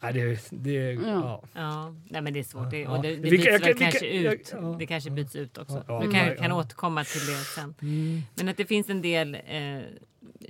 nej, 0.00 0.12
det, 0.12 0.38
det, 0.50 0.92
ja. 0.92 1.42
Ja, 1.52 1.94
nej 2.10 2.22
men 2.22 2.32
det 2.32 2.38
är 2.38 2.44
svårt. 2.44 2.70
Det, 2.70 2.78
Ja. 2.80 2.96
och 2.96 3.02
det, 3.02 3.16
det 3.16 3.30
byts 3.30 3.44
jag 3.46 3.78
kanske 3.78 4.06
jag- 4.06 4.34
ut. 4.34 4.50
ja. 4.52 4.76
Det 4.78 4.86
kanske 4.86 5.10
byts 5.10 5.36
ut 5.36 5.58
också. 5.58 5.84
Ja, 5.88 6.00
du 6.00 6.06
ja, 6.06 6.12
kan, 6.12 6.28
ja. 6.28 6.34
kan 6.34 6.52
återkomma 6.52 7.04
till 7.04 7.20
det 7.26 7.36
sen. 7.36 7.74
Mm. 7.82 8.20
Men 8.34 8.48
att 8.48 8.56
det 8.56 8.64
finns 8.66 8.90
en 8.90 9.02
del 9.02 9.34
eh, 9.34 9.80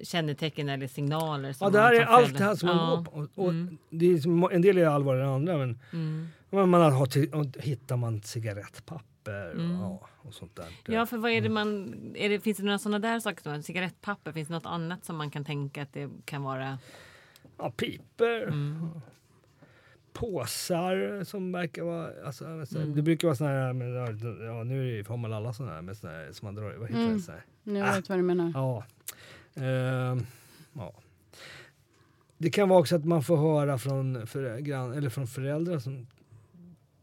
kännetecken 0.02 0.68
eller 0.68 0.86
signaler. 0.88 1.52
Som 1.52 1.64
Ja, 1.64 1.70
det 1.70 1.80
här 1.80 1.94
är 1.94 2.04
allt 2.04 2.38
det 2.38 2.44
här 2.44 2.54
som 2.54 2.68
man 2.68 2.76
ja. 2.76 2.96
går 2.96 3.04
på. 3.04 3.10
Och, 3.10 3.44
och 3.44 3.50
Mm. 3.50 3.78
det 3.90 4.06
är 4.06 4.52
en 4.52 4.62
del 4.62 4.78
är 4.78 4.86
allvarligare 4.86 5.28
än 5.28 5.34
andra 5.34 5.56
men, 5.56 5.78
Mm. 5.92 6.28
men 6.50 6.68
man 6.68 6.92
har 6.92 7.60
hittar 7.62 7.96
man 7.96 8.22
cigarettpapper 8.22 9.50
Mm. 9.52 9.80
och, 9.82 10.02
ja, 10.02 10.08
och 10.28 10.34
sånt 10.34 10.56
där. 10.56 10.66
Ja, 10.94 11.06
för 11.06 11.16
vad 11.18 11.30
är 11.30 11.40
det 11.40 11.48
man... 11.48 11.94
Är 12.14 12.28
det, 12.28 12.40
finns 12.40 12.58
det 12.58 12.64
några 12.64 12.78
sådana 12.78 12.98
där 12.98 13.20
saker? 13.20 13.42
Som, 13.42 13.62
cigarettpapper, 13.62 14.32
finns 14.32 14.48
det 14.48 14.54
något 14.54 14.66
annat 14.66 15.04
som 15.04 15.16
man 15.16 15.30
kan 15.30 15.44
tänka 15.44 15.82
att 15.82 15.92
det 15.92 16.10
kan 16.24 16.42
vara? 16.42 16.78
Ja, 17.62 17.70
piper. 17.70 18.42
Mm. 18.42 18.88
Påsar 20.12 21.24
som 21.24 21.52
verkar 21.52 21.82
vara... 21.82 22.10
Alltså, 22.26 22.44
Mm. 22.44 22.94
Det 22.94 23.02
brukar 23.02 23.28
vara 23.28 23.36
såna 23.36 23.50
här, 23.50 23.72
med, 23.72 23.88
ja, 24.48 24.64
nu 24.64 24.98
är- 24.98 25.04
har 25.04 25.16
man 25.16 25.32
alla 25.32 25.52
såna 25.52 25.72
här 25.72 25.82
med 25.82 25.96
såna 25.96 26.12
här 26.12 26.32
som 26.32 26.46
man 26.46 26.54
drar 26.54 26.74
Vad 26.76 26.88
heter 26.88 27.02
Mm. 27.02 27.14
det? 27.16 27.20
Så 27.22 27.32
här? 27.32 27.44
Jag 27.64 27.88
Ah. 27.88 27.92
vet 27.96 28.08
vad 28.08 28.18
du 28.18 28.22
menar. 28.22 28.52
Ja. 28.54 28.84
Ehm, 29.54 30.26
ja. 30.72 30.92
Det 32.38 32.50
kan 32.50 32.68
vara 32.68 32.80
också 32.80 32.96
att 32.96 33.04
man 33.04 33.22
får 33.22 33.36
höra 33.36 33.78
från, 33.78 34.26
för, 34.26 34.58
grann, 34.58 34.92
eller 34.92 35.10
från 35.10 35.26
föräldrar 35.26 35.78
som 35.78 36.06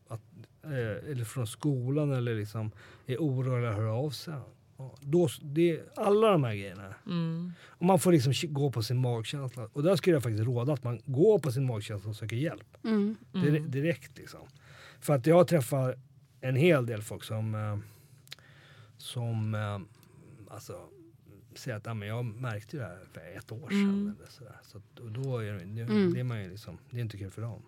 att, 0.08 0.22
eh, 0.64 1.12
eller 1.12 1.24
från 1.26 1.48
skolan 1.48 2.12
eller 2.14 2.36
liksom 2.36 2.72
är 3.06 3.18
oroliga 3.18 3.70
och 3.70 3.76
hör 3.76 3.90
av 4.06 4.10
sig. 4.10 4.34
Ja, 4.82 4.96
då, 5.02 5.30
det, 5.42 5.82
alla 5.98 6.32
de 6.32 6.44
här 6.44 6.56
grejerna. 6.56 6.96
Mm. 7.06 7.54
Och 7.68 7.86
man 7.86 8.00
får 8.00 8.12
liksom 8.12 8.34
gå 8.54 8.72
på 8.72 8.84
sin 8.84 8.98
magkänsla. 8.98 9.70
Och 9.74 9.84
där 9.84 9.96
skulle 9.96 10.16
jag 10.16 10.24
faktiskt 10.24 10.44
råda 10.44 10.74
att 10.74 10.84
man 10.84 11.02
går 11.06 11.40
på 11.40 11.52
sin 11.52 11.66
magkänsla 11.66 12.10
och 12.10 12.16
söker 12.16 12.36
hjälp. 12.36 12.78
Mm. 12.84 13.16
Dire- 13.34 13.68
Direkt 13.68 14.18
liksom. 14.18 14.40
För 15.00 15.16
att 15.16 15.26
jag 15.26 15.48
träffar 15.48 15.96
en 16.42 16.56
hel 16.56 16.86
del 16.86 17.02
folk 17.02 17.24
som, 17.24 17.56
eh, 17.56 17.78
som 18.98 19.56
eh, 19.56 19.80
alltså, 20.54 20.80
säga 21.56 21.76
att 21.76 21.98
men 21.98 22.08
jag 22.08 22.26
märkte 22.26 22.78
det 22.78 22.84
här 22.84 23.00
för 23.14 23.38
ett 23.38 23.52
år 23.52 23.70
sedan. 23.70 24.16
Eller 24.20 24.30
sådär. 24.30 24.56
Så 24.64 24.78
och 25.04 25.12
då 25.12 25.38
är 25.38 25.52
det, 25.54 25.60
det, 25.66 25.82
Mm. 25.82 26.14
det 26.14 26.20
är 26.20 26.24
man 26.24 26.44
ju 26.44 26.50
liksom, 26.50 26.78
det 26.90 26.98
är 26.98 27.02
inte 27.02 27.18
kul 27.18 27.32
för 27.32 27.42
dem. 27.42 27.62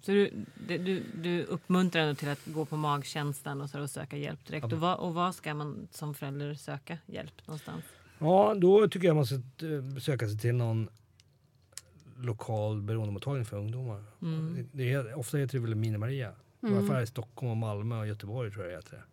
Så. 0.00 0.10
Du, 0.12 0.30
det- 0.68 0.78
du, 0.78 1.02
du 1.22 1.44
uppmuntrar 1.44 2.02
ändå 2.02 2.14
till 2.14 2.28
att 2.28 2.40
gå 2.46 2.64
på 2.64 2.76
magkänslan 2.76 3.60
och, 3.60 3.70
så 3.70 3.80
och 3.80 3.90
söka 3.90 4.16
hjälp 4.16 4.46
direkt. 4.46 4.64
Och 4.72 4.80
vad, 4.80 4.98
och 4.98 5.14
vad 5.14 5.34
ska 5.34 5.54
man 5.54 5.88
som 5.90 6.14
förälder 6.14 6.54
söka 6.54 6.98
hjälp 7.06 7.46
någonstans? 7.46 7.84
Ja, 8.18 8.54
då 8.56 8.88
tycker 8.88 9.06
jag 9.06 9.16
man 9.16 9.26
ska 9.26 9.34
eh, 9.34 9.98
söka 10.00 10.28
sig 10.28 10.38
till 10.38 10.54
någon 10.54 10.88
lokal 12.16 12.82
beroendemottagning 12.82 13.44
för 13.44 13.56
ungdomar. 13.56 14.04
Mm. 14.22 14.68
Det 14.72 14.92
är, 14.92 15.18
ofta 15.18 15.36
heter 15.36 15.58
det 15.58 15.64
väl 15.64 15.74
Mini-Maria. 15.74 16.32
I 16.62 16.66
alla 16.66 16.86
fall 16.86 16.96
här 16.96 17.02
i 17.02 17.06
Stockholm, 17.06 17.50
och 17.50 17.56
Malmö 17.56 17.98
och 18.00 18.06
Göteborg 18.06 18.50
tror 18.50 18.64
jag 18.64 18.72
det 18.72 18.76
heter. 18.76 19.04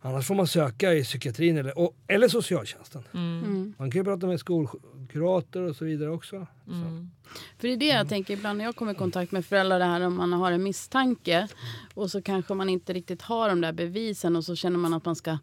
Annars 0.00 0.26
får 0.26 0.34
man 0.34 0.46
söka 0.46 0.94
i 0.94 1.04
psykiatrin 1.04 1.56
eller, 1.58 1.78
och, 1.78 1.96
eller 2.06 2.28
socialtjänsten. 2.28 3.02
Mm. 3.14 3.74
Man 3.78 3.90
kan 3.90 4.00
ju 4.00 4.04
prata 4.04 4.26
med 4.26 4.40
skolkurator 4.40 5.62
och 5.62 5.76
så 5.76 5.84
vidare 5.84 6.10
också. 6.10 6.46
Så. 6.66 7.06
Mm. 7.30 7.42
För 7.58 7.68
det 7.68 7.74
är 7.74 7.76
det 7.76 7.86
jag 7.86 8.08
tänker 8.08 8.34
ibland 8.34 8.58
när 8.58 8.64
jag 8.64 8.76
kommer 8.76 8.92
i 8.92 8.94
kontakt 8.94 9.32
med 9.32 9.44
föräldrar, 9.46 9.78
det 9.78 9.84
här 9.84 10.00
om 10.00 10.16
man 10.16 10.32
har 10.32 10.52
en 10.52 10.62
misstanke 10.62 11.48
och 11.94 12.10
så 12.10 12.22
kanske 12.22 12.54
man 12.54 12.68
inte 12.68 12.92
riktigt 12.92 13.22
har 13.22 13.48
de 13.48 13.60
där 13.60 13.72
bevisen 13.72 14.36
och 14.36 14.44
så 14.44 14.54
känner 14.56 14.78
man 14.78 14.94
att 14.94 15.04
man 15.04 15.16
ska 15.16 15.38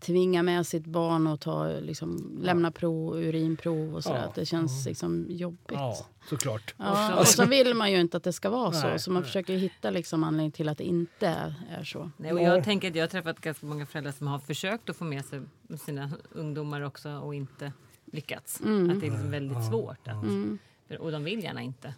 tvinga 0.00 0.42
med 0.42 0.66
sitt 0.66 0.84
barn 0.86 1.26
och 1.26 1.40
ta, 1.40 1.66
liksom, 1.80 2.38
lämna 2.42 2.70
prov, 2.70 3.16
urinprov 3.16 3.94
och 3.94 4.02
sådär. 4.04 4.18
Ja. 4.18 4.24
Att 4.24 4.34
det 4.34 4.46
känns 4.46 4.86
liksom 4.86 5.26
jobbigt. 5.28 5.58
Ja, 5.72 6.06
såklart. 6.28 6.74
Ja, 6.76 7.20
och 7.20 7.26
så 7.26 7.46
vill 7.46 7.74
man 7.74 7.92
ju 7.92 8.00
inte 8.00 8.16
att 8.16 8.22
det 8.24 8.32
ska 8.32 8.50
vara 8.50 8.72
så. 8.72 8.86
Nej, 8.86 8.98
Så 8.98 9.10
man 9.10 9.22
nej. 9.22 9.26
försöker 9.26 9.56
hitta 9.56 9.90
liksom 9.90 10.24
anledning 10.24 10.50
till 10.52 10.68
att 10.68 10.78
det 10.78 10.84
inte 10.84 11.26
är, 11.70 11.84
så. 11.84 12.10
Nej, 12.16 12.32
och 12.32 12.40
Ja. 12.40 12.54
jag 12.54 12.64
tänker 12.64 12.88
att 12.90 12.94
jag 12.96 13.02
har 13.02 13.08
träffat 13.08 13.40
ganska 13.40 13.66
många 13.66 13.86
föräldrar 13.86 14.12
som 14.12 14.26
har 14.26 14.38
försökt 14.38 14.90
att 14.90 14.96
få 14.96 15.04
med 15.04 15.24
sig 15.24 15.42
sina 15.84 16.10
ungdomar 16.32 16.80
också 16.82 17.10
och 17.10 17.34
inte 17.34 17.72
lyckats. 18.12 18.56
Att 18.60 18.66
det 18.66 18.70
är 18.72 19.10
liksom 19.10 19.30
väldigt 19.30 19.64
svårt. 19.66 20.08
Att, 20.08 20.20
för, 20.20 20.58
och 20.98 21.12
de 21.12 21.24
vill 21.24 21.44
gärna 21.44 21.62
inte. 21.62 21.94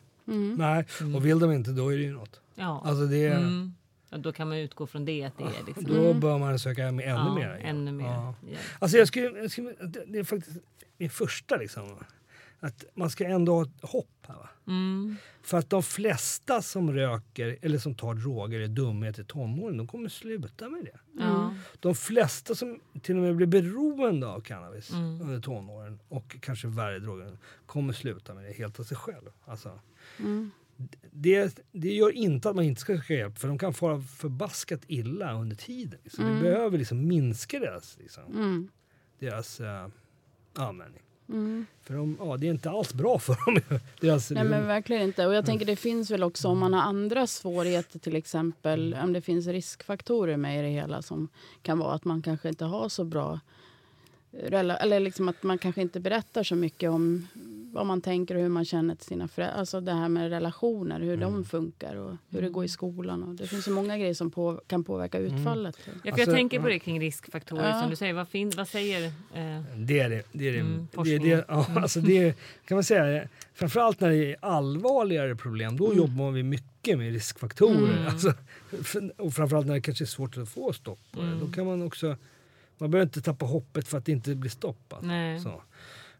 Nej, 0.56 0.86
och 1.14 1.26
vill 1.26 1.38
de 1.38 1.52
inte 1.52 1.70
då 1.70 1.92
är 1.92 1.96
det 1.96 2.02
ju 2.02 2.12
något. 2.12 2.40
Ja. 2.54 2.82
Alltså 2.84 3.06
det, 3.06 3.26
Mm. 3.26 3.74
Och 4.10 4.20
då 4.20 4.32
kan 4.32 4.48
man 4.48 4.58
utgå 4.58 4.86
från 4.86 5.04
det 5.04 5.24
att 5.24 5.38
det 5.38 5.44
är 5.44 5.66
liksom, 5.66 5.84
Då 5.84 6.14
bör 6.14 6.38
man 6.38 6.58
söka 6.58 6.92
med 6.92 7.04
ännu 7.08 7.14
ja, 7.14 7.34
mer. 7.34 7.60
ännu 7.64 7.92
mer 7.92 8.04
Ja. 8.06 8.34
Alltså 8.78 8.98
jag 8.98 9.08
skulle, 9.08 9.26
jag 9.40 9.50
skulle, 9.50 9.70
det 9.80 10.04
det 10.06 10.18
är 10.18 10.24
faktiskt 10.24 10.56
min 10.98 11.10
första 11.10 11.56
liksom. 11.56 11.96
Att 12.60 12.84
man 12.94 13.10
ska 13.10 13.24
ändå 13.26 13.52
ha 13.54 13.62
ett 13.62 13.82
hopp 13.90 14.26
här. 14.28 14.34
Va? 14.34 14.48
Mm. 14.66 15.16
För 15.42 15.58
att 15.58 15.70
de 15.70 15.82
flesta 15.82 16.62
som 16.62 16.92
röker 16.92 17.58
eller 17.62 17.78
som 17.78 17.94
tar 17.94 18.14
droger 18.14 18.60
är 18.60 18.68
dumhet 18.68 19.18
i 19.18 19.24
tonåren. 19.24 19.76
De 19.76 19.86
kommer 19.86 20.08
sluta 20.08 20.68
med 20.68 20.84
det. 20.84 20.98
Ja. 21.22 21.54
De 21.80 21.94
flesta 21.94 22.54
som 22.54 22.80
till 23.02 23.16
och 23.16 23.22
med 23.22 23.36
blir 23.36 23.46
beroende 23.46 24.26
av 24.26 24.40
cannabis 24.40 24.90
Mm. 24.90 25.20
under 25.22 25.40
tonåren 25.40 25.98
och 26.08 26.36
kanske 26.40 26.68
värre 26.68 26.98
droger 26.98 27.38
kommer 27.66 27.92
sluta 27.92 28.34
med 28.34 28.44
det 28.44 28.52
helt 28.52 28.80
av 28.80 28.84
sig 28.84 28.96
själv. 28.96 29.30
Alltså, 29.44 29.80
Mm. 30.18 30.50
det, 31.10 31.60
det 31.72 31.92
gör 31.94 32.10
inte 32.10 32.50
att 32.50 32.56
man 32.56 32.64
inte 32.64 32.80
ska 32.80 32.96
söka 32.96 33.14
hjälp 33.14 33.38
för 33.38 33.48
de 33.48 33.58
kan 33.58 33.74
fara 33.74 34.00
förbaskat 34.00 34.80
illa 34.86 35.32
under 35.32 35.56
tiden. 35.56 36.00
Liksom. 36.04 36.34
Vi 36.34 36.40
behöver 36.40 36.78
liksom 36.78 37.08
minska 37.08 37.58
deras, 37.58 37.98
liksom, 37.98 38.22
Mm. 38.34 38.68
deras 39.18 39.60
uh, 39.60 39.88
användning. 40.54 41.02
Mm. 41.28 41.66
För 41.82 41.94
de, 41.94 42.16
ja, 42.20 42.36
det 42.36 42.46
är 42.46 42.50
inte 42.50 42.70
alls 42.70 42.94
bra 42.94 43.18
för 43.18 43.36
dem. 43.46 43.80
deras, 44.00 44.30
Nej 44.30 44.44
men 44.44 44.66
verkligen 44.66 45.02
inte. 45.02 45.26
Och 45.26 45.34
jag 45.34 45.46
tänker 45.46 45.66
det 45.66 45.76
finns 45.76 46.10
väl 46.10 46.22
också 46.22 46.48
om 46.48 46.58
man 46.58 46.72
har 46.74 46.82
andra 46.82 47.26
svårigheter 47.26 47.98
till 47.98 48.16
exempel 48.16 48.96
om 49.02 49.12
det 49.12 49.20
finns 49.20 49.46
riskfaktorer 49.46 50.36
med 50.36 50.58
i 50.58 50.62
det 50.62 50.80
hela 50.80 51.02
som 51.02 51.28
kan 51.62 51.78
vara 51.78 51.94
att 51.94 52.04
man 52.04 52.22
kanske 52.22 52.48
inte 52.48 52.64
har 52.64 52.88
så 52.88 53.04
bra 53.04 53.40
eller 54.50 55.00
liksom 55.00 55.28
att 55.28 55.42
man 55.42 55.58
kanske 55.58 55.82
inte 55.82 56.00
berättar 56.00 56.42
så 56.42 56.54
mycket 56.54 56.90
om 56.90 57.28
vad 57.74 57.86
man 57.86 58.00
tänker 58.00 58.34
och 58.34 58.40
hur 58.42 58.48
man 58.48 58.64
känner 58.64 58.94
till 58.94 59.06
sina 59.06 59.28
föräldrar. 59.28 59.58
Alltså 59.58 59.80
det 59.80 59.92
här 59.92 60.08
med 60.08 60.28
relationer, 60.30 61.00
hur 61.00 61.16
de 61.16 61.44
funkar 61.44 61.96
och 61.96 62.16
hur 62.30 62.42
det 62.42 62.48
går 62.48 62.64
i 62.64 62.68
skolan. 62.68 63.22
Och 63.22 63.34
det 63.34 63.46
finns 63.46 63.64
så 63.64 63.70
många 63.70 63.98
grejer 63.98 64.14
som 64.14 64.30
på, 64.30 64.60
kan 64.66 64.84
påverka 64.84 65.18
utfallet. 65.18 65.76
Ja, 65.84 65.92
för 66.02 66.08
Alltså, 66.08 66.20
jag 66.20 66.34
tänker 66.36 66.60
på 66.60 66.68
det 66.68 66.78
kring 66.78 67.00
riskfaktorer 67.00 67.68
Ja. 67.70 67.80
som 67.80 67.90
du 67.90 67.96
säger. 67.96 68.12
Vad, 68.14 68.28
fin, 68.28 68.52
vad 68.56 68.68
säger... 68.68 69.04
Eh, 69.06 69.62
Det 69.76 70.00
är 70.00 70.10
det. 70.10 70.22
det, 70.32 70.48
är 70.48 70.52
det. 70.52 70.58
Mm, 70.58 70.88
det, 71.04 71.14
är 71.14 71.18
det 71.18 71.44
ja, 71.48 71.66
alltså 71.76 72.00
det 72.00 72.34
kan 72.64 72.76
man 72.76 72.84
säga, 72.84 73.28
framförallt 73.54 74.00
när 74.00 74.10
det 74.10 74.16
är 74.32 74.36
allvarligare 74.40 75.36
problem, 75.36 75.76
då 75.76 75.94
jobbar 75.94 76.30
vi 76.30 76.42
mycket 76.42 76.98
med 76.98 77.12
riskfaktorer. 77.12 78.06
Alltså, 78.06 78.32
för- 78.82 79.20
och 79.20 79.34
framförallt 79.34 79.66
när 79.66 79.74
det 79.74 79.80
kanske 79.80 80.04
är 80.04 80.06
svårt 80.06 80.36
att 80.36 80.48
få 80.48 80.72
stopp 80.72 81.00
på 81.12 81.20
det. 81.20 81.34
Då 81.40 81.46
kan 81.52 81.66
man 81.66 81.82
också, 81.82 82.16
man 82.78 82.90
behöver 82.90 83.06
inte 83.06 83.20
tappa 83.22 83.46
hoppet 83.46 83.88
för 83.88 83.98
att 83.98 84.04
det 84.06 84.12
inte 84.12 84.34
blir 84.34 84.50
stopp. 84.50 84.92
Alltså. 84.92 85.62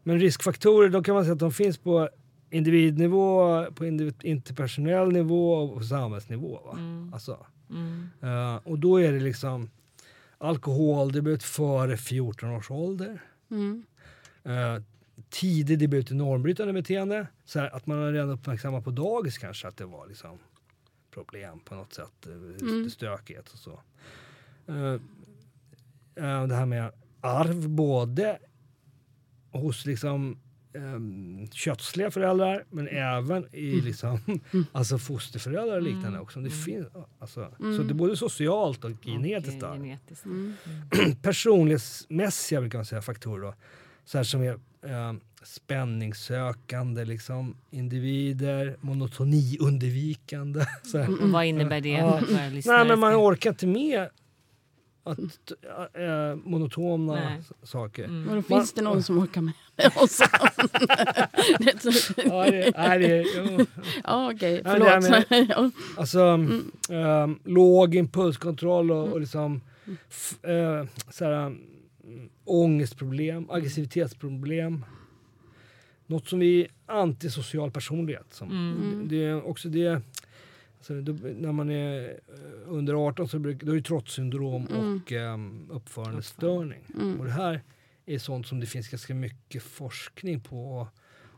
Men 0.07 0.19
riskfaktorer, 0.19 0.89
då 0.89 1.03
kan 1.03 1.15
man 1.15 1.23
säga 1.23 1.33
att 1.33 1.39
de 1.39 1.51
finns 1.51 1.77
på 1.77 2.09
individnivå, 2.49 3.65
på 3.71 3.85
individ, 3.85 4.15
interpersonell 4.23 5.11
nivå 5.11 5.53
och 5.53 5.77
på 5.77 5.83
samhällsnivå. 5.83 6.59
Va? 6.65 6.77
Alltså, 7.13 7.45
mm, 7.69 8.09
eh, 8.21 8.55
och 8.55 8.79
då 8.79 9.01
är 9.01 9.11
det 9.11 9.19
liksom 9.19 9.69
alkohol, 10.37 11.11
debut 11.11 11.43
före 11.43 11.97
14 11.97 12.49
års 12.49 12.71
ålder. 12.71 13.21
Mm. 13.51 13.85
Eh, 14.43 14.81
tidig 15.29 15.79
debut 15.79 16.11
i 16.11 16.15
normbrytande 16.15 16.73
beteende. 16.73 17.27
Så 17.45 17.59
här, 17.59 17.75
att 17.75 17.85
man 17.85 18.13
redan 18.13 18.29
uppmärksammat 18.29 18.83
på 18.83 18.91
dagis 18.91 19.37
kanske 19.37 19.67
att 19.67 19.77
det 19.77 19.85
var 19.85 20.07
liksom 20.07 20.39
problem 21.11 21.59
på 21.59 21.75
något 21.75 21.93
sätt. 21.93 22.27
eh, 22.27 22.89
Stökighet 22.89 23.49
och 23.49 23.59
så. 23.59 23.79
Eh, 24.67 24.99
det 26.47 26.55
här 26.55 26.65
med 26.65 26.91
arv 27.21 27.69
både 27.69 28.39
hos 29.59 29.85
liksom 29.85 30.37
um, 30.73 31.47
kötsliga 31.51 32.11
föräldrar 32.11 32.63
men 32.69 32.87
även 32.87 33.55
i 33.55 33.81
liksom, 33.81 34.19
alltså 34.71 34.97
fosterföräldrar 34.97 35.75
och 35.75 35.81
liknande 35.81 36.19
också. 36.19 36.39
Det 36.39 36.49
finns, 36.49 36.87
alltså, 37.19 37.51
Så 37.59 37.83
det 37.83 37.91
är 37.91 37.93
både 37.93 38.17
socialt 38.17 38.83
och 38.85 38.91
genetiskt. 39.05 39.63
eh, 39.63 39.73
genetiskt. 39.73 40.25
personlighetsmässiga 41.21 42.59
brukar 42.61 42.77
man 42.77 42.85
säga, 42.85 43.01
faktorer. 43.01 43.41
Då. 43.43 43.53
Så 44.05 44.17
här 44.17 44.23
som 44.23 44.41
är 44.41 44.53
eh, 44.85 45.13
spänningssökande 45.43 47.05
liksom, 47.05 47.57
individer, 47.71 48.77
monotoniundvikande. 48.81 50.65
Så 50.83 50.97
här. 50.97 51.31
Vad 51.31 51.45
innebär 51.45 51.81
det 51.81 51.89
Ja. 51.89 52.21
Nej 52.65 52.85
men 52.87 52.99
man 52.99 53.15
orkar 53.15 53.49
inte 53.49 53.67
med 53.67 54.09
att, 55.05 55.19
äh, 55.93 56.35
monotona 56.43 57.13
Nej. 57.13 57.41
saker. 57.63 58.03
Mm. 58.03 58.35
Då 58.35 58.41
finns 58.41 58.73
det 58.73 58.81
någon 58.81 59.03
som 59.03 59.17
orkar 59.19 59.41
med 59.41 59.53
det. 59.75 59.87
Och 60.01 60.09
så. 60.09 60.25
Det 61.59 61.69
är 61.85 61.91
så- 61.91 62.13
Ja, 62.25 62.51
det, 62.51 62.71
nej, 62.77 62.99
det, 62.99 63.25
ja, 64.03 64.31
okej. 64.33 64.61
Ja, 64.65 64.73
det 64.79 64.85
här 64.85 65.01
Förlåt. 65.01 65.29
med- 65.29 65.45
Ja. 65.49 65.71
Alltså, 65.97 66.19
ehm, 66.89 67.39
låg 67.43 67.95
impulskontroll 67.95 68.91
och, 68.91 69.07
och 69.07 69.19
liksom 69.19 69.61
f, 70.09 70.43
eh, 70.43 70.85
såhär, 71.09 71.31
mm, 71.33 71.59
ångestproblem, 72.45 73.49
aggressivitetsproblem. 73.49 74.85
Något 76.07 76.27
som 76.27 76.39
vi 76.39 76.67
antisocial 76.85 77.71
personlighet. 77.71 78.25
Som, 78.31 78.49
Mm. 78.51 79.07
det, 79.07 79.15
det 79.17 79.23
är 79.25 79.47
också 79.47 79.69
det, 79.69 80.01
alltså, 80.89 81.01
då, 81.13 81.27
när 81.27 81.51
man 81.51 81.69
är 81.69 82.09
eh, 82.09 82.15
under 82.67 82.93
18 83.07 83.27
så 83.27 83.39
bruk, 83.39 83.63
då 83.63 83.71
är 83.71 83.75
det 83.75 83.81
trotssyndrom 83.81 84.65
och 84.65 85.11
um, 85.11 85.69
uppförandestörning. 85.71 86.83
Och 87.19 87.25
det 87.25 87.31
här 87.31 87.61
är 88.05 88.19
sånt 88.19 88.47
som 88.47 88.59
det 88.59 88.65
finns 88.65 88.87
ganska 88.89 89.13
mycket 89.15 89.63
forskning 89.63 90.41
på 90.41 90.87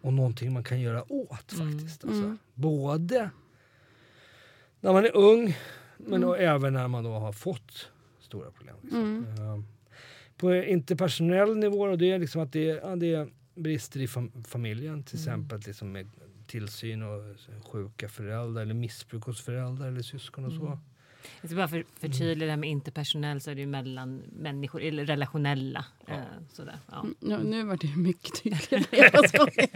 och, 0.01 0.13
någonting 0.13 0.53
man 0.53 0.63
kan 0.63 0.79
göra 0.81 1.11
åt 1.11 1.51
faktiskt. 1.53 2.05
Alltså, 2.05 2.37
Både 2.53 3.29
när 4.79 4.93
man 4.93 5.05
är 5.05 5.15
ung 5.15 5.55
men 5.97 6.21
då 6.21 6.35
även 6.35 6.73
när 6.73 6.87
man 6.87 7.03
då 7.03 7.11
har 7.11 7.31
fått 7.33 7.89
stora 8.19 8.51
problem. 8.51 8.75
Liksom. 8.81 9.25
Eh, 9.37 9.61
På 10.37 10.55
interpersonell 10.55 11.57
nivå, 11.57 11.81
och 11.81 11.97
det 11.97 12.11
är 12.11 12.19
liksom 12.19 12.41
att 12.41 12.51
det, 12.53 12.63
ja, 12.63 12.95
det 12.95 13.13
är 13.13 13.29
brister 13.55 13.99
i 13.99 14.05
fam- 14.05 14.43
familjen, 14.43 15.03
till 15.03 15.15
exempel 15.19 15.59
liksom 15.67 15.91
med 15.91 16.07
tillsyn 16.47 17.03
och 17.03 17.21
sjuka 17.71 18.09
föräldrar 18.09 18.61
eller 18.61 18.73
missbruk 18.73 19.23
hos 19.23 19.41
föräldrar 19.41 19.87
eller 19.87 20.01
syskon 20.01 20.45
och 20.45 20.51
så. 20.51 20.79
Jag 21.41 21.49
ska 21.49 21.57
bara 21.57 21.67
för, 21.67 21.83
förtydliga 21.99 22.45
det 22.45 22.51
här 22.51 22.57
med 22.57 22.69
interpersonell 22.69 23.41
så 23.41 23.51
är 23.51 23.55
det 23.55 23.61
ju 23.61 23.67
mellan 23.67 24.21
människor, 24.39 24.81
eller 24.81 25.05
relationella. 25.05 25.85
Eh, 26.07 26.15
sådär. 26.53 26.77
Ja. 26.91 27.05
Ja, 27.19 27.37
nu 27.37 27.63
var 27.63 27.77
det 27.77 27.95
mycket 27.97 28.43
tydligare. 28.43 28.83
Jag 28.91 29.11
bara 29.11 29.27
skojar. 29.27 29.69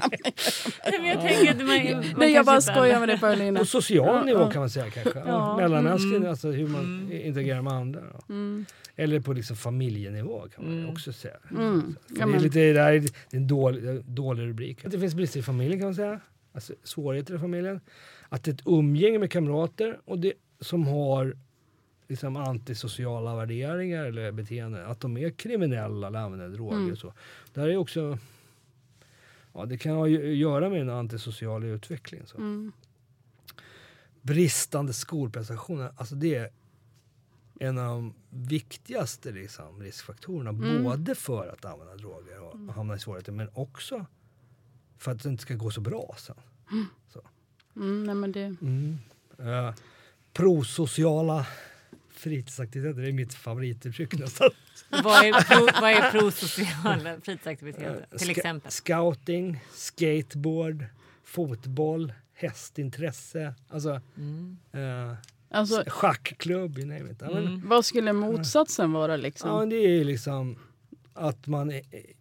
Nej, 0.92 1.00
men 1.00 1.06
jag 1.06 1.22
tänker 1.22 1.52
att 1.52 1.58
man, 1.58 2.02
man 2.02 2.20
Nej, 2.20 2.34
jag 2.34 2.46
bara 2.46 2.62
skojar 2.62 3.00
med 3.00 3.10
det 3.10 3.18
Paulina. 3.18 3.60
På 3.60 3.66
social 3.66 4.16
Ja, 4.16 4.24
nivå 4.24 4.40
ja. 4.40 4.52
kan 4.52 4.60
man 4.60 4.70
säga 4.70 4.90
kanske. 4.90 5.20
Ja. 5.20 5.26
Ja. 5.28 5.58
Mellanmänsklig, 5.58 6.26
alltså 6.26 6.52
hur 6.52 6.68
man 6.68 7.12
interagerar 7.12 7.62
med 7.62 7.74
andra. 7.74 8.02
ja. 8.14 8.22
Mm. 8.30 8.66
Eller 8.96 9.20
på 9.20 9.34
liksom 9.34 9.56
familjenivå 9.58 10.48
kan 10.56 10.66
man 10.66 10.90
också 10.90 11.14
säga. 11.14 11.38
Mm. 11.52 11.96
Ja, 12.08 12.26
det, 12.26 12.36
är 12.36 12.40
lite, 12.40 12.74
det 12.74 12.82
här 12.82 12.94
är 12.94 13.04
en 13.30 13.48
dålig, 13.48 14.06
dålig 14.06 14.44
rubrik. 14.44 14.80
Det 14.84 15.00
finns 15.00 15.16
brister 15.16 15.40
i 15.40 15.44
familjen 15.44 15.80
kan 15.80 15.88
man 15.88 15.96
säga. 15.96 16.20
Alltså 16.54 16.74
svårigheter 16.84 17.36
i 17.36 17.40
familjen. 17.40 17.82
Att 18.30 18.44
det 18.44 18.52
är 18.52 18.54
ett 18.54 18.62
umgänge 18.66 19.20
med 19.20 19.32
kamrater 19.32 20.00
och 20.06 20.20
det, 20.20 20.34
som 20.60 20.88
har 20.88 21.36
liksom 22.08 22.36
antisociala 22.36 23.36
värderingar 23.36 24.06
eller 24.06 24.32
beteenden. 24.32 24.86
Att 24.86 25.00
de 25.00 25.18
är 25.18 25.30
kriminella 25.30 26.08
eller 26.08 26.20
använder 26.20 26.50
droger. 26.50 26.78
Mm. 26.78 26.92
Och 26.92 26.98
så. 26.98 27.14
Där 27.54 27.68
är 27.68 27.78
också, 27.78 28.18
ja, 29.54 29.66
det 29.66 29.78
kan 29.78 29.96
ha 29.96 30.06
att 30.06 30.12
göra 30.12 30.70
med 30.70 30.82
en 30.82 30.90
antisocial 30.90 31.64
utveckling. 31.64 32.22
Så. 32.26 32.38
Mm. 32.38 32.72
Bristande 34.22 34.94
skolprestationer, 34.94 35.92
alltså 35.96 36.16
det 36.16 36.36
är 36.36 36.50
en 37.60 37.78
av 37.78 37.86
de 37.86 38.14
viktigaste 38.30 39.32
liksom, 39.32 39.84
riskfaktorerna. 39.84 40.50
Mm. 40.50 40.84
Både 40.84 41.16
för 41.16 41.48
att 41.48 41.66
använda 41.66 41.96
droger 41.96 42.42
och 42.42 42.74
hamna 42.74 42.96
i 42.96 43.00
svårigheter 43.00 43.32
men 43.32 43.50
också 43.54 44.06
för 45.02 45.12
att 45.12 45.24
det 45.24 45.30
inte 45.30 45.42
ska 45.42 45.54
gå 45.56 45.72
så 45.72 45.82
bra 45.82 46.16
sen. 46.20 46.36
Mm, 47.76 48.04
nej, 48.04 48.16
men 48.16 48.32
det, 48.32 48.56
Mm. 48.62 48.98
Uh, 49.40 49.74
prosociala 50.34 51.48
fritidsaktiviteter, 52.10 53.02
det 53.02 53.08
är 53.08 53.14
mitt 53.14 53.34
favorituttryck 53.34 54.20
nästan. 54.20 54.50
Vad 54.90 55.26
är, 55.26 55.44
pro, 55.44 55.82
vad 55.82 55.92
är 55.92 56.12
prosociala 56.12 57.20
fritidsaktiviteter? 57.24 58.06
Till 58.10 58.20
Ska- 58.20 58.32
exempel? 58.32 58.72
Scouting, 58.72 59.64
skateboard, 59.74 60.86
fotboll, 61.24 62.14
hästintresse, 62.34 63.54
alltså 63.70 64.02
Mm. 64.18 64.58
uh, 64.76 65.14
alltså, 65.52 65.84
schackklubb, 65.88 66.78
you 66.80 66.88
name 66.88 67.12
it. 67.12 67.22
Mm. 67.22 67.68
vad 67.70 67.86
skulle 67.86 68.14
motsatsen 68.14 68.92
vara 68.92 69.16
liksom? 69.16 69.50
ja, 69.50 69.66
det 69.66 69.76
är 69.76 69.90
ju 69.90 70.04
liksom 70.04 70.56
att 71.14 71.48
man 71.48 71.72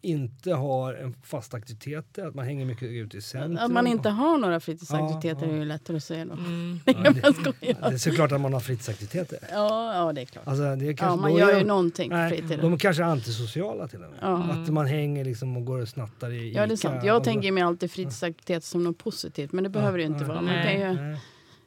inte 0.00 0.52
har 0.52 0.94
en 0.94 1.14
fast 1.22 1.54
aktivitet, 1.54 2.18
att 2.18 2.34
man 2.34 2.44
hänger 2.44 2.64
mycket 2.64 2.88
ute 2.88 3.16
i 3.16 3.20
centrum. 3.22 3.58
Att 3.58 3.70
man 3.70 3.86
inte 3.86 4.08
har 4.08 4.38
några 4.38 4.60
fritidsaktiviteter 4.60 5.46
Ja, 5.46 5.48
ja. 5.50 5.54
är 5.54 5.58
ju 5.58 5.64
lättare 5.64 5.96
att 5.96 6.04
säga 6.04 6.24
då. 6.24 6.32
Mm. 6.32 6.80
Ja, 6.86 6.92
det, 6.92 7.20
det 7.60 7.86
är 7.94 7.96
såklart 7.98 8.32
att 8.32 8.40
man 8.40 8.52
har 8.52 8.60
fritidsaktiviteter. 8.60 9.38
Ja, 9.52 9.94
ja, 9.94 10.12
det 10.12 10.20
är 10.20 10.24
klart. 10.24 10.46
Alltså, 10.46 10.62
det 10.62 10.68
är 10.68 10.90
Ja, 10.90 10.96
kanske, 10.96 11.20
man 11.22 11.30
då 11.32 11.38
gör 11.38 11.54
är- 11.54 11.58
ju 11.58 11.64
någonting 11.64 12.10
på 12.10 12.28
fritiden. 12.30 12.60
de 12.60 12.72
är 12.72 12.78
kanske 12.78 13.04
antisociala 13.04 13.88
till 13.88 14.02
och 14.02 14.10
med. 14.10 14.18
Ja. 14.22 14.42
Att 14.52 14.68
man 14.72 14.86
hänger 14.86 15.24
liksom 15.24 15.56
och 15.56 15.64
går 15.64 15.78
och 15.78 15.88
snattar 15.88 16.30
i 16.32 16.52
Ja, 16.52 16.66
det 16.66 16.74
är 16.74 16.76
sant. 16.76 17.04
Jag 17.04 17.24
tänker 17.24 17.52
mig 17.52 17.62
alltid 17.62 17.90
fritidsaktivitet 17.90 18.64
som 18.64 18.84
något 18.84 18.98
positivt, 18.98 19.52
men 19.52 19.64
det 19.64 19.70
behöver 19.70 19.98
det 19.98 20.04
ju 20.04 20.08
inte 20.10 20.24
ja, 20.24 20.28
vara. 20.28 20.40
Man 20.42 20.62
kan 20.62 20.80
ju, 20.80 21.16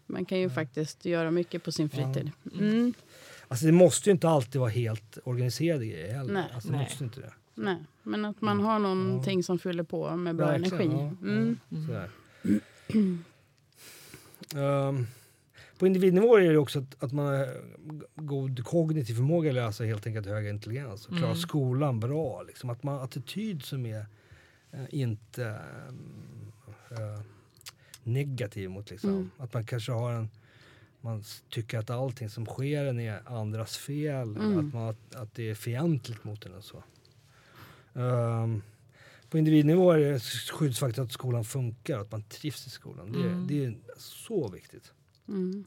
man 0.06 0.26
kan 0.26 0.40
ju 0.40 0.50
faktiskt 0.50 1.06
göra 1.06 1.32
mycket 1.32 1.64
på 1.64 1.72
sin 1.72 1.90
fritid. 1.90 2.32
Mm. 2.60 2.94
Alltså 3.48 3.66
det 3.66 3.72
måste 3.72 4.10
ju 4.10 4.12
inte 4.12 4.30
alltid 4.30 4.62
vara 4.62 4.70
helt 4.70 5.18
organiserade 5.24 5.86
grejer 5.86 6.14
heller. 6.14 6.34
Nej. 6.34 6.52
Alltså, 6.54 6.70
det 6.70 6.76
Nej. 6.78 6.84
måste 6.86 7.04
inte 7.04 7.20
det. 7.20 7.34
Nej, 7.56 7.78
men 8.04 8.26
att 8.26 8.42
man 8.42 8.60
har 8.60 8.80
någonting 8.80 9.44
som 9.44 9.60
fyller 9.60 9.84
på 9.84 10.16
med 10.16 10.36
bra 10.36 10.46
Verkligen, 10.48 10.92
energi. 10.92 11.16
ja, 11.22 11.28
Mm. 11.30 11.58
ja. 11.90 12.06
Ehm, 14.56 15.08
på 15.80 15.88
individnivå 15.88 16.38
är 16.38 16.52
det 16.52 16.58
också 16.58 16.80
att, 16.80 17.04
att 17.04 17.12
man 17.14 17.26
har 17.26 17.48
god 18.16 18.66
kognitiv 18.66 19.14
förmåga, 19.14 19.50
eller 19.50 19.62
alltså 19.62 19.84
helt 19.84 20.08
enkelt 20.08 20.28
hög 20.28 20.48
intelligens. 20.48 21.06
Och 21.06 21.12
klarar 21.12 21.26
Mm. 21.26 21.38
skolan 21.38 22.00
bra. 22.00 22.44
Liksom. 22.44 22.70
Att 22.70 22.84
man 22.84 22.96
har 22.96 23.04
attityd 23.04 23.64
som 23.64 23.86
är 23.86 24.06
eh, 24.72 24.86
inte 24.90 25.46
eh, 26.92 27.22
negativ 28.04 28.70
mot 28.70 28.90
liksom. 28.90 29.10
Mm. 29.10 29.32
Att 29.38 29.54
man 29.54 29.66
kanske 29.66 29.92
har 29.92 30.12
en 30.14 30.30
man 31.04 31.24
tycker 31.50 31.80
att 31.80 31.90
allting 31.90 32.30
som 32.30 32.46
sker 32.46 32.86
en 32.86 33.00
är 33.00 33.22
andras 33.26 33.78
fel. 33.78 34.28
Mm. 34.36 34.68
Att, 34.68 34.74
man, 34.74 34.96
att, 35.16 35.36
det 35.36 35.50
är 35.50 35.56
fientligt 35.56 36.24
mot 36.24 36.46
en 36.46 36.54
och 36.54 36.64
så. 36.64 36.84
Ehm, 37.94 38.62
på 39.30 39.38
individnivå 39.38 39.92
är 39.92 39.98
det 40.00 40.20
skyddsfaktor 40.52 41.04
att 41.04 41.12
skolan 41.12 41.44
funkar, 41.46 42.00
att 42.00 42.12
man 42.12 42.24
trivs 42.24 42.68
i 42.68 42.70
skolan. 42.70 43.12
Det, 43.12 43.20
är- 43.20 43.24
Mm. 43.28 43.48
det 43.48 43.66
är 43.66 43.76
så 43.98 44.48
viktigt. 44.48 44.94
Mm. 45.28 45.66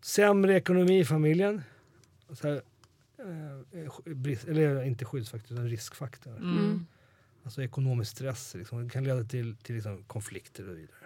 Sämre 0.00 0.56
ekonomi 0.56 0.98
i 1.00 1.04
familjen. 1.04 1.62
Här, 2.42 2.62
eh, 3.18 4.14
brist, 4.14 4.44
eller 4.44 4.82
inte 4.84 5.04
skyddsfaktor, 5.04 5.52
utan 5.52 5.68
riskfaktor. 5.68 6.36
Mm. 6.36 6.86
Alltså 7.44 7.62
ekonomisk 7.62 8.10
stress. 8.10 8.54
Liksom. 8.54 8.84
Det 8.84 8.90
kan 8.90 9.04
leda 9.04 9.24
till, 9.24 9.56
till 9.56 9.74
liksom 9.74 10.02
konflikter 10.04 10.68
och 10.68 10.76
vidare. 10.78 10.96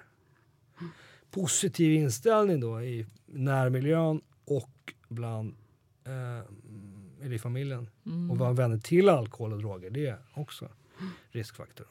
Positiv 1.34 1.92
inställning 1.92 2.60
då 2.60 2.82
i 2.82 3.06
närmiljön 3.26 4.20
och 4.44 4.94
bland 5.08 5.54
eh, 6.04 7.32
i 7.32 7.38
familjen. 7.38 7.88
Mm. 8.06 8.30
Och 8.30 8.38
vara 8.38 8.52
vänner 8.52 8.78
till 8.78 9.08
alkohol 9.08 9.52
och 9.52 9.58
droger, 9.58 9.90
det 9.90 10.06
är 10.06 10.18
också 10.34 10.68
riskfaktor. 11.30 11.86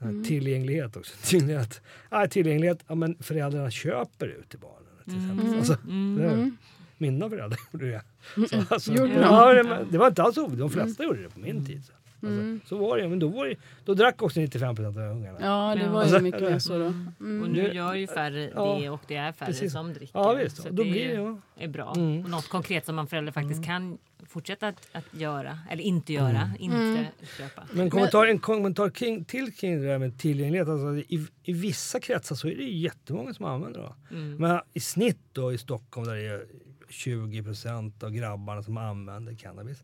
Mm. 0.00 0.24
Tillgänglighet 0.24 0.96
också. 0.96 1.14
Tillgänglighet, 1.22 1.80
ja, 2.10 2.26
tillgänglighet 2.26 2.84
ja, 2.88 2.94
men 2.94 3.16
föräldrarna 3.22 3.70
köper 3.70 4.26
ut 4.26 4.48
till 4.48 4.58
barnen. 4.58 4.88
Till 5.04 5.16
exempel. 5.16 5.46
Mm. 5.46 5.58
Alltså, 5.58 5.76
Mm. 5.84 6.16
det 6.18 6.24
är- 6.24 6.32
Mm. 6.32 6.56
Mina 6.98 7.28
föräldrar 7.30 7.58
gjorde 7.72 7.90
det. 7.90 8.02
Så, 8.48 8.64
alltså, 8.74 8.92
Gjorde 8.92 9.12
de? 9.14 9.20
ja, 9.20 9.54
det, 9.90 9.98
var- 9.98 10.08
inte 10.08 10.22
alls 10.22 10.38
ovanligt. 10.38 10.58
De 10.58 10.70
flesta 10.70 11.04
gjorde 11.04 11.22
det 11.22 11.28
på 11.28 11.40
min 11.40 11.66
tid. 11.66 11.84
Så, 11.84 11.92
alltså, 12.22 12.40
Mm. 12.40 12.60
så 12.66 12.76
var 12.76 12.98
det. 12.98 13.08
Men 13.08 13.18
då, 13.18 13.28
var 13.28 13.46
det, 13.46 13.54
då 13.84 13.94
drack 13.94 14.22
också 14.22 14.40
95 14.40 14.76
procent 14.76 14.96
av 14.96 15.02
ungarna. 15.02 15.38
Ja, 15.40 15.74
det 15.82 15.88
var 15.88 16.00
ju 16.00 16.02
Alltså, 16.02 16.20
mycket 16.22 16.40
mer 16.40 16.58
så 16.58 16.78
då. 16.78 16.84
Och 17.18 17.26
Mm. 17.26 17.52
nu 17.52 17.62
Det- 17.62 17.74
gör 17.74 17.94
ju 17.94 18.06
färre 18.06 18.50
Ja, 18.54 18.78
det 18.82 18.90
och 18.90 19.00
det 19.08 19.16
är 19.16 19.32
färre 19.32 19.46
precis. 19.46 19.72
som 19.72 19.92
dricker. 19.94 20.18
Ja 20.18 20.32
visst, 20.34 20.56
Så 20.56 20.68
då 20.68 20.82
det 20.84 20.90
blir 20.90 21.14
ja. 21.14 21.38
är 21.56 21.68
bra. 21.68 21.92
Mm. 21.96 22.24
Och 22.24 22.30
något 22.30 22.48
konkret 22.48 22.86
som 22.86 22.96
man 22.96 23.06
förälder 23.06 23.32
faktiskt 23.32 23.64
kan 23.64 23.98
fortsätta 24.26 24.68
att, 24.68 24.88
att 24.92 25.04
göra, 25.14 25.58
eller 25.70 25.82
inte 25.82 26.12
göra, 26.12 26.50
inte 26.58 26.76
Mm. 26.76 27.04
köpa. 27.38 27.62
Men 27.72 27.90
kommentar, 27.90 28.26
en 28.26 28.38
kommentar 28.38 28.90
kring, 28.90 29.24
till 29.24 29.52
kring 29.52 29.80
det 29.80 29.86
där 29.86 29.98
med 29.98 30.18
tillgänglighet. 30.18 30.68
Alltså, 30.68 30.96
i, 30.96 31.26
I 31.44 31.52
vissa 31.52 32.00
kretsar 32.00 32.36
så 32.36 32.48
är 32.48 32.56
det 32.56 32.64
jättemånga 32.64 33.34
som 33.34 33.44
använder 33.46 33.80
det. 33.80 34.14
Mm. 34.16 34.36
Men 34.36 34.60
i 34.72 34.80
snitt 34.80 35.18
då 35.32 35.52
i 35.52 35.58
Stockholm 35.58 36.06
där 36.06 36.14
det 36.14 36.26
är 36.26 36.46
20 36.88 37.42
procent 37.42 38.02
av 38.02 38.10
grabbarna 38.10 38.62
som 38.62 38.76
använder 38.76 39.34
cannabis. 39.34 39.82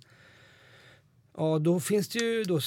Ja, 1.38 1.59
då 1.59 1.81
finns 1.81 2.09
det 2.09 2.18
ju 2.18 2.44
då 2.44 2.61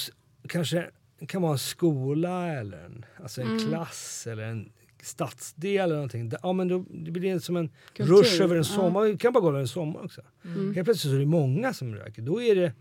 kanske 0.47 0.89
kan 1.27 1.41
vara 1.41 1.51
en 1.51 1.57
skola 1.59 2.47
eller 2.53 2.85
en, 2.85 3.05
alltså 3.23 3.41
en 3.41 3.47
Mm. 3.47 3.59
klass 3.69 4.27
eller 4.27 4.43
en 4.43 4.71
stadsdel 5.01 5.75
eller 5.81 5.95
någonting. 5.95 6.31
Ja, 6.43 6.53
men 6.53 6.67
då 6.67 6.79
blir 6.79 7.33
det 7.33 7.39
som 7.41 7.57
en 7.57 7.69
Kultur, 7.93 8.13
rush 8.13 8.41
över 8.41 8.55
en 8.55 8.57
ja. 8.57 8.63
sommar. 8.63 9.05
Det 9.05 9.17
kan 9.17 9.33
bara 9.33 9.39
gå 9.41 9.49
över 9.49 9.59
en 9.59 9.67
sommar 9.67 10.05
också. 10.05 10.21
Mm. 10.45 10.73
Helt 10.75 10.85
plötsligt 10.85 11.11
så 11.11 11.15
är 11.15 11.19
det 11.19 11.25
många 11.25 11.73
som 11.73 11.95
röker. 11.95 12.21
Då, 12.21 12.41
är 12.41 12.55
det, 12.55 12.73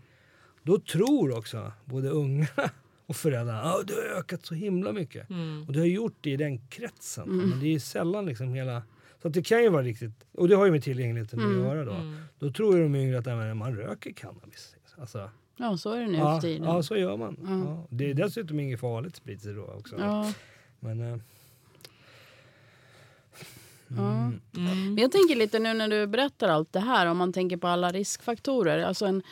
då 0.63 0.79
tror 0.79 1.37
också 1.37 1.71
både 1.85 2.09
ungarna 2.09 2.69
och 3.05 3.15
föräldrarna 3.15 3.61
att 3.61 3.87
det 3.87 3.93
har 3.93 4.19
ökat 4.19 4.45
så 4.45 4.55
himla 4.55 4.91
mycket. 4.91 5.29
Mm. 5.29 5.65
Och 5.67 5.73
det 5.73 5.79
har 5.79 5.85
gjort 5.85 6.15
det 6.21 6.29
i 6.31 6.37
den 6.37 6.67
kretsen. 6.67 7.23
Mm. 7.29 7.49
Men 7.49 7.59
det 7.59 7.75
är 7.75 7.79
sällan 7.79 8.25
liksom 8.25 8.53
hela... 8.53 8.83
Så 9.21 9.27
att 9.27 9.33
det 9.33 9.43
kan 9.43 9.63
ju 9.63 9.69
vara 9.69 9.83
riktigt... 9.83 10.25
Och 10.31 10.47
det 10.47 10.55
har 10.55 10.65
ju 10.65 10.71
med 10.71 10.83
tillgängligheten 10.83 11.39
Mm. 11.39 11.51
att 11.51 11.57
göra 11.65 11.85
då. 11.85 11.91
Mm. 11.93 12.21
Då 12.39 12.51
tror 12.51 12.77
ju 12.77 12.83
de 12.83 12.95
yngre 12.95 13.19
att 13.19 13.57
man 13.57 13.75
röker 13.75 14.11
cannabis. 14.13 14.75
Alltså, 14.97 15.29
Ja, 15.57 15.77
så 15.77 15.91
är 15.91 15.99
det 16.01 16.07
nu 16.07 16.17
ja, 16.17 16.35
för 16.35 16.41
tiden. 16.47 16.63
ja, 16.67 16.83
så 16.83 16.95
gör 16.97 17.17
man. 17.17 17.37
Ja. 17.43 17.71
Ja. 17.71 17.87
Det 17.89 18.09
är 18.09 18.13
dessutom 18.13 18.59
inget 18.59 18.79
farligt 18.79 19.15
sprit 19.15 19.43
då 19.43 19.63
också. 19.79 19.95
Ja, 19.99 20.33
Men, 20.79 20.99
ja. 20.99 21.19
mm, 23.89 24.41
Mm. 24.57 24.93
Men 24.93 24.97
jag 24.97 25.11
tänker 25.11 25.35
lite 25.35 25.59
nu 25.59 25.73
när 25.73 25.87
du 25.87 26.07
berättar 26.07 26.49
allt 26.49 26.73
det 26.73 26.79
här, 26.79 27.05
om 27.05 27.17
man 27.17 27.33
tänker 27.33 27.57
på 27.57 27.67
alla 27.67 27.89
riskfaktorer. 27.91 28.83
Alltså 28.83 29.05
en, 29.05 29.23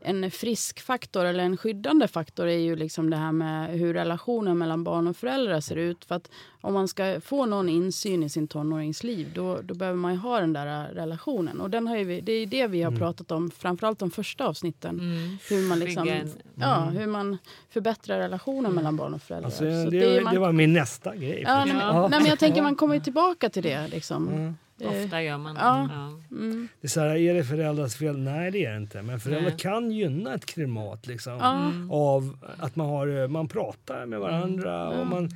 en 0.00 0.30
frisk 0.30 0.80
faktor 0.80 1.24
eller 1.24 1.44
en 1.44 1.56
skyddande 1.56 2.08
faktor 2.08 2.46
är 2.46 2.58
ju 2.58 2.76
liksom 2.76 3.10
det 3.10 3.16
här 3.16 3.32
med 3.32 3.70
hur 3.70 3.94
relationen 3.94 4.58
mellan 4.58 4.84
barn 4.84 5.06
och 5.06 5.16
föräldrar 5.16 5.60
ser 5.60 5.76
ut. 5.76 6.04
För 6.04 6.14
att 6.14 6.30
om 6.60 6.74
man 6.74 6.88
ska 6.88 7.20
få 7.20 7.46
någon 7.46 7.68
insyn 7.68 8.22
i 8.22 8.28
sin 8.28 8.48
tonårings 8.48 9.04
liv, 9.04 9.28
då, 9.34 9.58
då 9.62 9.74
behöver 9.74 9.98
man 9.98 10.12
ju 10.12 10.18
ha 10.18 10.40
den 10.40 10.52
där 10.52 10.88
relationen. 10.94 11.60
Och 11.60 11.70
den 11.70 11.86
har 11.86 11.96
ju 11.96 12.04
vi, 12.04 12.20
det 12.20 12.32
är 12.32 12.46
det 12.46 12.66
vi 12.66 12.82
har 12.82 12.88
Mm. 12.90 13.00
pratat 13.00 13.30
om, 13.32 13.50
framförallt 13.50 13.98
de 13.98 14.10
första 14.10 14.46
avsnitten. 14.46 15.00
Mm. 15.00 15.36
Hur 15.50 15.68
man, 15.68 15.78
liksom, 15.78 16.08
ja, 16.54 16.82
Mm. 16.82 16.96
hur 16.96 17.06
man 17.06 17.38
förbättrar 17.70 18.18
relationen 18.18 18.72
mellan 18.74 18.96
barn 18.96 19.14
och 19.14 19.22
föräldrar. 19.22 19.46
alltså, 19.48 19.58
Så 19.84 19.90
det, 19.90 20.00
det 20.00 20.16
är 20.16 20.20
man- 20.20 20.34
det 20.34 20.40
var 20.40 20.52
min 20.52 20.72
nästa 20.72 21.16
grej. 21.16 21.42
Ja, 21.46 21.64
nej, 21.64 21.74
men, 21.74 21.86
Ja. 21.86 22.08
nej, 22.08 22.20
men 22.20 22.28
jag 22.28 22.38
tänker 22.38 22.62
man 22.62 22.74
kommer 22.76 22.94
ju 22.94 23.00
tillbaka 23.00 23.48
till 23.50 23.62
det. 23.62 23.88
Liksom. 23.88 24.28
Mm. 24.28 24.54
Eh, 24.80 24.88
Ofta 24.88 25.22
gör 25.22 25.38
man 25.38 25.56
ja. 25.56 25.88
ja. 25.90 26.36
Mm, 26.36 26.68
Det 26.80 26.86
är, 26.86 26.88
så 26.88 27.00
här, 27.00 27.16
är 27.16 27.34
det 27.34 27.44
föräldrars 27.44 27.94
fel? 27.94 28.18
Nej, 28.18 28.50
det 28.50 28.64
är 28.64 28.70
det 28.70 28.76
inte. 28.76 29.02
Men 29.02 29.20
föräldrar 29.20 29.50
Nej. 29.50 29.58
kan 29.58 29.90
gynna 29.90 30.34
ett 30.34 30.46
klimat 30.46 31.06
liksom. 31.06 31.32
Mm. 31.40 31.90
av 31.90 32.38
att 32.58 32.76
man, 32.76 32.86
har, 32.88 33.28
man 33.28 33.48
pratar 33.48 34.06
med 34.06 34.20
varandra. 34.20 34.86
Mm. 34.86 35.00
Och 35.00 35.06
man, 35.06 35.30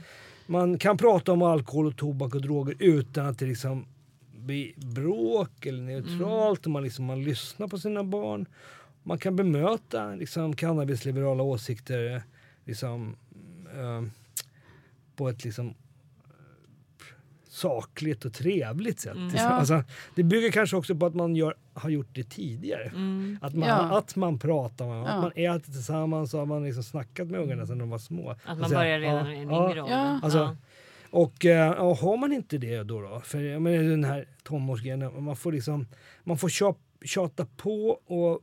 man 0.47 0.79
kan 0.79 0.97
prata 0.97 1.33
om 1.33 1.43
alkohol, 1.43 1.87
och 1.87 1.97
tobak 1.97 2.35
och 2.35 2.43
droger 2.43 2.75
utan 2.79 3.27
att 3.27 3.39
det 3.39 3.47
liksom 3.47 3.85
blir 4.37 4.73
bråk 4.77 5.67
eller 5.67 5.83
neutralt. 5.83 6.67
Och 6.67 6.73
man, 6.73 6.83
liksom, 6.83 7.05
man 7.05 7.25
lyssnar 7.25 7.69
på 7.69 7.79
sina 7.79 8.05
barn. 8.05 8.47
Man 9.03 9.19
kan 9.19 9.37
bemöta 9.37 10.15
liksom, 10.15 10.57
cannabisliberala 10.57 11.43
åsikter 11.43 12.23
liksom, 12.65 13.17
eh, 13.75 14.03
på 15.17 15.29
ett 15.29 15.45
liksom, 15.45 15.75
sakligt 17.61 18.25
och 18.25 18.33
trevligt 18.33 19.01
sätt. 19.01 19.17
Mm. 19.17 19.31
Ja. 19.37 19.49
Alltså, 19.49 19.83
det 20.15 20.23
bygger 20.23 20.51
kanske 20.51 20.77
också 20.77 20.95
på 20.95 21.07
att 21.07 21.15
man 21.15 21.37
gör, 21.37 21.55
har 21.75 21.91
gjort 21.91 22.09
det 22.13 22.25
tidigare. 22.31 22.85
Mm. 22.85 23.39
Att 23.43 23.55
man, 23.55 23.69
Ja. 23.69 23.99
att 23.99 24.17
man 24.17 24.39
pratar, 24.39 24.87
med, 24.87 24.97
Ja. 24.99 25.07
att 25.09 25.23
man 25.23 25.33
äter 25.35 25.73
tillsammans 25.73 26.35
och 26.35 26.41
har 26.41 26.47
man 26.47 26.65
liksom 26.65 26.83
snackat 26.83 27.27
med 27.27 27.41
ungarna 27.41 27.67
sedan 27.67 27.79
de 27.79 27.91
var 27.91 27.99
små. 27.99 28.31
Att 28.31 28.39
man 28.47 28.59
Alltså, 28.59 28.75
börjar 28.75 28.99
redan 29.01 29.27
ja, 29.27 29.33
i 29.33 29.37
en 29.37 29.43
yngre 29.43 29.83
ålder. 29.83 30.21
Alltså. 30.23 30.57
Och 31.11 31.45
eh, 31.45 31.51
ja, 31.77 31.95
har 31.95 32.17
man 32.17 32.33
inte 32.33 32.59
det 32.59 32.83
då, 32.83 33.01
då 33.01 33.21
för 33.25 33.41
jag 33.41 33.63
menar, 33.63 33.83
den 33.91 34.05
här 34.05 34.29
tonårsgrejen, 34.43 35.25
man 35.25 35.37
får 35.37 35.53
liksom 35.53 35.87
man 36.25 36.39
får 36.39 36.49
tjat, 36.49 36.79
tjata 37.05 37.47
på 37.57 37.89
och 38.07 38.41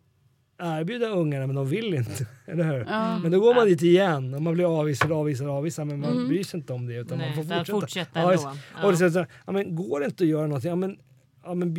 erbjuda 0.59 1.07
ungarna 1.09 1.47
men 1.47 1.55
de 1.55 1.69
vill 1.69 1.93
inte. 1.93 2.25
Eller 2.45 2.63
hur? 2.63 2.85
Ja. 2.89 3.19
Men 3.19 3.31
då 3.31 3.39
går 3.39 3.55
man 3.55 3.67
dit 3.67 3.81
igen 3.81 4.33
och 4.33 4.41
man 4.41 4.53
blir 4.53 4.79
avvisad, 4.79 5.11
avvisad, 5.11 5.47
avvisad 5.49 5.87
men 5.87 5.99
man 5.99 6.27
bryr 6.27 6.43
sig 6.43 6.59
inte 6.59 6.73
om 6.73 6.85
det 6.87 6.93
utan 6.93 7.17
Nej, 7.17 7.35
man 7.35 7.35
får 7.35 7.55
fortsätta. 7.55 7.79
fortsätta 7.81 8.19
ja, 8.19 8.31
ändå. 8.33 8.49
Och 8.87 8.91
det 8.97 9.05
är 9.05 9.09
så, 9.09 9.19
här, 9.19 9.27
ja, 9.45 9.51
men 9.51 9.75
går 9.75 9.99
det 9.99 10.05
inte 10.05 10.23
att 10.23 10.29
göra 10.29 10.47
någonting, 10.47 10.69
ja, 10.69 10.75
men, 10.75 10.97
ja, 11.43 11.53
men 11.53 11.77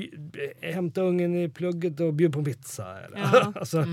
hämta 0.62 1.00
ungen 1.02 1.36
i 1.36 1.48
plugget 1.48 2.00
och 2.00 2.14
bjud 2.14 2.32
på 2.32 2.38
en 2.38 2.44
pizza. 2.44 2.98
Eller? 3.00 3.18
Ja. 3.18 3.52
alltså, 3.56 3.84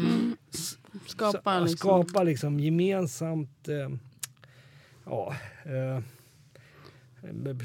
Skapa 1.08 1.54
så- 1.60 1.66
liksom. 1.66 1.78
skapa 1.78 2.24
liksom 2.24 2.60
gemensamt 2.60 3.68
eh, 3.68 3.90
ja, 5.06 5.34
eh, 5.66 6.04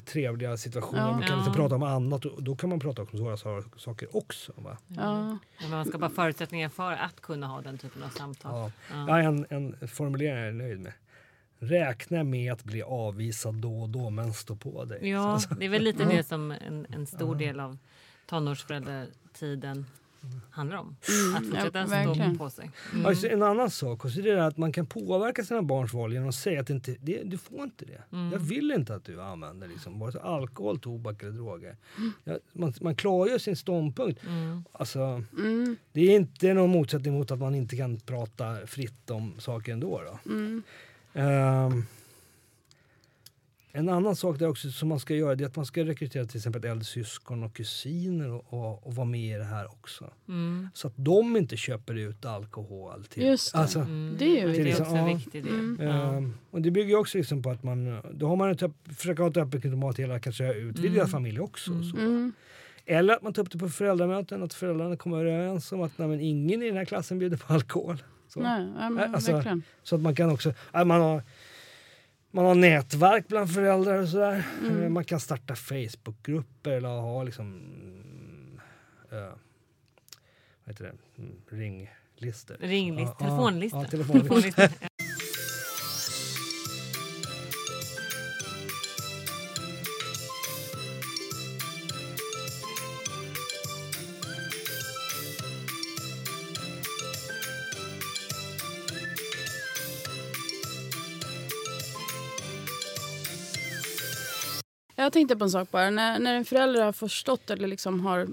trevliga 0.07 0.57
situationer. 0.57 1.01
Ja. 1.07 1.13
Man 1.13 1.23
kan 1.23 1.39
Ja. 1.47 1.53
prata 1.55 1.75
om 1.75 1.83
annat 1.83 2.25
och 2.25 2.43
då 2.43 2.57
kan 2.57 2.71
man 2.71 2.81
prata 2.81 3.03
om 3.03 3.09
svåra 3.09 3.37
sa- 3.37 3.63
saker 3.77 4.17
också. 4.17 4.53
Va? 4.57 4.79
Ja. 4.89 5.39
Men 5.61 5.71
man 5.71 5.85
ska 5.85 5.99
bara 5.99 6.07
ha 6.07 6.15
förutsättningar 6.15 6.69
för 6.69 6.93
att 6.93 7.21
kunna 7.21 7.47
ha 7.47 7.61
den 7.61 7.79
typen 7.79 8.03
av 8.03 8.09
samtal. 8.09 8.53
Ja. 8.55 8.73
Ja. 8.91 9.05
Ja, 9.09 9.19
en, 9.29 9.47
en 9.51 9.89
formulering 9.89 10.37
jag 10.39 10.49
är 10.49 10.53
nöjd 10.53 10.81
med. 10.81 10.93
Räkna 11.63 12.25
med 12.25 12.53
att 12.53 12.65
bli 12.65 12.83
avvisad 12.83 13.55
då 13.55 13.81
och 13.83 13.89
då 13.89 14.11
men 14.11 14.33
stå 14.33 14.57
på 14.57 14.85
dig. 14.85 15.09
Ja, 15.09 15.39
Så- 15.39 15.55
det 15.55 15.65
är 15.65 15.69
väl 15.69 15.83
lite 15.83 16.05
det 16.05 16.25
som 16.25 16.51
en, 16.51 16.87
en 16.91 17.07
stor 17.07 17.35
del 17.35 17.61
av 17.61 17.79
tonårsföräldratiden 18.27 19.87
handlar 20.51 20.77
om. 20.77 20.97
Att 21.37 21.45
fortsätta 21.47 21.79
ja, 21.79 22.15
stå 22.15 22.35
på 22.39 22.51
sig. 22.51 22.71
Alltså, 23.05 23.29
en 23.29 23.43
annan 23.43 23.71
sak 23.71 24.05
också 24.05 24.21
det 24.21 24.31
är 24.31 24.37
att 24.37 24.57
man 24.57 24.73
kan 24.73 24.87
påverka 24.87 25.45
sina 25.45 25.63
barns 25.63 25.93
val 25.93 26.13
genom 26.13 26.29
att 26.29 26.35
säga 26.35 26.61
att 26.61 26.67
det 26.67 26.73
inte, 26.73 26.97
det, 27.01 27.23
du 27.25 27.39
får 27.39 27.63
inte 27.65 27.85
det. 27.85 28.03
Jag 28.33 28.39
vill 28.39 28.71
inte 28.71 28.95
att 28.95 29.05
du 29.05 29.23
använder 29.23 29.69
liksom, 29.69 29.99
vare 29.99 30.13
sig 30.13 30.21
alkohol, 30.21 30.79
tobak 30.81 31.23
eller 31.23 31.33
droger. 31.33 31.77
Ja, 32.25 32.39
man, 32.53 32.75
man 32.81 32.95
klargör 32.95 33.39
sin 33.39 33.57
ståndpunkt. 33.57 34.21
Alltså, 34.73 35.23
Mm. 35.39 35.77
det 35.93 36.01
är 36.01 36.17
inte 36.17 36.55
någon 36.55 36.71
motsättning 36.71 37.15
mot 37.15 37.31
att 37.31 37.39
man 37.39 37.55
inte 37.55 37.77
kan 37.77 38.01
prata 38.01 38.67
fritt 38.67 39.11
om 39.11 39.35
saker 39.41 39.73
ändå. 39.73 40.03
Då. 40.03 40.31
Mm. 40.31 40.63
En 43.73 43.89
annan 43.89 44.17
sak 44.17 44.39
där 44.39 44.49
också 44.49 44.71
som 44.71 44.89
man 44.89 45.01
ska 45.01 45.15
göra 45.15 45.35
det 45.35 45.45
är 45.45 45.49
att 45.49 45.57
man 45.57 45.67
ska 45.67 45.85
rekrytera 45.85 46.25
till 46.25 46.37
exempel 46.37 46.65
äldre 46.65 46.85
syskon 46.85 47.43
och 47.43 47.55
kusiner 47.57 48.31
och, 48.33 48.45
och, 48.55 48.87
och 48.87 48.95
vara 48.95 49.07
med 49.07 49.35
i 49.35 49.39
det 49.39 49.45
här 49.45 49.67
också. 49.67 50.11
Mm. 50.29 50.69
Så 50.75 50.87
att 50.87 50.93
de 50.97 51.37
inte 51.37 51.57
köper 51.57 51.95
ut 51.95 52.25
alkohol. 52.25 53.05
Till, 53.05 53.23
Just 53.23 53.53
det. 53.53 53.59
Alltså, 53.59 53.79
Mm. 53.79 54.15
Det 54.19 54.25
är 54.41 54.47
ju 54.49 54.53
det 54.53 54.61
är 54.61 54.65
liksom- 54.65 54.87
också 54.87 54.97
en 54.97 55.09
ja. 55.09 55.15
viktig 55.17 55.45
del. 55.45 55.55
Mm. 55.55 55.81
Ehm, 55.89 56.35
och 56.51 56.63
det 56.63 56.71
bygger 56.71 56.89
ju 56.89 56.97
också 56.97 57.19
liksom 57.19 57.43
på 57.43 57.51
att 57.51 57.63
man, 57.63 58.01
då 58.13 58.29
har 58.29 58.37
man 58.37 58.51
ett, 58.51 58.63
försöker 58.97 59.23
ha 59.23 59.31
ett 59.31 59.37
öppet 59.37 59.61
klimat 59.61 59.99
i 59.99 60.03
hela 60.03 60.21
kanske 60.21 60.55
utvidgad 60.55 61.11
familj 61.11 61.41
också. 61.41 61.73
och 61.79 61.85
Så. 61.85 61.97
Mm. 61.97 62.33
Eller 62.87 63.15
att 63.15 63.23
man 63.23 63.33
tar 63.33 63.43
upp 63.43 63.51
det 63.51 63.59
på 63.59 63.69
föräldramöten, 63.69 64.43
att 64.43 64.55
föräldrarna 64.55 64.97
kommer 64.97 65.17
överens 65.25 65.73
om 65.73 65.83
att 65.83 65.99
nej, 65.99 66.23
ingen 66.29 66.63
i 66.63 66.67
den 66.67 66.77
här 66.77 66.85
klassen 66.85 67.19
bjuder 67.19 67.37
på 67.37 67.53
alkohol. 67.53 68.03
Så, 68.29 68.41
Nej, 68.41 68.69
ja, 68.81 68.91
men 68.91 69.15
Alltså, 69.15 69.33
verkligen. 69.33 69.63
så 69.83 69.95
att 69.97 70.01
man 70.03 70.15
kan 70.15 70.31
också, 70.31 70.53
äh, 70.75 70.85
man 70.85 71.01
har, 71.01 71.23
man 72.31 72.45
har 72.45 72.55
nätverk 72.55 73.29
bland 73.29 73.55
föräldrar 73.55 74.03
och 74.03 74.09
sådär. 74.09 74.47
Mm. 74.61 74.93
Man 74.93 75.05
kan 75.05 75.21
starta 75.21 75.55
Facebookgrupper 75.57 76.71
eller 76.71 76.89
ha 76.89 77.23
liksom 77.23 77.63
eh, 79.11 79.19
vad 80.65 80.75
heter 80.75 80.85
det? 80.85 81.23
Mm, 81.23 81.37
ringlistor. 81.49 82.57
Ringlist, 82.61 83.13
Ja, 83.19 83.27
telefonlista. 83.27 83.79
Ja, 83.79 83.85
telefonlistor. 83.85 84.69
Jag 105.01 105.13
tänkte 105.13 105.37
på 105.37 105.45
en 105.45 105.51
sak 105.51 105.71
bara. 105.71 105.91
När, 105.91 106.19
när 106.19 106.35
en 106.35 106.45
förälder 106.45 106.85
har 106.85 106.93
förstått 106.93 107.51
eller 107.51 107.69
liksom 107.69 108.01
har 108.01 108.29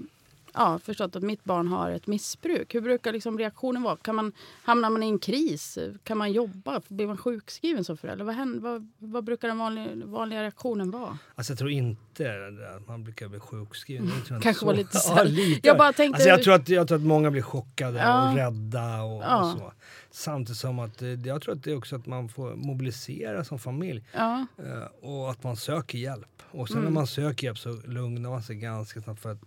ja, 0.58 0.78
förstått 0.84 1.16
att 1.16 1.22
mitt 1.22 1.44
barn 1.44 1.68
har 1.68 1.90
ett 1.90 2.06
missbruk. 2.06 2.74
Hur 2.74 2.80
brukar 2.80 3.12
liksom 3.12 3.38
reaktionen 3.38 3.82
vara? 3.82 3.96
Kan 3.96 4.14
man, 4.14 4.32
hamnar 4.62 4.90
man 4.90 5.02
i 5.02 5.06
en 5.06 5.18
kris? 5.18 5.78
Kan 6.04 6.18
man 6.18 6.32
jobba? 6.32 6.80
Blir 6.88 7.06
man 7.06 7.16
sjukskriven 7.16 7.84
som 7.84 7.96
förälder? 7.96 8.24
Vad, 8.24 8.34
händer, 8.34 8.60
vad, 8.60 8.88
vad 8.98 9.24
brukar 9.24 9.48
den 9.48 9.58
vanliga, 9.58 9.88
vanliga 10.04 10.42
reaktionen 10.42 10.90
vara? 10.90 11.18
Alltså 11.34 11.52
jag 11.52 11.58
tror 11.58 11.70
inte 11.70 12.34
att 12.76 12.88
man 12.88 13.04
brukar 13.04 13.28
bli 13.28 13.40
sjukskriven. 13.40 14.08
Jag 14.16 14.24
tror 14.26 14.36
inte 14.36 14.44
Kanske 14.44 14.66
var 14.66 14.74
lite 14.74 14.98
ja, 15.08 15.22
lite. 15.22 15.68
Jag 15.68 15.78
bara 15.78 15.92
tänkte- 15.92 16.16
Alltså 16.16 16.28
jag, 16.28 16.42
tror 16.42 16.54
att, 16.54 16.68
jag 16.68 16.88
tror 16.88 16.98
att 16.98 17.04
många 17.04 17.30
blir 17.30 17.42
chockade 17.42 17.98
Ja. 17.98 18.30
och 18.30 18.36
rädda 18.36 19.02
och, 19.02 19.22
Ja. 19.22 19.52
och 19.52 19.58
så. 19.58 19.72
Samtidigt 20.10 20.58
som 20.58 20.78
att 20.78 21.02
eh, 21.02 21.08
jag 21.08 21.42
tror 21.42 21.54
att 21.54 21.64
det 21.64 21.70
är 21.72 21.76
också 21.76 21.96
att 21.96 22.06
man 22.06 22.28
får 22.28 22.54
mobilisera 22.56 23.44
som 23.44 23.58
familj. 23.58 24.04
Ja, 24.12 24.46
Eh, 24.58 25.08
och 25.10 25.30
att 25.30 25.42
man 25.44 25.56
söker 25.56 25.98
hjälp. 25.98 26.42
Och 26.50 26.68
sen 26.68 26.76
Mm. 26.76 26.84
när 26.84 26.92
man 26.92 27.06
söker 27.06 27.46
hjälp 27.46 27.58
så 27.58 27.80
lugnar 27.86 28.30
man 28.30 28.42
sig 28.42 28.56
ganska 28.56 29.02
snabbt 29.02 29.20
för 29.20 29.32
att 29.32 29.38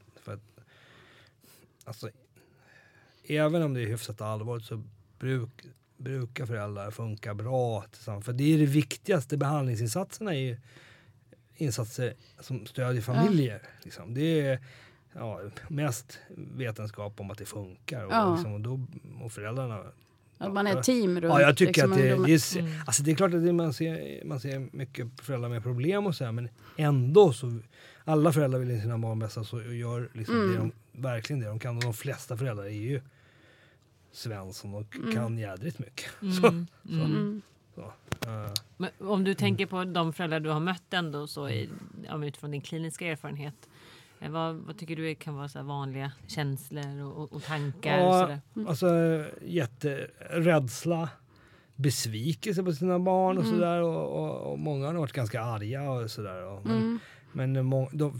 alltså, 1.91 2.09
även 3.27 3.63
om 3.63 3.73
det 3.73 3.81
är 3.81 3.87
hyfsat 3.87 4.21
allvarligt 4.21 4.65
så 4.65 4.83
bruk, 5.19 5.49
brukar 5.97 6.45
föräldrar 6.45 6.91
funka 6.91 7.33
bra 7.33 7.81
tillsammans. 7.91 8.25
För 8.25 8.33
det 8.33 8.53
är 8.53 8.57
det 8.57 8.65
viktigaste, 8.65 9.37
behandlingsinsatserna 9.37 10.35
är 10.35 10.39
ju 10.39 10.57
insatser 11.55 12.13
som 12.39 12.65
stödjer 12.65 13.01
familjer. 13.01 13.61
Liksom. 13.83 14.13
Det 14.13 14.41
är 14.41 14.59
ja, 15.13 15.39
mest 15.67 16.19
vetenskap 16.37 17.19
om 17.19 17.31
att 17.31 17.37
det 17.37 17.45
funkar. 17.45 18.05
Och, 18.05 18.11
Ja. 18.11 18.33
liksom, 18.35 18.53
och, 18.53 18.61
då, 18.61 18.85
och 19.21 19.31
föräldrarna 19.31 19.79
att 20.37 20.53
man 20.53 20.67
är 20.67 20.77
ett 20.77 20.83
team 20.85 21.21
runt 21.21 21.33
Ja, 21.33 21.41
jag 21.41 21.57
tycker 21.57 21.73
liksom, 21.73 21.91
att 21.91 21.97
det, 21.97 22.25
det, 22.25 22.59
är, 22.59 22.81
alltså 22.85 23.03
det 23.03 23.11
är 23.11 23.15
klart 23.15 23.33
att 23.33 23.45
det, 23.45 23.53
man, 23.53 23.73
ser, 23.73 24.25
man 24.25 24.39
ser 24.39 24.69
mycket 24.71 25.07
föräldrar 25.21 25.49
med 25.49 25.63
problem 25.63 26.05
och 26.05 26.15
så 26.15 26.25
här, 26.25 26.31
men 26.31 26.49
ändå 26.77 27.33
så 27.33 27.59
alla 28.03 28.31
föräldrar 28.33 28.59
vill 28.59 28.81
sina 28.81 28.97
barn 28.97 29.19
bästa 29.19 29.43
så 29.43 29.61
gör 29.61 30.09
liksom 30.13 30.35
Mm. 30.35 30.51
det 30.51 30.57
de, 30.57 30.71
verkligen 30.91 31.39
det 31.39 31.45
de 31.47 31.59
kan. 31.59 31.77
Och 31.77 31.83
de 31.83 31.93
flesta 31.93 32.37
föräldrar 32.37 32.63
är 32.65 32.69
ju 32.69 33.01
Svensson 34.11 34.73
och 34.75 34.95
kan 35.13 35.37
jädrigt 35.37 35.79
mycket. 35.79 36.11
Så, 36.41 36.47
Mm. 36.47 36.67
Mm. 36.89 37.41
så. 37.75 37.81
eh, 38.29 38.51
Men 38.77 38.89
om 38.99 39.23
du 39.23 39.33
tänker 39.33 39.65
på 39.65 39.83
de 39.83 40.13
föräldrar 40.13 40.39
du 40.39 40.49
har 40.49 40.59
mött 40.59 40.93
ändå 40.93 41.27
så 41.27 41.49
i, 41.49 41.69
men 42.09 42.23
utifrån 42.23 42.51
din 42.51 42.61
kliniska 42.61 43.07
erfarenhet. 43.07 43.69
eh, 44.19 44.31
Vad, 44.31 44.55
vad 44.55 44.77
tycker 44.77 44.95
du 44.95 45.15
kan 45.15 45.35
vara 45.35 45.49
så 45.49 45.57
här 45.57 45.65
vanliga 45.65 46.11
känslor 46.27 47.01
och, 47.01 47.23
och, 47.23 47.33
och 47.33 47.43
tankar? 47.43 47.97
Och 47.99 48.05
Ja, 48.13 48.21
sådär? 48.21 48.41
alltså 48.69 48.87
jätterädsla, 49.45 51.09
besvikelse 51.75 52.63
på 52.63 52.73
sina 52.73 52.99
barn 52.99 53.37
och 53.37 53.45
sådär. 53.45 53.81
Och, 53.81 54.23
och, 54.23 54.51
och 54.51 54.59
många 54.59 54.87
har 54.87 54.93
varit 54.93 55.11
ganska 55.13 55.41
arga 55.41 55.91
och 55.91 56.11
sådär. 56.11 56.43
och- 56.45 56.65
Men, 56.65 56.77
Mm. 56.77 56.99
Men, 57.33 57.65
må, 57.65 57.89
de, 57.93 58.19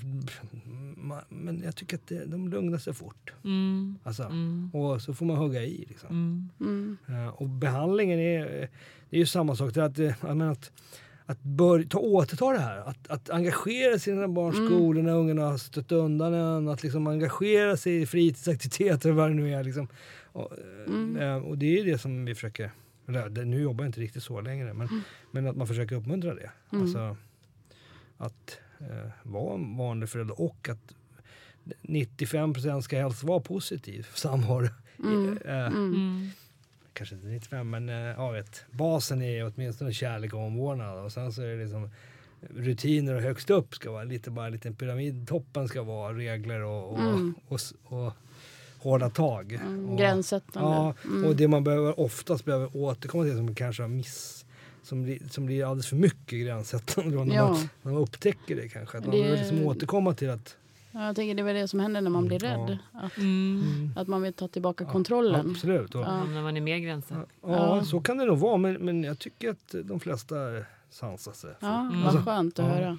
men 1.30 1.62
jag 1.64 1.76
tycker 1.76 1.98
att 1.98 2.08
det, 2.08 2.26
de 2.26 2.48
lugnar 2.48 2.78
sig 2.78 2.94
fort. 2.94 3.34
Mm. 3.44 3.96
Alltså, 4.04 4.24
Mm. 4.24 4.70
Och 4.74 5.02
så 5.02 5.14
får 5.14 5.26
man 5.26 5.38
hugga 5.38 5.64
i. 5.64 5.86
Liksom. 5.90 6.10
Mm. 6.10 6.50
Mm. 6.60 6.98
Eh, 7.08 7.28
och 7.28 7.50
behandlingen 7.50 8.20
är, 8.20 8.46
det 9.10 9.16
är 9.16 9.20
ju 9.20 9.26
samma 9.26 9.56
sak. 9.56 9.74
Det 9.74 9.82
är 9.82 9.86
att, 9.86 10.00
eh, 10.00 10.14
jag 10.22 10.38
menar 10.38 10.52
att, 10.52 10.72
att 11.26 11.42
bör, 11.42 11.84
ta, 11.84 12.00
återta 12.00 12.52
det 12.52 12.60
här. 12.60 12.78
Att, 12.78 13.08
att 13.08 13.30
engagera 13.30 14.00
sig 14.00 14.14
i 14.14 14.16
sina 14.16 14.28
barns 14.28 14.56
skolor 14.56 15.02
när 15.02 15.14
ungarna 15.16 15.42
har 15.42 15.58
stött 15.58 15.92
undan 15.92 16.34
en. 16.34 16.68
Att 16.68 16.84
liksom 16.84 17.08
engagera 17.08 17.78
sig 17.78 18.02
i 18.02 18.06
fritidsaktiviteter 18.06 19.10
och 19.10 19.16
vad 19.16 19.30
det 19.30 19.36
nu 19.36 19.54
är. 19.54 19.64
Liksom. 19.64 19.88
Och, 20.24 20.52
eh, 21.20 21.36
och 21.36 21.58
det 21.58 21.80
är 21.80 21.86
det 21.86 21.98
som 21.98 22.26
vi 22.26 22.36
försöker, 22.36 22.72
eller, 23.08 23.46
nu 23.46 23.62
jobbar 23.62 23.84
jag 23.84 23.90
inte 23.90 24.02
riktigt 24.02 24.24
så 24.24 24.42
längre, 24.42 24.74
men, 24.74 24.88
men 25.32 25.48
att 25.48 25.56
man 25.56 25.68
försöker 25.68 25.96
uppmuntra 25.96 26.34
det. 26.34 26.52
Alltså, 26.70 27.18
att 28.18 28.60
vara 29.24 29.54
en 29.56 29.78
vanlig 29.78 30.10
förälder 30.10 30.42
och 30.42 30.70
att 30.70 30.94
95% 31.82 32.82
ska 32.82 32.98
helst 32.98 33.24
vara 33.24 33.40
positiv 33.40 34.08
samvaro. 34.14 34.66
Eh, 35.46 35.68
Mm. 35.68 36.30
kanske 36.94 37.16
inte 37.16 37.28
95 37.28 37.70
men 37.70 37.90
eh, 37.90 37.96
ja, 37.96 38.30
vet, 38.32 38.66
basen 38.72 39.22
är 39.22 39.54
åtminstone 39.56 39.94
kärlek 39.94 40.34
och 40.34 40.40
omvårdnad 40.40 40.98
och 41.06 41.12
sen 41.12 41.34
så 41.34 41.42
är 41.42 41.48
det 41.48 41.64
liksom 41.64 41.90
rutiner 42.56 43.14
och 43.16 43.22
högst 43.22 43.50
upp 43.50 43.76
ska 43.76 43.92
vara 43.92 44.04
lite 44.04 44.32
bara 44.32 44.46
en 44.46 44.52
liten 44.52 44.76
pyramid. 44.76 45.28
Toppen 45.28 45.68
ska 45.68 45.84
vara 45.84 46.14
regler 46.14 46.60
och, 46.62 46.92
och, 46.94 47.00
och, 47.48 47.56
s- 47.56 47.74
och, 47.84 48.14
hårda 48.80 49.10
tag. 49.10 49.54
Mm, 49.54 49.90
och, 49.90 49.98
gränssättande. 49.98 50.70
Ja, 50.70 50.94
Mm. 51.06 51.26
och 51.26 51.36
det 51.36 51.48
man 51.48 51.64
behöver, 51.64 52.00
oftast 52.00 52.46
behöver 52.46 52.78
återkomma 52.78 53.24
till 53.24 53.36
som 53.36 53.56
kanske 53.56 53.84
har 53.84 53.88
miss 53.88 54.46
som 54.84 55.04
blir, 55.04 55.20
som 55.30 55.46
blir 55.46 55.66
alldeles 55.66 55.88
för 55.88 55.96
mycket 55.96 56.40
gränssättande 56.40 57.16
då 57.18 57.24
när, 57.24 57.36
Ja. 57.36 57.50
man, 57.50 57.70
när 57.82 57.92
man 57.92 58.02
upptäcker 58.02 58.56
det 58.56 58.68
kanske. 58.70 58.98
Att 58.98 59.06
man 59.06 59.16
Det- 59.16 59.22
behöver 59.22 59.38
liksom 59.42 59.68
återkomma 59.68 60.14
till 60.14 60.30
att 60.30 60.58
Ja, 60.94 61.06
jag 61.06 61.16
tänker 61.16 61.36
det 61.44 61.50
är 61.50 61.54
det 61.54 61.68
som 61.68 61.80
händer 61.80 62.02
när 62.02 62.10
man 62.10 62.28
blir 62.28 62.44
Mm, 62.46 62.68
rädd. 62.68 62.78
Att, 62.94 63.18
Mm. 63.18 63.92
att 63.96 64.08
man 64.08 64.22
vill 64.22 64.34
ta 64.34 64.48
tillbaka 64.48 64.86
kontrollen. 64.86 65.50
Absolut. 65.52 65.96
Och, 65.96 66.02
Ja. 66.02 66.24
När 66.24 66.42
man 66.42 66.58
är 66.58 66.62
mer 66.62 66.78
gränser. 66.78 67.16
ja, 67.16 67.26
Ja. 67.78 67.86
så 67.86 68.02
kan 68.02 68.18
det 68.18 68.26
nog 68.26 68.38
vara. 68.40 68.58
Men, 68.58 68.74
men 68.74 69.04
jag 69.04 69.20
tycker 69.20 69.50
att 69.50 69.76
de 69.84 70.00
flesta 70.00 70.36
sansar 70.90 71.32
sig. 71.34 71.54
Ja, 71.60 71.80
Mm. 71.82 72.04
vad 72.04 72.26
skönt 72.26 72.60
att 72.60 72.66
Ja, 72.66 72.72
höra. 72.74 72.98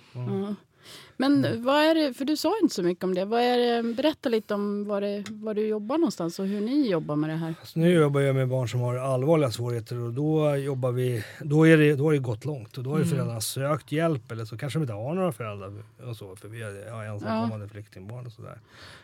Ja. 0.82 1.24
Ja. 1.26 1.28
Men 1.28 1.62
vad 1.64 1.76
är 1.76 1.94
det, 1.94 2.14
för 2.14 2.24
du 2.24 2.36
sa 2.36 2.52
inte 2.62 2.74
så 2.74 2.82
mycket 2.82 3.04
om 3.04 3.14
det. 3.14 3.24
Vad 3.24 3.40
är 3.40 3.82
det 3.82 3.94
berätta 3.94 4.28
lite 4.28 4.54
om 4.54 4.84
var, 4.84 5.00
det, 5.00 5.24
var 5.30 5.54
du 5.54 5.66
jobbar 5.66 5.98
någonstans 5.98 6.38
och 6.38 6.46
hur 6.46 6.60
ni 6.60 6.90
jobbar 6.90 7.16
med 7.16 7.30
det 7.30 7.36
här. 7.36 7.54
Så 7.64 7.78
nu 7.78 7.92
jobbar 7.92 8.20
jag 8.20 8.34
med 8.36 8.48
barn 8.48 8.68
som 8.68 8.80
har 8.80 8.96
allvarliga 8.96 9.50
svårigheter 9.50 9.98
och 9.98 10.12
då 10.12 10.56
jobbar 10.56 10.92
vi, 10.92 11.24
då, 11.40 11.66
är 11.66 11.76
det, 11.76 11.94
då 11.94 12.04
har 12.04 12.12
det 12.12 12.18
gått 12.18 12.44
långt 12.44 12.78
och 12.78 12.84
då 12.84 12.90
har 12.90 12.96
Mm. 12.96 13.08
föräldrarna 13.08 13.40
sökt 13.40 13.92
hjälp 13.92 14.32
eller 14.32 14.44
så 14.44 14.56
kanske 14.58 14.78
de 14.78 14.82
inte 14.82 14.92
har 14.92 15.14
några 15.14 15.32
föräldrar 15.32 15.72
och 16.08 16.16
så 16.16 16.36
för 16.36 16.48
vi 16.48 16.62
är 16.62 16.86
ja, 16.86 17.04
ensamkommande 17.04 17.68
flyktingbarn 17.68 18.26
och 18.26 18.32
sådär. 18.32 18.60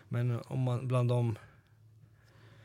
Men 0.09 0.39
om 0.47 0.61
man 0.61 0.89
bland 0.89 1.09
dem 1.09 1.39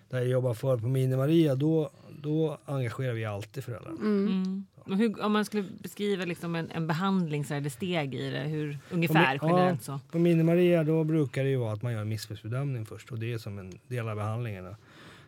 där 0.09 0.19
jag 0.19 0.27
jobbar 0.27 0.53
för 0.53 0.77
på 0.77 0.87
Mini 0.87 1.15
Maria 1.15 1.55
då, 1.55 1.89
då 2.21 2.57
engagerar 2.65 3.13
vi 3.13 3.25
alltid 3.25 3.63
föräldrarna. 3.63 3.97
Mm. 4.01 4.65
Hur, 4.85 5.21
om 5.21 5.31
man 5.31 5.45
skulle 5.45 5.63
beskriva 5.79 6.25
liksom 6.25 6.55
en, 6.55 6.71
en 6.71 6.87
behandling, 6.87 7.45
så 7.45 7.53
här, 7.53 7.61
eller 7.61 7.69
steg 7.69 8.15
i 8.15 8.29
det, 8.29 8.39
hur, 8.39 8.77
ungefär 8.91 9.39
Ja, 9.41 9.47
generellt 9.49 9.83
så. 9.83 9.99
På 10.11 10.19
Mini 10.19 10.43
Maria 10.43 10.83
då 10.83 11.03
brukar 11.03 11.43
det 11.43 11.49
ju 11.49 11.57
vara 11.57 11.73
att 11.73 11.81
man 11.81 11.93
gör 11.93 12.01
en 12.01 12.09
missbruksbedömning 12.09 12.85
först 12.85 13.11
och 13.11 13.19
det 13.19 13.33
är 13.33 13.37
som 13.37 13.59
en 13.59 13.79
del 13.87 14.09
av 14.09 14.15
behandlingarna. 14.15 14.75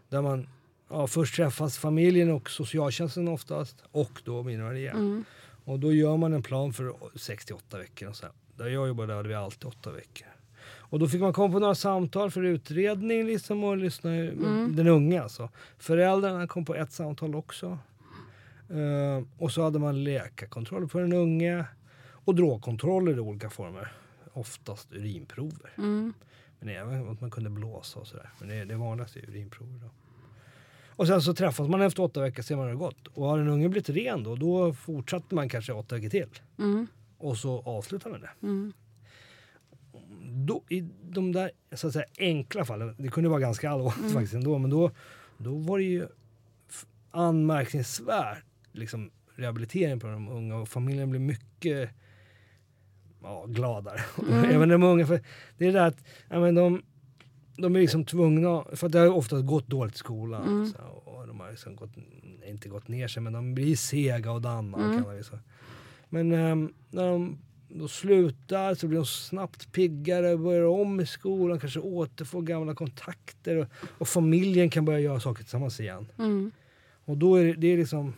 Där 0.09 0.21
man 0.21 0.47
ja, 0.89 1.07
först 1.07 1.35
träffas 1.35 1.77
familjen 1.77 2.31
och 2.31 2.49
socialtjänsten 2.49 3.27
oftast 3.27 3.83
och 3.91 4.21
då 4.23 4.43
Mini 4.43 4.63
Maria. 4.63 4.91
Mm. 4.91 5.23
Och 5.65 5.79
då 5.79 5.93
gör 5.93 6.17
man 6.17 6.33
en 6.33 6.43
plan 6.43 6.73
för 6.73 6.93
68 7.15 7.77
veckor. 7.77 8.09
Och 8.09 8.15
så. 8.15 8.25
Där 8.55 8.67
jag 8.67 8.87
jobbade 8.87 9.13
hade 9.13 9.29
vi 9.29 9.35
alltid 9.35 9.65
8 9.65 9.91
veckor. 9.91 10.27
Och 10.87 10.99
då 10.99 11.07
fick 11.07 11.21
man 11.21 11.33
komma 11.33 11.53
på 11.53 11.59
några 11.59 11.75
samtal 11.75 12.31
för 12.31 12.43
utredning 12.43 13.25
liksom 13.25 13.63
och 13.63 13.77
lyssna 13.77 14.15
Mm. 14.15 14.75
den 14.75 14.87
unga. 14.87 15.23
Alltså. 15.23 15.49
Föräldrarna 15.77 16.47
kom 16.47 16.65
på 16.65 16.75
ett 16.75 16.91
samtal 16.91 17.35
också. 17.35 17.77
Eh, 18.69 19.23
och 19.37 19.51
så 19.51 19.63
hade 19.63 19.79
man 19.79 20.03
läkarkontroller 20.03 20.87
på 20.87 20.99
den 20.99 21.13
unge 21.13 21.65
och 22.25 22.35
drogkontroller 22.35 23.17
i 23.17 23.19
olika 23.19 23.49
former. 23.49 23.91
Oftast 24.33 24.91
urinprover. 24.91 25.73
Mm. 25.77 26.13
Men 26.59 26.69
även 26.69 27.09
att 27.09 27.21
man 27.21 27.31
kunde 27.31 27.49
blåsa 27.49 27.99
och 27.99 28.07
sådär. 28.07 28.29
Men 28.39 28.49
det, 28.49 28.65
det 28.65 28.75
vanligaste 28.75 29.19
är 29.19 29.29
urinprover. 29.29 29.79
Då. 29.79 29.89
Och 30.95 31.07
sen 31.07 31.21
så 31.21 31.33
träffas 31.33 31.67
man 31.67 31.81
efter 31.81 32.03
åtta 32.03 32.21
veckor 32.21 32.43
ser 32.43 32.55
man 32.55 32.65
hur 32.65 32.71
det 32.71 32.79
gått. 32.79 33.07
Och 33.07 33.25
har 33.25 33.39
en 33.39 33.47
unge 33.47 33.69
blivit 33.69 33.89
ren 33.89 34.23
då, 34.23 34.35
då 34.35 34.73
fortsatte 34.73 35.35
man 35.35 35.49
kanske 35.49 35.73
åtta 35.73 35.95
veckor 35.95 36.09
till. 36.09 36.29
Mm. 36.59 36.87
Och 37.17 37.37
så 37.37 37.61
avslutar 37.61 38.09
man 38.09 38.21
det. 38.21 38.29
Mm. 38.43 38.73
Då, 40.45 40.63
I 40.69 40.81
de 41.03 41.31
där 41.31 41.51
så 41.75 41.87
att 41.87 41.93
säga, 41.93 42.05
enkla 42.17 42.65
fallen, 42.65 42.95
det 42.97 43.07
kunde 43.07 43.29
vara 43.29 43.39
ganska 43.39 43.69
allvarligt 43.69 43.99
Mm. 43.99 44.13
faktiskt 44.13 44.33
ändå, 44.33 44.57
men 44.57 44.69
då, 44.69 44.91
då 45.37 45.57
var 45.57 45.77
det 45.77 45.83
ju 45.83 46.07
anmärkningsvärd 47.11 48.43
liksom, 48.75 49.11
rehabilitering 49.35 49.99
på 49.99 50.07
de 50.07 50.27
unga 50.29 50.55
och 50.55 50.69
familjen 50.69 51.09
blev 51.09 51.21
mycket 51.21 51.89
ja, 53.21 53.45
gladare. 53.47 54.01
Mm. 54.29 54.49
Även 54.49 54.69
de 54.69 54.83
unga, 54.83 55.07
för 55.07 55.21
det 55.57 55.65
är 55.65 55.73
det 55.73 55.79
där 55.79 55.87
att 55.87 56.03
ja, 56.29 56.39
men 56.39 56.55
de, 56.55 56.83
de 57.57 57.75
är 57.75 57.79
liksom 57.79 58.05
tvungna, 58.05 58.65
för 58.73 58.85
att 58.85 58.91
det 58.91 58.99
har 58.99 59.07
ofta 59.07 59.41
gått 59.41 59.67
dåligt 59.67 59.95
i 59.95 59.97
skolan. 59.97 60.43
Mm. 60.47 60.67
Så, 60.67 60.77
och 61.05 61.27
de 61.27 61.39
har 61.39 61.51
liksom 61.51 61.75
gått, 61.75 61.91
inte 62.45 62.69
gått 62.69 62.87
ner 62.87 63.07
sig, 63.07 63.23
men 63.23 63.33
de 63.33 63.55
blir 63.55 63.75
sega 63.75 64.31
och 64.31 64.41
danna. 64.41 64.77
Mm. 64.77 65.03
Men 66.09 66.31
ehm, 66.31 66.73
när 66.89 67.07
de 67.07 67.37
då 67.67 67.87
slutar 67.87 68.75
så 68.75 68.87
blir 68.87 68.97
de 68.97 69.05
snabbt 69.05 69.71
piggare, 69.71 70.37
börjar 70.37 70.65
om 70.65 70.99
i 70.99 71.05
skolan, 71.05 71.59
kanske 71.59 71.79
återfår 71.79 72.41
gamla 72.41 72.75
kontakter 72.75 73.55
och, 73.57 73.67
och 73.97 74.07
familjen 74.07 74.69
kan 74.69 74.85
börja 74.85 74.99
göra 74.99 75.19
saker 75.19 75.43
tillsammans 75.43 75.79
igen. 75.79 76.07
Mm. 76.17 76.51
Och 77.05 77.17
då 77.17 77.35
är 77.35 77.45
det, 77.45 77.53
det 77.53 77.67
är 77.67 77.77
liksom, 77.77 78.13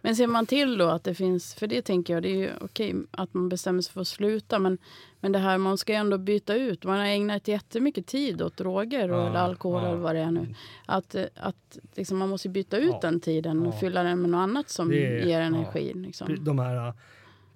Men 0.00 0.16
ser 0.16 0.26
man 0.26 0.46
till 0.46 0.78
då 0.78 0.88
att 0.88 1.04
det 1.04 1.14
finns, 1.14 1.54
för 1.54 1.66
det 1.66 1.82
tänker 1.82 2.14
jag, 2.14 2.22
det 2.22 2.28
är 2.28 2.36
ju 2.36 2.50
okej 2.60 2.94
att 3.10 3.34
man 3.34 3.48
bestämmer 3.48 3.82
sig 3.82 3.92
för 3.92 4.00
att 4.00 4.08
sluta, 4.08 4.58
men, 4.58 4.78
men 5.20 5.32
det 5.32 5.38
här, 5.38 5.58
man 5.58 5.78
ska 5.78 5.92
ju 5.92 5.96
ändå 5.98 6.18
byta 6.18 6.54
ut. 6.54 6.84
Man 6.84 6.98
har 6.98 7.06
ägnat 7.06 7.48
jättemycket 7.48 8.06
tid 8.06 8.42
åt 8.42 8.56
droger 8.56 9.10
och, 9.12 9.18
Ja, 9.20 9.26
eller 9.28 9.38
alkohol 9.38 9.82
ja. 9.82 9.88
eller 9.88 9.98
vad 9.98 10.14
det 10.14 10.20
är 10.20 10.30
nu. 10.30 10.54
Att, 10.86 11.14
att 11.36 11.78
liksom, 11.94 12.18
man 12.18 12.28
måste 12.28 12.48
byta 12.48 12.76
ut 12.76 12.90
Ja, 12.92 12.98
den 13.02 13.20
tiden 13.20 13.60
och 13.66 13.74
ja. 13.74 13.78
fylla 13.78 14.02
den 14.02 14.20
med 14.20 14.30
något 14.30 14.38
annat 14.38 14.68
som 14.70 14.88
Det- 14.88 14.96
ger 14.96 15.40
ja. 15.40 15.46
energi. 15.46 15.92
Liksom. 15.94 16.44
de 16.44 16.58
här 16.58 16.88
uh, 16.88 16.94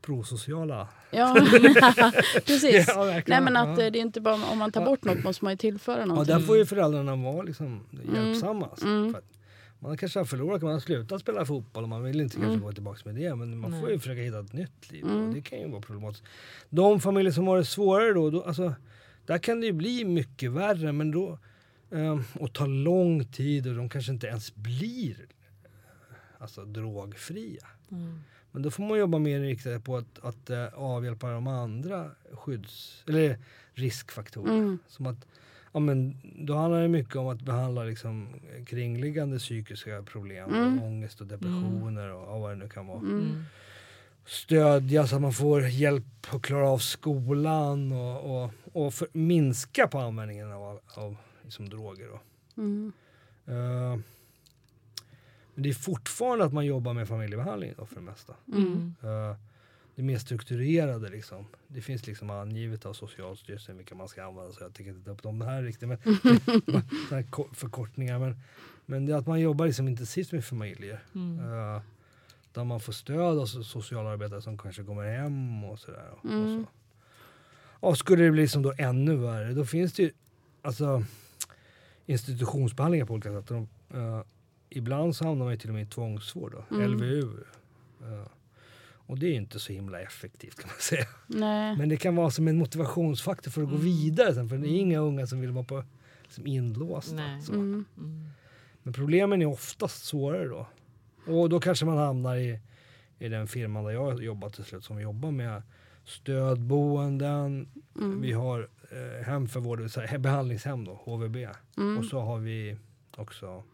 prosociala... 0.02 0.88
Ja, 1.10 1.34
precis. 2.46 2.88
Ja. 2.88 3.04
Nej, 3.26 3.40
men 3.40 3.56
att 3.56 3.78
Ja. 3.78 3.84
eh, 3.84 3.92
det 3.92 3.98
är 3.98 4.00
inte 4.00 4.20
bara 4.20 4.34
om 4.52 4.58
man 4.58 4.72
tar 4.72 4.84
bort 4.84 5.04
något 5.04 5.24
måste 5.24 5.44
man 5.44 5.52
ju 5.52 5.56
tillföra 5.56 5.98
Ja, 6.00 6.04
någonting. 6.06 6.34
där 6.38 6.42
får 6.42 6.56
ju 6.56 6.66
föräldrarna 6.66 7.16
vara 7.16 7.42
liksom 7.42 7.80
hjälpsamma. 8.14 8.66
alltså. 8.66 8.86
Mm. 8.86 9.16
Man 9.80 9.96
kanske 9.96 10.18
har 10.18 10.24
förlorat, 10.24 10.62
man 10.62 10.72
har 10.72 10.80
slutat 10.80 11.20
spela 11.20 11.44
fotboll 11.46 11.82
och 11.82 11.88
man 11.88 12.02
vill 12.02 12.20
inte 12.20 12.34
kanske 12.36 12.50
Mm. 12.52 12.60
gå 12.62 12.72
tillbaka 12.72 13.00
med 13.04 13.14
det. 13.14 13.34
Men 13.34 13.58
man 13.58 13.70
får 13.70 13.82
Nej. 13.82 13.92
ju 13.92 13.98
försöka 13.98 14.20
hitta 14.20 14.40
ett 14.40 14.52
nytt 14.52 14.90
liv 14.92 15.04
Mm. 15.04 15.28
och 15.28 15.34
det 15.34 15.40
kan 15.40 15.58
ju 15.60 15.68
vara 15.70 15.80
problematiskt. 15.82 16.24
De 16.70 17.00
familjer 17.00 17.32
som 17.32 17.46
har 17.46 17.56
det 17.56 17.64
svårare 17.64 18.12
då, 18.12 18.30
då 18.30 18.42
alltså, 18.42 18.74
där 19.26 19.38
kan 19.38 19.60
det 19.60 19.66
ju 19.66 19.72
bli 19.72 20.04
mycket 20.04 20.50
värre 20.50 20.92
men 20.92 21.10
då 21.10 21.38
eh, 21.90 22.20
och 22.34 22.52
ta 22.52 22.66
lång 22.66 23.24
tid 23.24 23.66
och 23.66 23.74
de 23.74 23.88
kanske 23.88 24.12
inte 24.12 24.26
ens 24.26 24.54
blir 24.54 25.26
alltså, 26.38 26.64
drogfria. 26.64 27.66
Mm. 27.90 28.20
Men 28.52 28.62
då 28.62 28.70
får 28.70 28.82
man 28.82 28.98
jobba 28.98 29.18
mer 29.18 29.36
inriktat 29.38 29.84
på 29.84 29.96
att, 29.96 30.18
att 30.22 30.50
eh, 30.50 30.66
avhjälpa 30.74 31.30
de 31.30 31.46
andra 31.46 32.10
skydds 32.32 33.04
eller 33.06 33.38
riskfaktorer. 33.74 34.52
Mm. 34.52 34.78
Som 34.88 35.06
att, 35.06 35.26
ja, 35.78 35.80
men, 35.80 36.16
då 36.46 36.54
handlar 36.54 36.82
det 36.82 36.88
mycket 36.88 37.16
om 37.16 37.28
att 37.28 37.42
behandla 37.42 37.84
liksom, 37.84 38.28
kringliggande 38.66 39.38
psykiska 39.38 40.02
problem, 40.02 40.54
Mm. 40.54 40.82
ångest 40.82 41.20
och 41.20 41.26
depressioner 41.26 42.12
och, 42.12 42.34
och 42.34 42.40
vad 42.40 42.50
det 42.50 42.56
nu 42.56 42.68
kan 42.68 42.86
vara. 42.86 42.98
Mm. 42.98 43.44
Stödja 44.26 45.06
så 45.06 45.16
att 45.16 45.22
man 45.22 45.32
får 45.32 45.68
hjälp 45.68 46.04
att 46.34 46.42
klara 46.42 46.68
av 46.68 46.78
skolan 46.78 47.92
och, 47.92 48.44
och, 48.44 48.50
och 48.72 48.94
för, 48.94 49.08
minska 49.12 49.88
på 49.88 49.98
användningen 49.98 50.52
av, 50.52 50.80
av 50.94 51.16
liksom, 51.42 51.68
droger. 51.68 52.08
Då. 52.08 52.20
Mm. 52.62 52.92
Eh, 53.46 53.98
men 55.54 55.62
det 55.62 55.68
är 55.68 55.74
fortfarande 55.74 56.44
att 56.44 56.52
man 56.52 56.66
jobbar 56.66 56.92
med 56.92 57.08
familjebehandling 57.08 57.74
då, 57.76 57.86
för 57.86 57.94
det 57.94 58.00
mesta. 58.00 58.34
Mm. 58.52 58.94
Det 59.98 60.04
mer 60.04 60.18
strukturerade 60.18 61.08
liksom. 61.08 61.46
Det 61.68 61.80
finns 61.80 62.06
liksom 62.06 62.30
angivet 62.30 62.86
av 62.86 62.92
Socialstyrelsen 62.92 63.76
vilka 63.76 63.94
man 63.94 64.08
ska 64.08 64.24
använda 64.24 64.52
så 64.52 64.64
jag 64.64 64.74
tänker 64.74 64.92
inte 64.92 65.04
ta 65.04 65.10
upp 65.10 65.22
dem 65.22 65.40
här 65.40 65.62
riktigt. 65.62 65.88
Men, 65.88 65.98
här 67.10 67.30
ko- 67.30 67.48
förkortningar. 67.52 68.18
Men, 68.18 68.36
men 68.86 69.06
det 69.06 69.12
är 69.12 69.16
att 69.16 69.26
man 69.26 69.40
jobbar 69.40 69.66
liksom 69.66 69.88
intensivt 69.88 70.32
med 70.32 70.44
familjer. 70.44 71.00
Mm. 71.14 71.38
eh, 71.38 71.82
där 72.52 72.64
man 72.64 72.80
får 72.80 72.92
stöd 72.92 73.38
av 73.38 73.44
so- 73.46 73.62
socialarbetare 73.62 74.42
som 74.42 74.58
kanske 74.58 74.84
kommer 74.84 75.16
hem 75.18 75.64
och 75.64 75.78
sådär. 75.78 76.10
Mm. 76.24 76.42
och, 76.42 76.66
så. 77.80 77.88
och 77.88 77.98
skulle 77.98 78.24
det 78.24 78.30
bli 78.30 78.42
liksom 78.42 78.62
då 78.62 78.72
ännu 78.78 79.16
värre 79.16 79.52
då 79.52 79.64
finns 79.64 79.92
det 79.92 80.02
ju 80.02 80.10
alltså, 80.62 81.04
institutionsbehandlingar 82.06 83.06
på 83.06 83.14
olika 83.14 83.30
sätt. 83.32 83.46
De, 83.46 83.68
eh, 83.94 84.22
ibland 84.70 85.16
så 85.16 85.24
hamnar 85.24 85.44
man 85.44 85.54
ju 85.54 85.58
till 85.60 85.70
och 85.70 85.74
med 85.74 85.82
i 85.82 85.86
tvångsvård, 85.86 86.52
då, 86.52 86.76
Mm. 86.76 86.90
LVU. 86.92 87.22
Eh, 88.02 88.26
och 89.08 89.18
det 89.18 89.26
är 89.26 89.30
ju 89.30 89.36
inte 89.36 89.58
så 89.60 89.72
himla 89.72 90.00
effektivt 90.00 90.58
kan 90.60 90.68
man 90.68 90.78
säga. 90.80 91.06
Nej. 91.26 91.76
Men 91.76 91.88
det 91.88 91.96
kan 91.96 92.16
vara 92.16 92.30
som 92.30 92.48
en 92.48 92.58
motivationsfaktor 92.58 93.50
för 93.50 93.62
att 93.62 93.68
gå 93.68 93.74
Mm. 93.74 93.84
vidare 93.86 94.34
sen. 94.34 94.48
För 94.48 94.58
det 94.58 94.68
är 94.68 94.78
inga 94.80 94.98
unga 94.98 95.26
som 95.26 95.40
vill 95.40 95.50
vara 95.50 95.64
på, 95.64 95.84
liksom 96.22 96.46
inlåsta. 96.46 97.22
Mm. 97.22 97.84
Mm. 97.96 98.28
Men 98.82 98.92
problemen 98.92 99.42
är 99.42 99.46
oftast 99.46 100.04
svårare 100.04 100.44
då. 100.48 100.66
Och 101.26 101.48
då 101.48 101.60
kanske 101.60 101.84
man 101.86 101.98
hamnar 101.98 102.36
i, 102.36 102.60
i 103.18 103.28
den 103.28 103.46
firman 103.48 103.84
där 103.84 103.90
jag 103.90 104.04
har 104.12 104.20
jobbat 104.20 104.54
till 104.54 104.64
slut 104.64 104.84
som 104.84 105.00
jobbar 105.00 105.30
med 105.30 105.62
stödboenden. 106.04 107.68
Mm. 107.96 108.20
Vi 108.20 108.32
har 108.32 108.68
eh, 108.90 109.26
hem 109.26 109.48
för 109.48 109.60
vård, 109.60 109.80
här, 109.96 110.18
behandlingshem 110.18 110.84
då, 110.84 110.94
HVB. 111.04 111.36
Mm. 111.76 111.98
Och 111.98 112.04
så 112.04 112.20
har 112.20 112.38
vi 112.38 112.76
också 113.16 113.64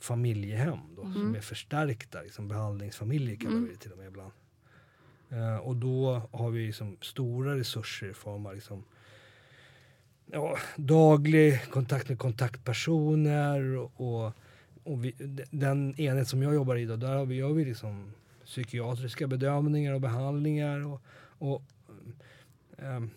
familjehem 0.00 0.78
då, 0.96 1.02
som 1.02 1.16
Mm. 1.16 1.34
är 1.34 1.40
förstärkta 1.40 2.22
liksom 2.22 2.48
behandlingsfamiljer 2.48 3.36
kallar 3.36 3.50
Mm. 3.52 3.64
vi 3.64 3.70
det 3.72 3.76
till 3.78 3.92
och 3.92 3.98
med 3.98 4.06
ibland. 4.06 4.32
Eh, 5.30 5.56
och 5.56 5.76
då 5.76 6.22
har 6.32 6.50
vi 6.50 6.66
liksom 6.66 6.96
stora 7.00 7.56
resurser 7.56 8.10
i 8.10 8.14
form 8.14 8.46
av 8.46 8.54
liksom, 8.54 8.84
ja, 10.26 10.56
daglig 10.76 11.70
kontakt 11.70 12.08
med 12.08 12.18
kontaktpersoner 12.18 13.76
och, 13.76 14.32
och, 14.84 15.04
vi, 15.04 15.14
de- 15.18 15.44
den 15.50 16.00
enhet 16.00 16.28
som 16.28 16.42
jag 16.42 16.54
jobbar 16.54 16.76
i 16.76 16.84
då, 16.84 16.96
där 16.96 17.16
har 17.16 17.24
vi, 17.26 17.34
gör 17.34 17.52
vi 17.52 17.64
liksom 17.64 18.12
psykiatriska 18.44 19.26
bedömningar 19.26 19.92
och 19.94 20.00
behandlingar 20.00 20.86
och, 20.86 21.02
och 21.38 21.62
ehm, 22.78 23.10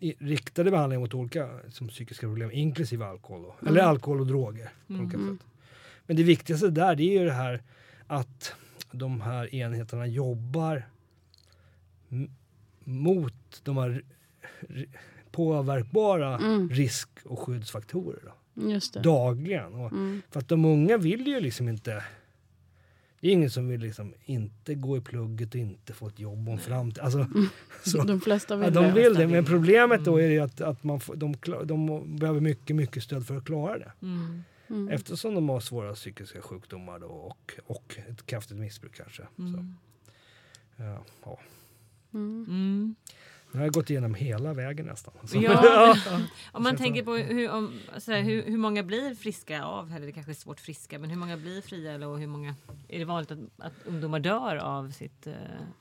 i, 0.00 0.14
riktade 0.18 0.70
behandlingar 0.70 1.00
mot 1.00 1.14
olika 1.14 1.48
som 1.68 1.88
psykiska 1.88 2.26
problem 2.26 2.50
inklusive 2.52 3.04
alkohol. 3.06 3.42
Då. 3.42 3.54
Eller 3.68 3.80
Mm. 3.80 3.90
alkohol 3.90 4.20
och 4.20 4.26
droger 4.26 4.70
Mm. 4.88 5.10
sätt. 5.10 5.46
Men 6.06 6.16
det 6.16 6.22
viktigaste 6.22 6.70
där 6.70 6.96
det 6.96 7.02
är 7.02 7.20
ju 7.20 7.24
det 7.24 7.32
här 7.32 7.62
att 8.06 8.52
de 8.92 9.20
här 9.20 9.54
enheterna 9.54 10.06
jobbar 10.06 10.82
mot 12.84 13.60
de 13.64 13.76
här 13.76 14.02
påverkbara 15.30 16.38
Mm. 16.38 16.68
risk 16.68 17.08
och 17.24 17.38
skyddsfaktorer. 17.38 18.20
Då, 18.54 18.70
Just 18.70 18.94
det. 18.94 19.00
dagligen. 19.00 19.74
Och, 19.74 19.92
Mm. 19.92 20.22
För 20.30 20.40
att 20.40 20.48
de 20.48 20.64
unga 20.64 20.96
vill 20.96 21.26
ju 21.26 21.40
liksom 21.40 21.68
inte... 21.68 22.04
Det 23.20 23.28
är 23.28 23.32
ingen 23.32 23.50
som 23.50 23.68
vill 23.68 23.80
liksom 23.80 24.14
inte 24.24 24.74
gå 24.74 24.96
i 24.96 25.00
plugget 25.00 25.48
och 25.54 25.60
inte 25.60 25.92
få 25.92 26.08
ett 26.08 26.18
jobb 26.18 26.48
om 26.48 26.58
framtid. 26.58 26.98
Alltså, 27.02 27.26
så. 27.84 28.04
De 28.04 28.20
flesta 28.20 28.56
vill 28.56 28.74
Ja, 28.74 28.82
de 28.82 28.92
vill 28.94 29.14
det, 29.14 29.26
men 29.26 29.44
problemet 29.44 30.04
då 30.04 30.16
är 30.20 30.26
det 30.28 30.32
ju 30.34 30.40
att, 30.40 30.60
att 30.60 30.84
man 30.84 31.00
får, 31.00 31.16
de, 31.16 31.34
de 31.64 32.16
behöver 32.18 32.40
mycket, 32.40 32.76
mycket 32.76 33.02
stöd 33.02 33.26
för 33.26 33.36
att 33.36 33.44
klara 33.44 33.78
det. 33.78 33.92
Mm. 34.02 34.42
Mm. 34.68 34.88
Eftersom 34.88 35.34
de 35.34 35.48
har 35.48 35.60
svåra 35.60 35.94
psykiska 35.94 36.42
sjukdomar 36.42 36.98
då 36.98 37.06
och, 37.06 37.52
och 37.66 37.98
ett 38.08 38.26
kraftigt 38.26 38.56
missbruk 38.56 38.94
kanske. 38.96 39.22
Så, 39.36 39.42
Mm. 39.42 39.74
ja, 40.76 41.04
ja. 41.24 41.38
Mm. 42.16 42.44
Mm. 42.48 42.94
Nu 43.52 43.58
har 43.60 43.66
jag 43.66 43.74
gått 43.74 43.90
igenom 43.90 44.14
hela 44.14 44.54
vägen 44.54 44.86
nästan. 44.86 45.14
Så. 45.24 45.38
Ja, 45.38 45.96
om 46.52 46.62
man 46.62 46.76
tänker 46.76 47.02
på 47.02 47.14
hur, 47.14 47.50
om, 47.50 47.72
sådär, 47.98 48.22
hur, 48.22 48.42
hur 48.42 48.56
många 48.58 48.82
blir 48.82 49.14
friska 49.14 49.64
av, 49.64 49.92
eller 49.96 50.06
det 50.06 50.12
kanske 50.12 50.32
är 50.32 50.34
svårt 50.34 50.60
friska, 50.60 50.98
men 50.98 51.10
hur 51.10 51.16
många 51.16 51.36
blir 51.36 51.60
fria 51.62 51.92
eller 51.92 52.06
och 52.06 52.18
hur 52.18 52.26
många, 52.26 52.54
är 52.88 52.98
det 52.98 53.04
vanligt 53.04 53.30
att, 53.30 53.38
att 53.58 53.72
ungdomar 53.84 54.20
dör 54.20 54.56
av 54.56 54.90
sitt 54.90 55.26
eh, 55.26 55.32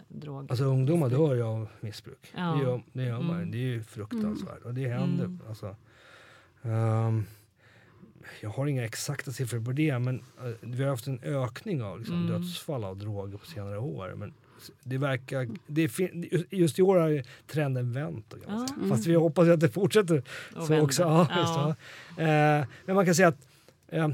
drog? 0.07 0.51
Alltså 0.51 0.63
ungdomar 0.65 1.09
dör 1.09 1.35
ju 1.35 1.41
av 1.43 1.67
missbruk. 1.79 2.31
Ja. 2.35 2.43
Det 2.43 2.63
gör, 2.63 2.83
det 2.93 3.03
gör 3.03 3.21
man. 3.21 3.35
Mm. 3.37 3.51
Det 3.51 3.57
är 3.57 3.61
ju 3.61 3.83
fruktansvärt. 3.83 4.61
Och 4.63 4.73
det 4.73 4.87
händer. 4.87 5.25
Mm. 5.25 5.41
Alltså, 5.49 5.75
ehm, 6.61 7.23
jag 8.41 8.49
har 8.49 8.67
inga 8.67 8.85
exakta 8.85 9.31
siffror 9.31 9.59
på 9.65 9.71
det 9.71 9.99
men 9.99 10.15
eh, 10.19 10.51
vi 10.61 10.83
har 10.83 10.89
haft 10.89 11.07
en 11.07 11.19
ökning 11.23 11.83
av 11.83 11.99
liksom, 11.99 12.15
Mm. 12.15 12.27
dödsfall 12.31 12.83
av 12.83 12.97
droger 12.97 13.37
på 13.37 13.45
senare 13.45 13.77
år. 13.79 14.13
Men 14.17 14.33
det 14.83 14.97
verkar, 14.97 15.47
det 15.67 15.89
fin, 15.89 16.29
just- 16.51 16.79
i 16.79 16.81
år 16.81 16.95
har 16.97 17.23
trenden 17.47 17.91
vänt. 17.91 18.25
Då, 18.29 18.37
kan 18.37 18.51
man 18.53 18.61
Ja. 18.61 18.67
säga. 18.67 18.77
Mm. 18.77 18.89
Fast 18.89 19.07
vi 19.07 19.15
hoppas 19.15 19.47
att 19.47 19.59
det 19.59 19.69
fortsätter 19.69 20.23
Och 20.55 20.67
så 20.67 20.79
också. 20.79 21.01
Ja, 21.03 21.27
ja. 22.17 22.23
Eh, 22.23 22.67
men 22.85 22.95
man 22.95 23.05
kan 23.05 23.15
säga 23.15 23.27
att 23.27 23.47
eh, 23.87 24.09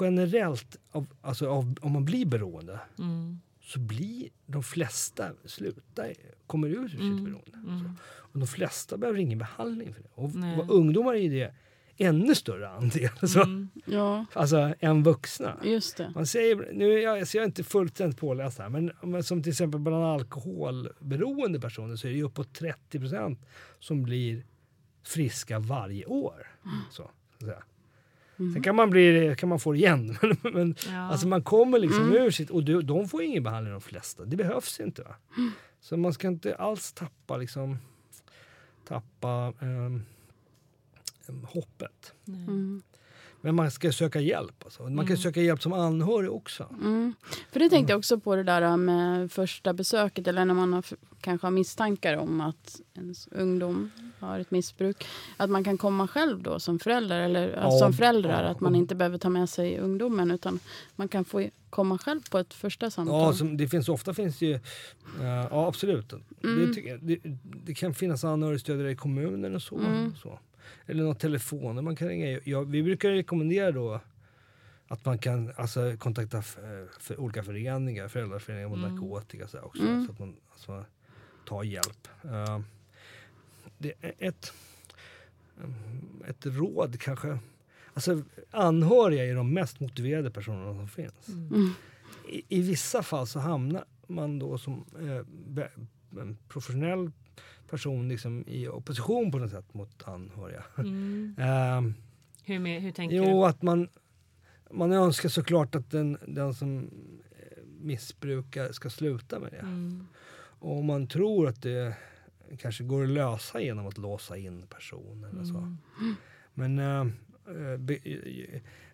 generellt, 0.00 0.76
av, 0.90 1.06
alltså 1.20 1.48
av, 1.48 1.74
om 1.80 1.92
man 1.92 2.04
blir 2.04 2.26
beroende 2.26 2.80
Mm. 2.98 3.40
så 3.62 3.78
blir 3.80 4.28
de 4.46 4.62
flesta 4.62 5.30
slutar, 5.44 6.12
kommer 6.46 6.68
ur 6.68 6.88
sitt 6.88 7.00
Mm. 7.00 7.24
beroende. 7.24 7.58
Mm. 7.70 7.96
Och 8.02 8.38
de 8.38 8.46
flesta 8.46 8.96
behöver 8.96 9.18
ingen 9.18 9.38
behandling 9.38 9.94
för 9.94 10.02
det. 10.02 10.08
Och 10.14 10.30
vad 10.32 10.70
ungdomar 10.70 11.14
är 11.14 11.30
det 11.30 11.54
ännu 12.00 12.34
större 12.34 12.68
andel 12.68 13.10
så, 13.28 13.42
Mm. 13.42 13.68
Ja, 13.84 14.24
alltså, 14.32 14.74
än 14.80 15.02
vuxna. 15.02 15.56
just 15.64 15.96
det. 15.96 16.12
Man 16.14 16.26
säger, 16.26 16.68
nu 16.72 16.92
är 16.92 16.98
jag, 16.98 17.28
så 17.28 17.36
jag 17.36 17.42
är 17.42 17.46
inte 17.46 17.64
fullständigt 17.64 18.18
påläst 18.18 18.58
här, 18.58 18.68
men, 18.68 18.90
men 19.02 19.22
som 19.24 19.42
till 19.42 19.50
exempel 19.52 19.80
bland 19.80 20.04
alkoholberoende 20.04 21.60
personer 21.60 21.96
så 21.96 22.08
är 22.08 22.12
det 22.12 22.22
uppåt 22.22 22.52
30 22.54 23.00
procent 23.00 23.38
som 23.78 24.02
blir 24.02 24.44
friska 25.06 25.58
varje 25.58 26.04
år. 26.06 26.46
Så, 26.90 27.02
så 27.02 27.02
att 27.38 27.40
säga. 27.44 27.62
Sen 28.54 28.62
kan 28.62 28.76
man, 28.76 28.90
bli, 28.90 29.34
kan 29.38 29.48
man 29.48 29.60
få 29.60 29.72
det 29.72 29.78
igen. 29.78 30.16
Men, 30.22 30.36
men 30.52 30.74
Ja. 30.88 30.98
alltså 31.00 31.28
man 31.28 31.42
kommer 31.42 31.78
liksom 31.78 32.02
Mm. 32.02 32.14
ur 32.22 32.30
sitt... 32.30 32.50
Och 32.50 32.64
de, 32.64 32.82
de 32.82 33.08
får 33.08 33.22
ingen 33.22 33.42
behandling 33.42 33.72
de 33.72 33.80
flesta. 33.80 34.24
Det 34.24 34.36
behövs 34.36 34.80
inte. 34.80 35.02
Va? 35.02 35.14
Så 35.80 35.96
man 35.96 36.12
ska 36.12 36.28
inte 36.28 36.54
alls 36.54 36.92
tappa 36.92 37.36
liksom... 37.36 37.78
Tappa 38.88 39.52
ehm, 39.60 40.02
hoppet. 41.44 42.12
Nej. 42.24 42.42
Mm. 42.42 42.82
Men 43.42 43.54
man 43.54 43.70
ska 43.70 43.92
söka 43.92 44.20
hjälp. 44.20 44.64
Alltså. 44.64 44.82
Man 44.82 44.96
kan 44.96 45.06
Mm. 45.06 45.16
söka 45.16 45.42
hjälp 45.42 45.62
som 45.62 45.72
anhörig 45.72 46.30
också. 46.32 46.66
Mm. 46.82 47.14
För 47.52 47.60
det 47.60 47.70
tänkte 47.70 47.92
jag 47.92 47.98
också 47.98 48.20
på 48.20 48.36
det 48.36 48.42
där 48.42 48.76
med 48.76 49.32
första 49.32 49.72
besöket 49.72 50.26
eller 50.26 50.44
när 50.44 50.54
man 50.54 50.72
har, 50.72 50.84
kanske 51.20 51.46
har 51.46 51.50
misstankar 51.52 52.16
om 52.16 52.40
att 52.40 52.80
ens 52.94 53.28
ungdom 53.30 53.90
har 54.18 54.38
ett 54.40 54.50
missbruk. 54.50 55.06
Att 55.36 55.50
man 55.50 55.64
kan 55.64 55.78
komma 55.78 56.08
själv 56.08 56.42
då 56.42 56.60
som 56.60 56.78
förälder 56.78 57.20
eller 57.20 57.48
Ja, 57.48 57.56
alltså 57.56 57.78
som 57.78 57.92
föräldrar. 57.92 58.44
ja. 58.44 58.48
Att 58.50 58.60
man 58.60 58.74
inte 58.74 58.94
behöver 58.94 59.18
ta 59.18 59.28
med 59.28 59.48
sig 59.48 59.78
ungdomen 59.78 60.30
utan 60.30 60.60
man 60.96 61.08
kan 61.08 61.24
få 61.24 61.48
komma 61.70 61.98
själv 61.98 62.20
på 62.30 62.38
ett 62.38 62.54
första 62.54 62.90
samtal. 62.90 63.20
Ja, 63.20 63.32
som, 63.32 63.56
det 63.56 63.68
finns, 63.68 63.88
ofta 63.88 64.14
finns 64.14 64.38
det 64.38 64.46
ju... 64.46 64.54
eh, 64.54 64.60
ja, 65.50 65.66
absolut. 65.68 66.12
Mm. 66.44 66.72
Det, 66.74 66.96
det, 66.96 67.18
det 67.64 67.74
kan 67.74 67.94
finnas 67.94 68.24
anhörigstödjare 68.24 68.90
i 68.90 68.96
kommunen 68.96 69.54
och 69.54 69.62
så. 69.62 69.78
Mm. 69.78 70.14
så. 70.22 70.38
Eller 70.86 71.04
någon 71.04 71.16
telefoner 71.16 71.82
man 71.82 71.96
kan 71.96 72.08
ringa. 72.08 72.26
i. 72.26 72.40
Ja, 72.44 72.60
vi 72.62 72.82
brukar 72.82 73.10
rekommendera 73.10 73.72
då 73.72 74.00
att 74.88 75.04
man 75.04 75.18
kan 75.18 75.52
alltså, 75.56 75.96
kontakta 75.98 76.38
eh, 76.38 76.42
för 77.00 77.20
olika 77.20 77.42
föreningar, 77.42 78.08
föräldraföreningar 78.08 78.68
mot 78.68 78.78
Mm. 78.78 78.94
narkotika 78.94 79.48
så 79.48 79.60
också. 79.60 79.82
Mm. 79.82 80.06
Så 80.06 80.12
att 80.12 80.18
man 80.18 80.36
alltså, 80.52 80.84
tar 81.46 81.62
hjälp. 81.62 82.08
Eh, 82.24 82.60
det 83.78 83.92
är 84.00 84.12
ett, 84.18 84.52
ett 86.28 86.46
råd 86.46 87.00
kanske. 87.00 87.38
Alltså, 87.94 88.22
anhöriga 88.50 89.24
är 89.24 89.34
de 89.34 89.54
mest 89.54 89.80
motiverade 89.80 90.30
personerna 90.30 90.74
som 90.74 90.88
finns. 90.88 91.28
Mm. 91.28 91.70
I, 92.28 92.42
I 92.48 92.62
vissa 92.62 93.02
fall 93.02 93.26
så 93.26 93.38
hamnar 93.38 93.84
man 94.06 94.38
då 94.38 94.58
som 94.58 94.84
eh, 95.00 95.26
be, 95.48 95.70
professionell 96.48 97.10
person 97.70 98.08
liksom 98.08 98.44
i 98.46 98.68
opposition 98.68 99.32
på 99.32 99.38
något 99.38 99.50
sätt 99.50 99.74
mot 99.74 100.08
anhöriga. 100.08 100.64
Mm. 100.78 101.34
Ehm, 101.38 101.94
Hur, 102.44 102.58
med, 102.58 102.82
hur 102.82 102.92
tänker 102.92 103.16
jo, 103.16 103.44
att 103.44 103.62
man, 103.62 103.88
man 104.70 104.92
önskar 104.92 105.28
såklart 105.28 105.74
att 105.74 105.90
den, 105.90 106.18
den 106.26 106.54
som 106.54 106.90
eh, 107.30 107.62
missbrukar 107.80 108.72
ska 108.72 108.90
sluta 108.90 109.38
med 109.38 109.50
det. 109.50 109.60
du? 109.60 109.66
Mm. 109.66 110.06
Och 110.60 110.78
om 110.78 110.86
man 110.86 111.06
tror 111.06 111.48
att 111.48 111.62
det 111.62 111.94
kanske 112.58 112.84
går 112.84 113.02
att 113.02 113.08
lösa 113.08 113.60
genom 113.60 113.86
att 113.86 113.98
låsa 113.98 114.36
in 114.36 114.66
personen 114.66 115.30
eller 115.30 115.44
så. 115.44 115.56
Mm. 115.56 116.14
Men 116.54 116.78
eh, 116.78 117.76
be, 117.78 117.98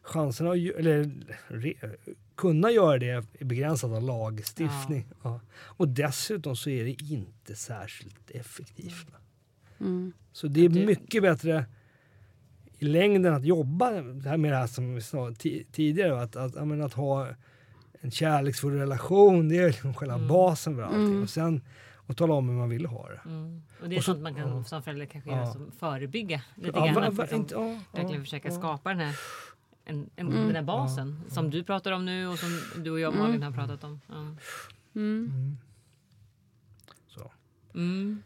chanserna 0.07 0.51
att 0.51 0.57
eller, 0.57 1.11
re, 1.49 1.73
kunna 2.35 2.71
göra 2.71 2.99
det 2.99 3.11
är 3.11 3.45
begränsat 3.45 3.91
av 3.91 4.03
lagstiftning. 4.03 5.07
Ja. 5.23 5.41
Och 5.57 5.89
dessutom 5.89 6.57
så 6.57 6.71
är 6.71 6.85
det 6.85 7.03
inte 7.03 7.57
särskilt 7.57 8.31
effektivt. 8.31 9.07
Mm. 9.81 10.13
Så 10.33 10.47
det 10.49 10.65
är 10.65 10.69
Det- 10.69 10.87
mycket 10.87 11.23
bättre 11.23 11.65
i 12.79 12.85
längden 12.85 13.35
att 13.35 13.45
jobba 13.45 13.91
det 13.91 14.29
här 14.29 14.37
med 14.37 14.53
det 14.53 14.57
här 14.57 14.67
som 14.67 14.95
vi 14.95 15.01
sa 15.01 15.31
ti- 15.31 15.67
tidigare. 15.73 16.23
Att, 16.23 16.37
att, 16.37 16.69
menar, 16.69 16.87
att 16.87 16.93
ha 16.95 17.29
en 18.01 18.11
kärleksfull 18.11 18.73
relation, 18.73 19.49
det 19.49 19.59
är 19.59 19.67
liksom 19.67 19.95
själva 19.95 20.15
Mm. 20.15 20.29
basen 20.29 20.75
för 20.77 20.83
allting. 20.83 21.05
Mm. 21.05 21.23
Och 21.23 21.31
sen 21.31 21.63
att 22.07 22.17
tala 22.17 22.35
om 22.35 22.49
hur 22.49 22.57
man 22.57 22.69
vill 22.69 22.87
ha 22.87 23.09
det. 23.09 23.21
Mm. 23.25 23.63
Och 23.83 23.89
det 23.89 23.95
är 23.95 23.99
Och 23.99 24.05
så- 24.05 24.13
sånt 24.13 24.23
man 24.23 24.35
kan 24.35 24.49
ja. 24.49 24.65
som 24.65 24.83
förälder 24.83 25.07
kanske 25.07 25.31
Ja. 25.31 25.37
göra 25.37 25.47
som 25.53 25.71
förebygga 25.79 26.43
lite 26.55 26.79
Ja, 26.79 26.85
grann. 26.87 26.95
va, 26.95 27.11
va, 27.11 27.23
liksom 27.23 27.47
ja, 27.51 27.81
verkligen 27.93 28.19
ja, 28.21 28.25
försöka 28.25 28.49
ja. 28.49 28.55
skapa 28.55 28.89
den 28.91 28.99
här 28.99 29.17
en, 29.87 30.11
en, 30.17 30.27
Mm. 30.27 30.47
den 30.47 30.57
här 30.57 30.63
basen 30.63 31.21
som 31.29 31.51
du 31.51 31.65
pratar 31.65 31.93
om 31.93 32.05
nu 32.07 32.27
och 32.27 32.39
som 32.39 32.83
du 32.83 32.91
och 32.91 33.01
jag 33.01 33.13
Mm. 33.13 33.27
Malin 33.27 33.43
har 33.43 33.53
pratat 33.53 33.85
om. 33.85 34.01
Ja. 34.07 34.15
Mm. 34.15 34.37
Mm. 34.95 35.57
Så. 37.07 37.33
Mm. 37.75 38.23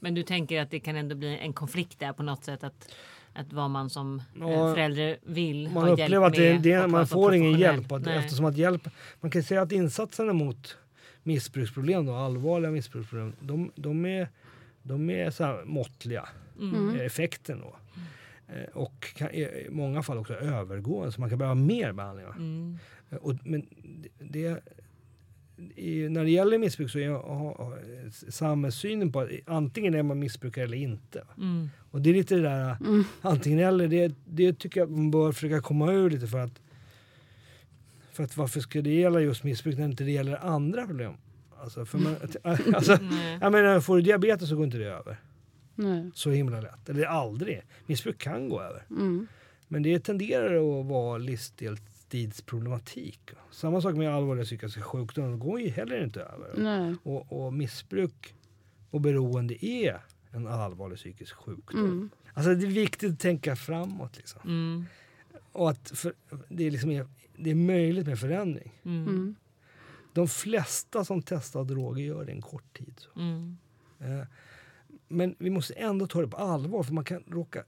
Men 0.00 0.14
du 0.14 0.22
tänker 0.22 0.62
att 0.62 0.70
det 0.70 0.80
kan 0.80 0.96
ändå 0.96 1.14
bli 1.14 1.38
en 1.38 1.52
konflikt 1.52 1.98
där 1.98 2.12
på 2.12 2.22
något 2.22 2.44
sätt 2.44 2.64
att, 2.64 2.94
att 3.32 3.52
vad 3.52 3.70
man 3.70 3.90
som 3.90 4.22
Ja, 4.40 4.50
eh, 4.68 4.74
förälder 4.74 5.18
vill 5.22 5.70
Man 5.70 5.82
ha 5.82 5.88
hjälp 5.88 6.00
upplever 6.00 6.26
att 6.26 6.34
det, 6.34 6.52
med 6.52 6.62
det, 6.62 6.84
och 6.84 6.90
man 6.90 7.06
får 7.06 7.34
ingen 7.34 7.58
hjälp. 7.58 7.92
Att, 7.92 8.02
Nej. 8.02 8.18
eftersom 8.18 8.44
att 8.44 8.56
hjälp. 8.56 8.88
Man 9.20 9.30
kan 9.30 9.42
säga 9.42 9.62
att 9.62 9.72
insatserna 9.72 10.32
mot 10.32 10.76
missbruksproblem, 11.22 12.06
då, 12.06 12.14
allvarliga 12.14 12.70
missbruksproblem, 12.70 13.32
de, 13.40 13.70
de 13.74 14.04
är, 14.06 14.28
de 14.82 15.10
är 15.10 15.30
så 15.30 15.44
här 15.44 15.64
måttliga. 15.64 16.28
Mm. 16.60 17.00
Effekten 17.00 17.60
då. 17.60 17.76
Eh, 18.48 18.64
Och 18.76 19.14
kan, 19.16 19.30
i 19.30 19.66
många 19.70 20.02
fall 20.02 20.18
också 20.18 20.34
övergående, 20.34 21.12
så 21.12 21.20
man 21.20 21.30
kan 21.30 21.38
behöva 21.38 21.54
mer 21.54 21.92
behandling. 21.92 22.26
va? 22.26 22.34
Mm. 22.36 22.78
Eh, 23.10 23.16
Och, 23.18 23.34
men 23.44 23.66
det, 24.18 24.62
i, 25.76 26.08
när 26.08 26.24
det 26.24 26.30
gäller 26.30 26.58
missbruk 26.58 26.90
så 26.90 26.98
är 26.98 27.08
har- 27.08 27.64
har 27.64 27.78
samhällssynen 28.30 29.12
på 29.12 29.20
att 29.20 29.28
antingen 29.46 29.94
är 29.94 30.02
man 30.02 30.18
missbrukare 30.18 30.64
eller 30.64 30.76
inte. 30.76 31.24
Mm. 31.38 31.68
Och 31.90 32.00
det 32.00 32.10
är 32.10 32.14
lite 32.14 32.34
det 32.34 32.42
där 32.42 32.76
Mm. 32.80 33.04
antingen 33.20 33.58
eller. 33.58 33.88
Det, 33.88 34.14
det 34.24 34.52
tycker 34.58 34.80
jag 34.80 34.86
att 34.86 34.96
man 34.96 35.10
bör 35.10 35.32
försöka 35.32 35.60
komma 35.60 35.92
ur 35.92 36.10
lite 36.10 36.26
för 36.26 36.38
att 36.38 36.60
för 38.12 38.24
att 38.24 38.36
varför 38.36 38.60
ska 38.60 38.82
det 38.82 38.94
gälla 38.94 39.20
just 39.20 39.44
missbruk 39.44 39.78
när 39.78 39.84
inte 39.84 40.04
det 40.04 40.10
gäller 40.10 40.36
andra 40.46 40.86
problem? 40.86 41.12
Alltså, 41.58 41.84
för 41.84 41.98
man, 41.98 42.16
alltså, 42.74 42.98
jag 43.40 43.52
menar, 43.52 43.80
får 43.80 43.96
du 43.96 44.02
diabetes 44.02 44.48
så 44.48 44.56
går 44.56 44.64
inte 44.64 44.78
det 44.78 44.84
över 44.84 45.16
Nej. 45.76 46.10
så 46.14 46.30
himla 46.30 46.60
lätt. 46.60 46.88
Eller 46.88 47.04
aldrig. 47.04 47.62
Missbruk 47.86 48.18
kan 48.18 48.48
gå 48.48 48.62
över. 48.62 48.86
Mm. 48.90 49.26
Men 49.68 49.82
det 49.82 50.00
tenderar 50.00 50.80
att 50.80 50.86
vara 50.86 51.18
livsstilsproblematik. 51.18 53.20
Samma 53.50 53.80
sak 53.80 53.94
med 53.94 54.14
allvarliga 54.14 54.44
psykiska 54.44 54.82
sjukdomar, 54.82 55.28
de 55.28 55.38
går 55.38 55.60
ju 55.60 55.68
heller 55.68 56.04
inte 56.04 56.20
över. 56.20 56.54
Nej. 56.56 56.94
Och, 57.02 57.46
och 57.46 57.52
missbruk 57.52 58.34
och 58.90 59.00
beroende 59.00 59.66
är 59.66 60.00
en 60.30 60.46
allvarlig 60.46 60.98
psykisk 60.98 61.34
sjukdom. 61.34 61.84
Mm. 61.84 62.10
Alltså 62.34 62.54
det 62.54 62.66
är 62.66 62.70
viktigt 62.70 63.12
att 63.12 63.20
tänka 63.20 63.56
framåt. 63.56 64.16
Liksom. 64.16 64.40
Mm. 64.44 64.84
Och 65.52 65.70
att 65.70 65.90
för, 65.90 66.14
det, 66.48 66.66
är 66.66 66.70
liksom, 66.70 67.08
det 67.36 67.50
är 67.50 67.54
möjligt 67.54 68.06
med 68.06 68.18
förändring. 68.18 68.80
Mm. 68.84 69.08
Mm. 69.08 69.34
De 70.12 70.28
flesta 70.28 71.04
som 71.04 71.22
testar 71.22 71.64
droger 71.64 72.04
gör 72.04 72.24
det 72.24 72.32
en 72.32 72.42
kort 72.42 72.78
tid. 72.78 72.94
Så. 72.96 73.20
Mm. 73.20 73.56
Eh, 73.98 74.26
men 75.08 75.34
vi 75.38 75.50
måste 75.50 75.74
ändå 75.74 76.06
ta 76.06 76.20
det 76.20 76.28
på 76.28 76.36
allvar 76.36 76.82
för 76.82 76.92
man 76.92 77.04
kan 77.04 77.22
råka 77.26 77.64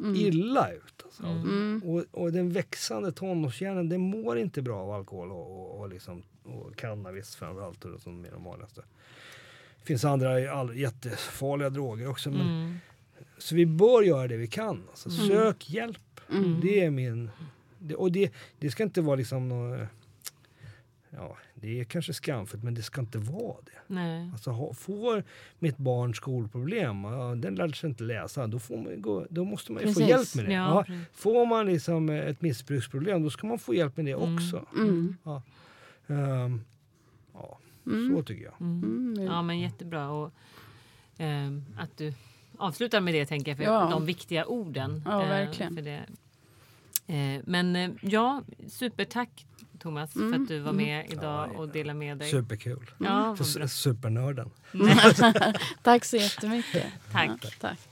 Mm. 0.00 0.14
illa 0.14 0.72
ut. 0.72 1.02
Alltså. 1.04 1.22
Mm. 1.26 1.82
Och, 1.84 2.04
och 2.10 2.32
den 2.32 2.52
växande 2.52 3.12
tonårshjärnan 3.12 3.88
den 3.88 4.00
mår 4.00 4.38
inte 4.38 4.62
bra 4.62 4.80
av 4.80 4.90
alkohol 4.90 5.32
och, 5.32 5.60
och, 5.60 5.80
och, 5.80 5.88
liksom, 5.88 6.22
och 6.42 6.76
cannabis 6.76 7.36
framförallt 7.36 7.84
som 8.02 8.24
är 8.24 8.30
de 8.30 8.44
vanligaste. 8.44 8.80
Det 9.80 9.84
finns 9.86 10.04
andra 10.04 10.52
all, 10.52 10.76
jättefarliga 10.76 11.70
droger 11.70 12.08
också. 12.08 12.30
Men, 12.30 12.40
Mm. 12.40 12.74
Så 13.38 13.54
vi 13.54 13.66
bör 13.66 14.02
göra 14.02 14.28
det 14.28 14.36
vi 14.36 14.46
kan. 14.46 14.82
Alltså, 14.90 15.08
Mm. 15.08 15.28
Sök 15.28 15.70
hjälp. 15.70 16.20
Det 16.62 16.80
är 16.84 16.90
min... 16.90 17.30
Det, 17.78 17.94
och 17.94 18.12
det, 18.12 18.32
det 18.58 18.70
ska 18.70 18.82
inte 18.82 19.00
vara 19.00 19.16
liksom 19.16 19.48
något... 19.48 19.88
Ja, 21.10 21.36
det 21.60 21.80
är 21.80 21.84
kanske 21.84 22.12
skamfullt 22.14 22.62
men 22.64 22.74
det 22.74 22.82
ska 22.82 23.00
inte 23.00 23.18
vara 23.18 23.56
det. 23.64 23.94
Nej. 23.94 24.30
Alltså, 24.32 24.50
ha, 24.50 24.74
får 24.74 25.24
mitt 25.58 25.76
barn 25.76 26.14
skolproblem, 26.14 27.04
ja, 27.04 27.34
den 27.34 27.54
lärde 27.54 27.72
sig 27.74 27.90
inte 27.90 28.04
läsa, 28.04 28.46
då, 28.46 28.58
får 28.58 28.76
man 28.76 29.02
gå, 29.02 29.26
då 29.30 29.44
måste 29.44 29.72
man 29.72 29.82
ju 29.86 29.92
få 29.94 30.00
hjälp 30.00 30.34
med 30.34 30.44
det. 30.44 30.52
Ja, 30.52 30.68
Ja, 30.74 30.84
precis. 30.84 31.06
får 31.12 31.46
man 31.46 31.66
liksom 31.66 32.08
eh, 32.10 32.16
ett 32.26 32.40
missbruksproblem, 32.42 33.22
då 33.22 33.30
ska 33.30 33.46
man 33.46 33.58
få 33.58 33.74
hjälp 33.74 33.96
med 33.96 34.06
det 34.06 34.14
också. 34.14 34.66
Mm. 34.76 35.16
Ja. 35.24 35.42
Ehm, 36.06 36.64
ja, 37.34 37.58
så 38.16 38.22
tycker 38.22 38.44
jag. 38.44 38.54
Mm. 38.60 39.14
Ja, 39.26 39.42
men 39.42 39.58
jättebra. 39.60 40.10
Och, 40.10 40.32
ehm, 41.18 41.64
att 41.78 41.96
du 41.96 42.12
avslutar 42.58 43.00
med 43.00 43.14
det, 43.14 43.26
tänker 43.26 43.50
jag, 43.50 43.56
för 43.58 43.64
Ja. 43.64 43.88
de 43.90 44.06
viktiga 44.06 44.46
orden. 44.46 45.02
Ja, 45.06 45.22
eh, 45.22 45.28
verkligen. 45.28 45.74
För 45.74 45.82
det. 45.82 46.06
Eh, 47.06 47.40
men 47.46 47.76
eh, 47.76 47.90
ja, 48.02 48.42
supertack 48.68 49.46
Thomas 49.78 50.12
för 50.12 50.34
att 50.34 50.48
du 50.48 50.58
var 50.58 50.72
med 50.72 51.10
idag 51.12 51.50
och 51.56 51.68
delade 51.68 51.98
med 51.98 52.18
dig. 52.18 52.30
Superkul. 52.30 52.90
Ja, 52.98 53.36
supernörden. 53.68 54.50
Tack 55.82 56.04
så 56.04 56.16
jättemycket. 56.16 56.86
Tack. 57.12 57.30
Ja, 57.42 57.50
tack. 57.60 57.87